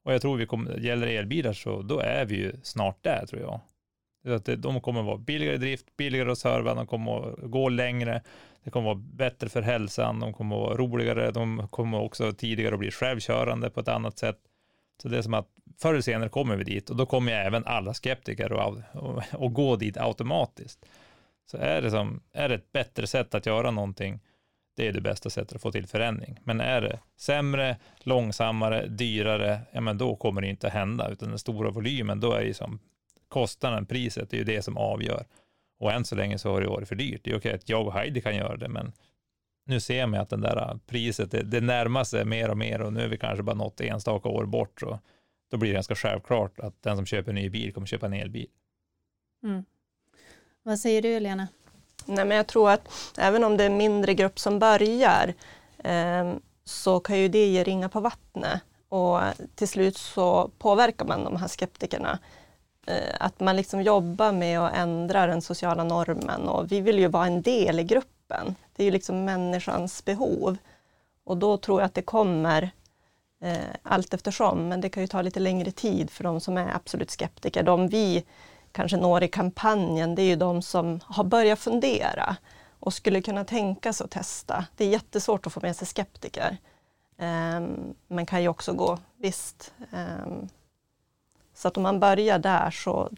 Och 0.05 0.15
jag 0.15 0.23
tror 0.23 0.37
vi 0.37 0.47
kommer, 0.47 0.77
gäller 0.79 1.07
elbilar 1.07 1.53
så 1.53 1.83
då 1.83 1.99
är 1.99 2.25
vi 2.25 2.37
ju 2.37 2.53
snart 2.63 3.03
där 3.03 3.27
tror 3.27 3.43
jag. 3.43 3.61
Att 4.35 4.63
de 4.63 4.81
kommer 4.81 5.01
att 5.01 5.07
vara 5.07 5.19
billigare 5.19 5.55
i 5.55 5.59
drift, 5.59 5.97
billigare 5.97 6.31
att 6.31 6.39
serva, 6.39 6.75
de 6.75 6.87
kommer 6.87 7.33
att 7.33 7.51
gå 7.51 7.69
längre, 7.69 8.23
det 8.65 8.71
kommer 8.71 8.91
att 8.91 8.97
vara 8.97 9.07
bättre 9.13 9.49
för 9.49 9.63
hälsan, 9.63 10.21
de 10.21 10.33
kommer 10.33 10.57
att 10.57 10.63
vara 10.63 10.77
roligare, 10.77 11.31
de 11.31 11.69
kommer 11.69 12.01
också 12.01 12.33
tidigare 12.33 12.75
att 12.75 12.79
bli 12.79 12.91
självkörande 12.91 13.71
på 13.71 13.81
ett 13.81 13.89
annat 13.89 14.19
sätt. 14.19 14.39
Så 15.03 15.09
det 15.09 15.19
är 15.19 15.23
som 15.23 15.35
att 15.35 15.49
förr 15.79 15.91
eller 15.91 16.03
senare 16.03 16.29
kommer 16.29 16.57
vi 16.57 16.65
dit 16.65 16.91
och 16.91 16.97
då 16.97 17.07
kommer 17.07 17.33
även 17.33 17.65
alla 17.67 17.95
skeptiker 17.95 18.69
att 18.69 18.95
och, 18.95 19.23
och 19.33 19.53
gå 19.53 19.77
dit 19.77 19.97
automatiskt. 19.97 20.87
Så 21.51 21.57
är 21.57 21.83
det, 21.83 21.91
som, 21.91 22.21
är 22.33 22.49
det 22.49 22.55
ett 22.55 22.73
bättre 22.73 23.07
sätt 23.07 23.35
att 23.35 23.47
göra 23.47 23.71
någonting, 23.71 24.21
det 24.77 24.89
är 24.89 24.93
det 24.93 25.01
bästa 25.01 25.31
sättet 25.31 25.57
att 25.57 25.63
få 25.63 25.73
till 25.73 25.87
förändring. 25.87 26.39
Men 26.45 26.61
är 26.61 26.81
det 26.81 26.99
sämre, 27.17 27.77
långsammare, 27.99 28.87
dyrare, 28.87 29.61
ja 29.73 29.81
men 29.81 29.99
då 29.99 30.17
kommer 30.17 30.41
det 30.41 30.49
inte 30.49 30.69
hända, 30.69 31.09
utan 31.09 31.29
den 31.29 31.39
stora 31.39 31.71
volymen, 31.71 32.21
då 32.21 32.33
är 32.33 32.43
ju 32.43 32.55
som 32.55 32.79
kostnaden, 33.29 33.87
priset, 33.87 34.31
det 34.31 34.37
är 34.37 34.39
ju 34.39 34.45
det 34.45 34.63
som 34.63 34.77
avgör. 34.77 35.25
Och 35.79 35.93
än 35.93 36.05
så 36.05 36.17
länge 36.17 36.39
så 36.39 36.53
har 36.53 36.61
det 36.61 36.69
varit 36.69 36.89
för 36.89 36.97
dyrt. 36.97 37.21
Det 37.25 37.31
är 37.31 37.37
okej 37.37 37.55
att 37.55 37.69
jag 37.69 37.87
och 37.87 37.93
Heidi 37.93 38.21
kan 38.21 38.37
göra 38.37 38.57
det, 38.57 38.69
men 38.69 38.93
nu 39.71 39.81
ser 39.81 40.07
man 40.07 40.21
att 40.21 40.29
den 40.29 40.41
där 40.41 40.79
priset, 40.87 41.31
det, 41.31 41.43
det 41.43 41.61
närmar 41.61 42.05
sig 42.05 42.25
mer 42.25 42.51
och 42.51 42.59
mer 42.59 42.81
och 42.81 42.93
nu 42.93 43.01
är 43.01 43.09
vi 43.09 43.19
kanske 43.19 43.43
bara 43.43 43.57
något 43.57 43.81
enstaka 43.81 44.29
år 44.29 44.47
bort. 44.47 44.81
Så 44.81 44.99
då 45.51 45.57
blir 45.57 45.71
det 45.71 45.75
ganska 45.75 45.95
självklart 45.95 46.61
att 46.61 46.83
den 46.83 46.97
som 46.97 47.07
köper 47.07 47.31
en 47.31 47.35
ny 47.35 47.51
bil 47.51 47.73
kommer 47.73 47.87
köpa 47.87 48.07
en 48.07 48.13
elbil. 48.13 48.47
Mm. 49.43 49.65
Vad 50.63 50.79
säger 50.79 51.03
du 51.03 51.21
Lena? 51.21 51.49
Nej, 52.07 52.25
men 52.25 52.37
jag 52.37 52.47
tror 52.47 52.71
att 52.71 53.15
även 53.19 53.45
om 53.45 53.57
det 53.57 53.65
är 53.65 53.71
en 53.71 53.77
mindre 53.77 54.15
grupp 54.15 54.39
som 54.39 54.59
börjar 54.59 55.35
eh, 55.85 56.35
så 56.65 57.01
kan 57.01 57.19
ju 57.19 57.29
det 57.29 57.47
ge 57.47 57.65
ringa 57.65 57.89
på 57.89 58.01
vattnet 58.01 58.63
och 58.89 59.21
till 59.55 59.69
slut 59.69 59.97
så 59.97 60.51
påverkar 60.59 61.05
man 61.05 61.25
de 61.25 61.37
här 61.37 61.49
skeptikerna. 61.49 62.19
Eh, 62.87 63.15
att 63.21 63.41
man 63.41 63.57
liksom 63.57 63.83
jobbar 63.83 64.33
med 64.33 64.61
att 64.61 64.77
ändra 64.77 65.27
den 65.27 65.43
sociala 65.43 65.85
normen 65.85 66.49
och 66.49 66.73
vi 66.73 66.81
vill 66.81 66.99
ju 66.99 67.09
vara 67.09 67.27
en 67.27 67.43
del 67.43 67.81
i 67.81 67.85
gruppen. 67.85 68.20
Det 68.77 68.83
är 68.83 68.85
ju 68.85 68.91
liksom 68.91 69.25
människans 69.25 70.05
behov. 70.05 70.57
Och 71.25 71.37
då 71.37 71.57
tror 71.57 71.81
jag 71.81 71.87
att 71.87 71.95
det 71.95 72.03
kommer 72.03 72.71
eh, 73.41 73.59
allt 73.83 74.15
eftersom, 74.15 74.69
men 74.69 74.81
det 74.81 74.89
kan 74.89 75.03
ju 75.03 75.07
ta 75.07 75.23
lite 75.23 75.41
längre 75.41 75.71
tid 75.71 76.11
för 76.11 76.25
de 76.25 76.41
som 76.41 76.57
är 76.57 76.75
absolut 76.75 77.11
skeptiker. 77.11 77.63
De 77.63 77.89
vi 77.89 78.25
kanske 78.73 78.97
når 78.97 79.23
i 79.23 79.29
kampanjen, 79.29 80.15
det 80.15 80.23
är 80.23 80.27
ju 80.27 80.37
de 80.37 80.63
som 80.63 81.01
har 81.05 81.25
börjat 81.25 81.59
fundera 81.59 82.37
och 82.81 82.95
skulle 82.95 83.23
kunna 83.23 83.45
tänka 83.45 83.93
sig 83.93 84.05
att 84.05 84.11
testa. 84.11 84.65
Det 84.77 84.85
är 84.85 84.89
jättesvårt 84.89 85.47
att 85.47 85.53
få 85.53 85.61
med 85.61 85.77
sig 85.77 85.87
skeptiker. 85.87 86.57
Ehm, 87.19 87.65
um, 87.65 87.95
men 88.09 88.27
kan 88.27 88.43
ju 88.43 88.49
också 88.49 88.73
gå, 88.73 88.99
visst. 89.17 89.73
Um, 89.93 90.49
så 91.55 91.69
att 91.69 91.77
om 91.77 91.83
man 91.83 92.01
börjar 92.01 92.39
där 92.39 92.71
så 92.71 93.11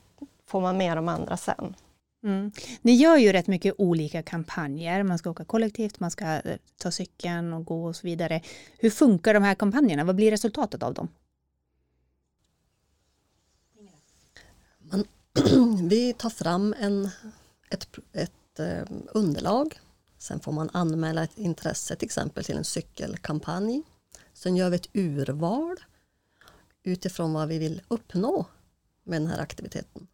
får 0.47 0.61
man 0.61 0.77
med 0.77 0.97
de 0.97 1.09
andra 1.09 1.37
sen. 1.37 1.75
Mm. 2.25 2.53
Ni 2.83 2.93
gör 2.93 3.17
ju 3.17 3.33
rätt 3.33 3.47
mycket 3.47 3.75
olika 3.79 4.23
kampanjer. 4.23 5.03
Man 5.03 5.19
ska 5.19 5.31
åka 5.31 5.45
kollektivt, 5.45 6.01
man 6.01 6.11
ska 6.11 6.25
eh, 6.25 6.57
ta 6.77 6.91
cykeln 6.91 7.53
och 7.53 7.65
gå 7.65 7.85
och 7.85 7.97
så 7.97 8.07
vidare. 8.07 8.43
Hur 8.79 8.91
funkar 8.91 9.35
de 9.35 9.43
här 9.43 9.55
kampanjerna? 9.55 10.05
Vad 10.05 10.17
blir 10.17 10.31
resultatet 10.31 10.83
av 10.83 10.95
dem? 10.95 11.09
Man, 14.79 15.05
vi 15.89 16.13
tar 16.13 16.31
fram 16.31 16.75
en, 16.79 17.11
ett, 17.71 17.89
ett 18.13 18.59
eh, 18.59 18.85
underlag. 19.15 19.81
Sen 20.19 20.41
får 20.41 20.53
man 20.53 20.71
anmäla 20.73 21.25
ett 21.25 21.39
intresse 21.39 21.97
till 21.97 22.07
exempel 22.07 22.45
till 22.45 22.57
en 22.57 22.65
cykelkampanj. 22.65 23.83
Sen 24.33 24.57
gör 24.57 24.71
vi 24.71 24.77
ett 24.77 24.89
urval 24.93 25.77
utifrån 26.83 27.33
vad 27.33 27.49
vi 27.49 27.59
vill 27.59 27.83
uppnå 27.89 28.47
med 29.05 29.21
den 29.23 29.29
här 29.29 29.39
aktiviteten. 29.39 30.07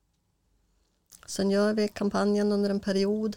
Sen 1.29 1.51
gör 1.51 1.75
vi 1.75 1.89
kampanjen 1.89 2.53
under 2.53 2.71
en 2.71 2.81
period 2.81 3.37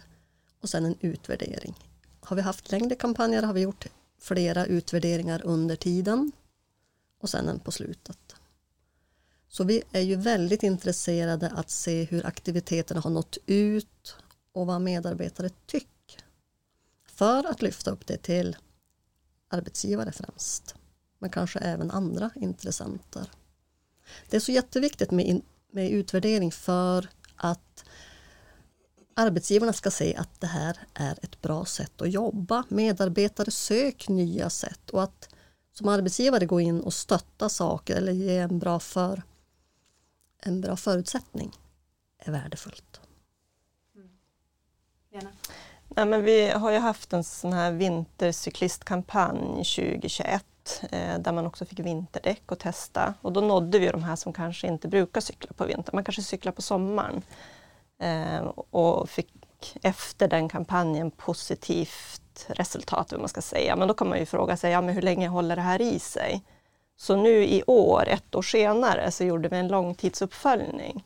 och 0.60 0.68
sen 0.68 0.84
en 0.84 0.96
utvärdering. 1.00 1.74
Har 2.20 2.36
vi 2.36 2.42
haft 2.42 2.70
längre 2.70 2.94
kampanjer 2.94 3.42
har 3.42 3.52
vi 3.52 3.60
gjort 3.60 3.86
flera 4.18 4.66
utvärderingar 4.66 5.42
under 5.44 5.76
tiden 5.76 6.32
och 7.20 7.30
sen 7.30 7.48
en 7.48 7.60
på 7.60 7.72
slutet. 7.72 8.36
Så 9.48 9.64
vi 9.64 9.82
är 9.92 10.00
ju 10.00 10.16
väldigt 10.16 10.62
intresserade 10.62 11.50
att 11.50 11.70
se 11.70 12.04
hur 12.04 12.26
aktiviteterna 12.26 13.00
har 13.00 13.10
nått 13.10 13.38
ut 13.46 14.16
och 14.52 14.66
vad 14.66 14.80
medarbetare 14.80 15.50
tycker. 15.66 16.24
För 17.06 17.50
att 17.50 17.62
lyfta 17.62 17.90
upp 17.90 18.06
det 18.06 18.22
till 18.22 18.56
arbetsgivare 19.48 20.12
främst 20.12 20.74
men 21.18 21.30
kanske 21.30 21.58
även 21.58 21.90
andra 21.90 22.30
intressenter. 22.34 23.30
Det 24.30 24.36
är 24.36 24.40
så 24.40 24.52
jätteviktigt 24.52 25.10
med, 25.10 25.26
in, 25.26 25.42
med 25.70 25.90
utvärdering 25.90 26.52
för 26.52 27.08
att 27.42 27.84
arbetsgivarna 29.14 29.72
ska 29.72 29.90
se 29.90 30.16
att 30.16 30.40
det 30.40 30.46
här 30.46 30.78
är 30.94 31.18
ett 31.22 31.40
bra 31.42 31.64
sätt 31.64 32.02
att 32.02 32.12
jobba. 32.12 32.64
Medarbetare 32.68 33.50
sök 33.50 34.08
nya 34.08 34.50
sätt 34.50 34.90
och 34.90 35.02
att 35.02 35.28
som 35.72 35.88
arbetsgivare 35.88 36.46
gå 36.46 36.60
in 36.60 36.80
och 36.80 36.94
stötta 36.94 37.48
saker 37.48 37.96
eller 37.96 38.12
ge 38.12 38.38
en 38.38 38.58
bra, 38.58 38.80
för, 38.80 39.22
en 40.38 40.60
bra 40.60 40.76
förutsättning 40.76 41.52
är 42.18 42.32
värdefullt. 42.32 43.00
Mm. 43.94 45.28
Nej, 45.88 46.06
men 46.06 46.24
vi 46.24 46.50
har 46.50 46.70
ju 46.70 46.78
haft 46.78 47.12
en 47.12 47.24
sån 47.24 47.52
här 47.52 47.72
vintercyklistkampanj 47.72 49.64
2021 49.64 50.44
eh, 50.90 51.18
där 51.18 51.32
man 51.32 51.46
också 51.46 51.64
fick 51.64 51.80
vinterdäck 51.80 52.52
och 52.52 52.58
testa. 52.58 53.14
Och 53.22 53.32
då 53.32 53.40
nådde 53.40 53.78
vi 53.78 53.88
de 53.88 54.02
här 54.02 54.16
som 54.16 54.32
kanske 54.32 54.66
inte 54.66 54.88
brukar 54.88 55.20
cykla 55.20 55.50
på 55.56 55.64
vintern, 55.64 55.90
man 55.92 56.04
kanske 56.04 56.22
cyklar 56.22 56.52
på 56.52 56.62
sommaren. 56.62 57.22
Eh, 57.98 58.42
och 58.70 59.10
fick 59.10 59.32
efter 59.82 60.28
den 60.28 60.48
kampanjen 60.48 61.10
positivt 61.10 62.46
resultat, 62.48 63.12
vad 63.12 63.20
man 63.20 63.28
ska 63.28 63.42
säga. 63.42 63.76
Men 63.76 63.88
då 63.88 63.94
kan 63.94 64.08
man 64.08 64.18
ju 64.18 64.26
fråga 64.26 64.56
sig, 64.56 64.72
ja, 64.72 64.80
men 64.80 64.94
hur 64.94 65.02
länge 65.02 65.28
håller 65.28 65.56
det 65.56 65.62
här 65.62 65.82
i 65.82 65.98
sig? 65.98 66.42
Så 66.96 67.16
nu 67.16 67.44
i 67.44 67.62
år, 67.66 68.08
ett 68.08 68.34
år 68.34 68.42
senare, 68.42 69.10
så 69.10 69.24
gjorde 69.24 69.48
vi 69.48 69.56
en 69.56 69.68
långtidsuppföljning. 69.68 71.04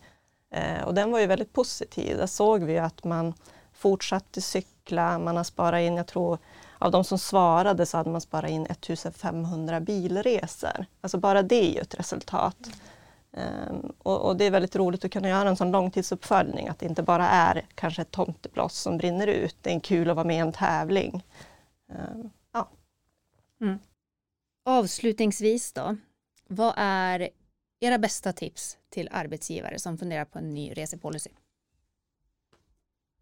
Eh, 0.51 0.83
och 0.85 0.95
den 0.95 1.11
var 1.11 1.21
ju 1.21 1.27
väldigt 1.27 1.53
positiv. 1.53 2.17
Där 2.17 2.27
såg 2.27 2.63
vi 2.63 2.79
att 2.79 3.05
man 3.05 3.35
fortsatte 3.73 4.41
cykla, 4.41 5.19
man 5.19 5.37
har 5.37 5.45
sparat 5.45 5.81
in, 5.81 5.97
jag 5.97 6.07
tror 6.07 6.39
av 6.79 6.91
de 6.91 7.05
som 7.05 7.19
svarade 7.19 7.87
så 7.87 7.97
hade 7.97 8.11
man 8.11 8.21
sparat 8.21 8.51
in 8.51 8.67
1500 8.67 9.81
bilresor. 9.81 10.87
Alltså 11.01 11.19
bara 11.19 11.43
det 11.43 11.71
är 11.71 11.73
ju 11.73 11.81
ett 11.81 11.95
resultat. 11.95 12.57
Um, 13.31 13.93
och, 13.99 14.21
och, 14.21 14.37
det 14.37 14.45
är 14.45 14.51
väldigt 14.51 14.77
roligt 14.77 15.05
att 15.05 15.13
kunna 15.13 15.29
göra 15.29 15.49
en 15.49 15.57
sån 15.57 15.71
långtidsuppföljning, 15.71 16.69
att 16.69 16.79
det 16.79 16.87
inte 16.87 17.03
bara 17.03 17.29
är 17.29 17.67
kanske 17.75 18.03
ett 18.03 18.11
tomtebloss 18.11 18.79
som 18.79 18.99
brinner 18.99 19.27
ut. 19.27 19.57
Det 19.63 19.75
är 19.75 19.81
kul 19.81 20.11
att 20.11 20.17
vara 20.17 20.27
med 20.27 20.37
i 20.37 20.41
en 20.41 20.53
tävling. 20.53 21.25
Um, 21.89 22.31
ja. 22.53 22.69
Mm. 23.61 23.79
Avslutningsvis 24.65 25.73
då, 25.73 25.97
vad 26.49 26.75
är 26.77 27.29
era 27.81 27.99
bästa 27.99 28.33
tips 28.33 28.79
till 28.91 29.09
arbetsgivare 29.13 29.79
som 29.79 29.99
funderar 29.99 30.25
på 30.25 30.39
en 30.39 30.55
ny 30.55 30.73
resepolicy? 30.73 31.31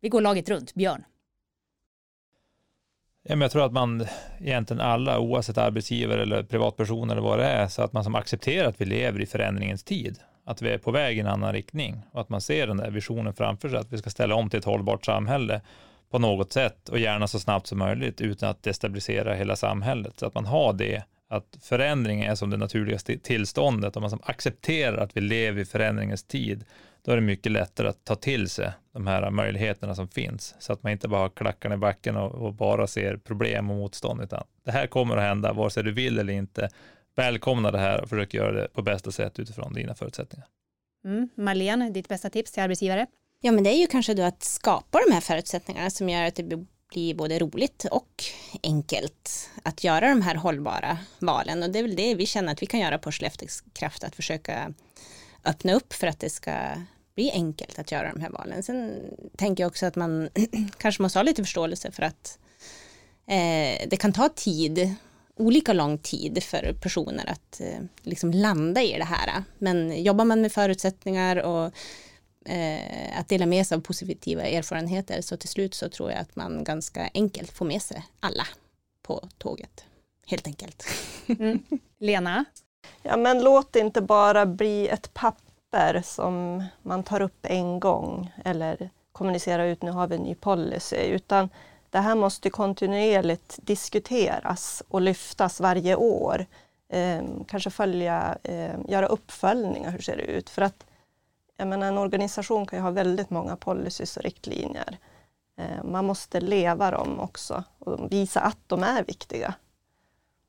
Vi 0.00 0.08
går 0.08 0.20
laget 0.20 0.48
runt. 0.48 0.74
Björn? 0.74 1.04
Ja, 3.26 3.36
men 3.36 3.40
jag 3.40 3.50
tror 3.50 3.64
att 3.64 3.72
man 3.72 4.06
egentligen 4.40 4.80
alla, 4.80 5.18
oavsett 5.18 5.58
arbetsgivare 5.58 6.22
eller 6.22 6.42
privatperson 6.42 7.10
eller 7.10 7.22
vad 7.22 7.38
det 7.38 7.44
är, 7.44 7.68
så 7.68 7.82
att 7.82 7.92
man 7.92 8.04
som 8.04 8.14
accepterar 8.14 8.68
att 8.68 8.80
vi 8.80 8.84
lever 8.84 9.20
i 9.20 9.26
förändringens 9.26 9.84
tid, 9.84 10.18
att 10.44 10.62
vi 10.62 10.70
är 10.70 10.78
på 10.78 10.90
väg 10.90 11.16
i 11.16 11.20
en 11.20 11.26
annan 11.26 11.52
riktning 11.52 12.02
och 12.12 12.20
att 12.20 12.28
man 12.28 12.40
ser 12.40 12.66
den 12.66 12.76
där 12.76 12.90
visionen 12.90 13.34
framför 13.34 13.68
sig, 13.68 13.78
att 13.78 13.92
vi 13.92 13.98
ska 13.98 14.10
ställa 14.10 14.34
om 14.34 14.50
till 14.50 14.58
ett 14.58 14.64
hållbart 14.64 15.04
samhälle 15.04 15.60
på 16.10 16.18
något 16.18 16.52
sätt 16.52 16.88
och 16.88 16.98
gärna 16.98 17.28
så 17.28 17.38
snabbt 17.38 17.66
som 17.66 17.78
möjligt 17.78 18.20
utan 18.20 18.50
att 18.50 18.62
destabilisera 18.62 19.34
hela 19.34 19.56
samhället. 19.56 20.12
Så 20.18 20.26
att 20.26 20.34
man 20.34 20.46
har 20.46 20.72
det, 20.72 21.02
att 21.28 21.58
förändring 21.60 22.20
är 22.20 22.34
som 22.34 22.50
det 22.50 22.56
naturliga 22.56 22.98
tillståndet 22.98 23.96
och 23.96 24.02
man 24.02 24.10
som 24.10 24.20
accepterar 24.22 24.98
att 24.98 25.16
vi 25.16 25.20
lever 25.20 25.60
i 25.60 25.64
förändringens 25.64 26.22
tid 26.22 26.64
då 27.04 27.12
är 27.12 27.16
det 27.16 27.22
mycket 27.22 27.52
lättare 27.52 27.88
att 27.88 28.04
ta 28.04 28.14
till 28.14 28.48
sig 28.48 28.72
de 28.92 29.06
här 29.06 29.30
möjligheterna 29.30 29.94
som 29.94 30.08
finns, 30.08 30.54
så 30.58 30.72
att 30.72 30.82
man 30.82 30.92
inte 30.92 31.08
bara 31.08 31.20
har 31.20 31.28
klackarna 31.28 31.74
i 31.74 31.78
backen 31.78 32.16
och, 32.16 32.32
och, 32.32 32.54
bara 32.54 32.86
ser 32.86 33.16
problem 33.16 33.70
och 33.70 33.76
motstånd, 33.76 34.22
utan 34.22 34.44
det 34.64 34.70
här 34.70 34.86
kommer 34.86 35.16
att 35.16 35.22
hända, 35.22 35.52
vare 35.52 35.70
sig 35.70 35.82
du 35.82 35.92
vill 35.92 36.18
eller 36.18 36.32
inte. 36.32 36.68
Välkomna 37.16 37.70
det 37.70 37.78
här 37.78 38.02
och 38.02 38.08
försök 38.08 38.34
göra 38.34 38.52
det 38.52 38.68
på 38.72 38.82
bästa 38.82 39.12
sätt 39.12 39.38
utifrån 39.38 39.72
dina 39.72 39.94
förutsättningar. 39.94 40.46
Mm. 41.04 41.28
Marlene, 41.34 41.90
ditt 41.90 42.08
bästa 42.08 42.30
tips 42.30 42.52
till 42.52 42.62
arbetsgivare? 42.62 43.06
Ja, 43.40 43.52
men 43.52 43.64
det 43.64 43.70
är 43.70 43.78
ju 43.78 43.86
kanske 43.86 44.14
då 44.14 44.22
att 44.22 44.42
skapa 44.42 44.98
de 45.06 45.12
här 45.12 45.20
förutsättningarna 45.20 45.90
som 45.90 46.08
gör 46.08 46.24
att 46.24 46.34
det 46.34 46.66
bli 46.88 47.14
både 47.14 47.38
roligt 47.38 47.84
och 47.90 48.24
enkelt 48.62 49.50
att 49.62 49.84
göra 49.84 50.08
de 50.08 50.22
här 50.22 50.34
hållbara 50.34 50.98
valen. 51.18 51.62
Och 51.62 51.70
det 51.70 51.78
är 51.78 51.82
väl 51.82 51.96
det 51.96 52.14
vi 52.14 52.26
känner 52.26 52.52
att 52.52 52.62
vi 52.62 52.66
kan 52.66 52.80
göra 52.80 52.98
på 52.98 53.12
Skellefteås 53.12 53.62
Kraft, 53.72 54.04
att 54.04 54.16
försöka 54.16 54.74
öppna 55.44 55.74
upp 55.74 55.92
för 55.92 56.06
att 56.06 56.20
det 56.20 56.30
ska 56.30 56.52
bli 57.14 57.30
enkelt 57.30 57.78
att 57.78 57.92
göra 57.92 58.12
de 58.12 58.20
här 58.20 58.30
valen. 58.30 58.62
Sen 58.62 59.00
tänker 59.36 59.62
jag 59.62 59.70
också 59.70 59.86
att 59.86 59.96
man 59.96 60.28
kanske 60.78 61.02
måste 61.02 61.18
ha 61.18 61.24
lite 61.24 61.42
förståelse 61.42 61.90
för 61.90 62.02
att 62.02 62.38
eh, 63.26 63.88
det 63.88 63.96
kan 63.98 64.12
ta 64.12 64.28
tid, 64.28 64.94
olika 65.36 65.72
lång 65.72 65.98
tid 65.98 66.42
för 66.42 66.76
personer 66.82 67.30
att 67.30 67.60
eh, 67.60 67.80
liksom 68.02 68.30
landa 68.30 68.82
i 68.82 68.98
det 68.98 69.04
här. 69.04 69.44
Men 69.58 70.02
jobbar 70.02 70.24
man 70.24 70.40
med 70.40 70.52
förutsättningar 70.52 71.36
och 71.36 71.72
eh, 72.44 73.18
att 73.18 73.28
dela 73.28 73.46
med 73.46 73.66
sig 73.66 73.76
av 73.76 73.80
positiva 73.80 74.42
erfarenheter 74.42 75.20
så 75.20 75.36
till 75.36 75.48
slut 75.48 75.74
så 75.74 75.88
tror 75.88 76.10
jag 76.10 76.20
att 76.20 76.36
man 76.36 76.64
ganska 76.64 77.10
enkelt 77.14 77.52
får 77.52 77.64
med 77.64 77.82
sig 77.82 78.04
alla 78.20 78.46
på 79.02 79.28
tåget. 79.38 79.84
Helt 80.26 80.46
enkelt. 80.46 80.86
Mm. 81.26 81.62
Lena? 81.98 82.44
Ja 83.02 83.16
men 83.16 83.42
låt 83.42 83.72
det 83.72 83.78
inte 83.78 84.00
bara 84.00 84.46
bli 84.46 84.88
ett 84.88 85.14
papper 85.14 86.02
som 86.04 86.64
man 86.82 87.02
tar 87.02 87.20
upp 87.20 87.46
en 87.46 87.80
gång 87.80 88.32
eller 88.44 88.90
kommunicerar 89.12 89.64
ut, 89.64 89.82
nu 89.82 89.90
har 89.90 90.06
vi 90.06 90.16
en 90.16 90.22
ny 90.22 90.34
policy, 90.34 90.96
utan 90.96 91.48
det 91.90 91.98
här 91.98 92.14
måste 92.14 92.50
kontinuerligt 92.50 93.58
diskuteras 93.62 94.82
och 94.88 95.00
lyftas 95.00 95.60
varje 95.60 95.96
år. 95.96 96.46
Eh, 96.88 97.22
kanske 97.48 97.70
följa, 97.70 98.38
eh, 98.42 98.74
göra 98.88 99.06
uppföljningar, 99.06 99.90
hur 99.90 99.98
ser 99.98 100.16
det 100.16 100.22
ut? 100.22 100.50
För 100.50 100.62
att 100.62 100.86
jag 101.56 101.68
menar, 101.68 101.86
en 101.86 101.98
organisation 101.98 102.66
kan 102.66 102.78
ju 102.78 102.82
ha 102.82 102.90
väldigt 102.90 103.30
många 103.30 103.56
policies 103.56 104.16
och 104.16 104.22
riktlinjer. 104.22 104.98
Eh, 105.56 105.84
man 105.84 106.04
måste 106.04 106.40
leva 106.40 106.90
dem 106.90 107.20
också 107.20 107.64
och 107.78 108.12
visa 108.12 108.40
att 108.40 108.58
de 108.66 108.82
är 108.82 109.04
viktiga. 109.04 109.54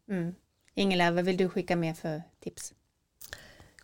Mm. 0.10 0.36
Ingela, 0.74 1.12
vad 1.12 1.26
vill 1.26 1.38
du 1.38 1.50
skicka 1.50 1.76
med 1.76 1.98
för 1.98 2.22
tips? 2.44 2.74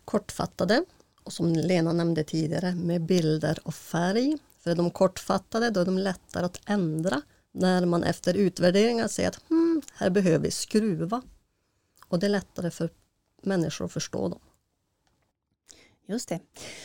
Kortfattade 0.04 0.84
och 1.24 1.32
som 1.32 1.52
Lena 1.52 1.92
nämnde 1.92 2.24
tidigare 2.24 2.74
med 2.74 3.02
bilder 3.02 3.58
och 3.64 3.74
färg. 3.74 4.38
För 4.58 4.70
är 4.70 4.74
de 4.74 4.90
kortfattade 4.90 5.70
då 5.70 5.80
är 5.80 5.84
de 5.84 5.98
lättare 5.98 6.44
att 6.44 6.60
ändra 6.66 7.22
när 7.52 7.86
man 7.86 8.04
efter 8.04 8.34
utvärderingar 8.34 9.08
säger 9.08 9.28
att 9.28 9.40
hmm, 9.48 9.82
här 9.94 10.10
behöver 10.10 10.38
vi 10.38 10.50
skruva. 10.50 11.22
Och 12.08 12.18
det 12.18 12.26
är 12.26 12.30
lättare 12.30 12.70
för 12.70 12.90
människor 13.42 13.84
att 13.84 13.92
förstå 13.92 14.28
dem. 14.28 14.40
Just 16.08 16.28
det. 16.28 16.40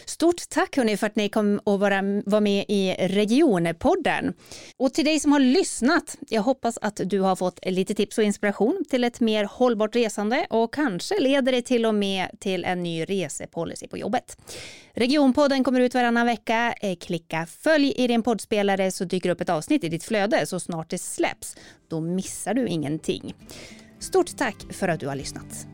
Stort 0.06 0.50
tack 0.50 0.78
hörni 0.78 0.98
för 0.98 1.08
att 1.08 1.16
ni 1.16 1.30
kom 1.30 1.60
och 1.64 1.80
var 1.80 2.42
med 2.42 2.66
i 2.68 2.96
Regionpodden. 3.00 4.34
Och 4.78 4.94
till 4.94 5.06
dig 5.06 5.20
som 5.20 5.32
har 5.32 5.40
lyssnat, 5.40 6.18
jag 6.30 6.42
hoppas 6.42 6.78
att 6.82 7.02
du 7.06 7.20
har 7.20 7.36
fått 7.36 7.60
lite 7.66 7.94
tips 7.94 8.18
och 8.18 8.24
inspiration 8.24 8.84
till 8.90 9.04
ett 9.04 9.20
mer 9.20 9.44
hållbart 9.44 9.96
resande 9.96 10.48
och 10.50 10.74
kanske 10.74 11.20
leder 11.20 11.52
det 11.52 11.62
till 11.62 11.86
och 11.86 11.96
med 11.96 12.30
till 12.40 12.66
en 12.66 12.84
ny 12.84 13.04
resepolicy 13.06 13.88
på 13.88 13.98
jobbet. 13.98 14.38
Regionpodden 14.94 15.64
kommer 15.64 15.80
ut 15.80 15.94
varannan 15.94 16.26
vecka. 16.26 16.74
Eh, 16.82 16.96
klicka 16.96 17.46
följ 17.46 17.94
i 17.98 18.08
din 18.08 18.24
poddspelare 18.24 18.92
så 18.92 19.04
dyker 19.04 19.30
upp 19.30 19.42
ett 19.42 19.50
avsnitt 19.50 19.84
i 19.84 19.90
ditt 19.90 20.04
flöde 20.04 20.46
så 20.46 20.60
snart 20.60 20.90
det 20.90 20.98
släpps. 20.98 21.56
Då 21.88 22.02
missar 22.02 22.54
du 22.54 22.68
ingenting. 22.68 23.34
Stort 24.00 24.38
tack 24.38 24.66
för 24.70 24.88
att 24.88 25.00
du 25.00 25.08
har 25.08 25.16
lyssnat. 25.16 25.68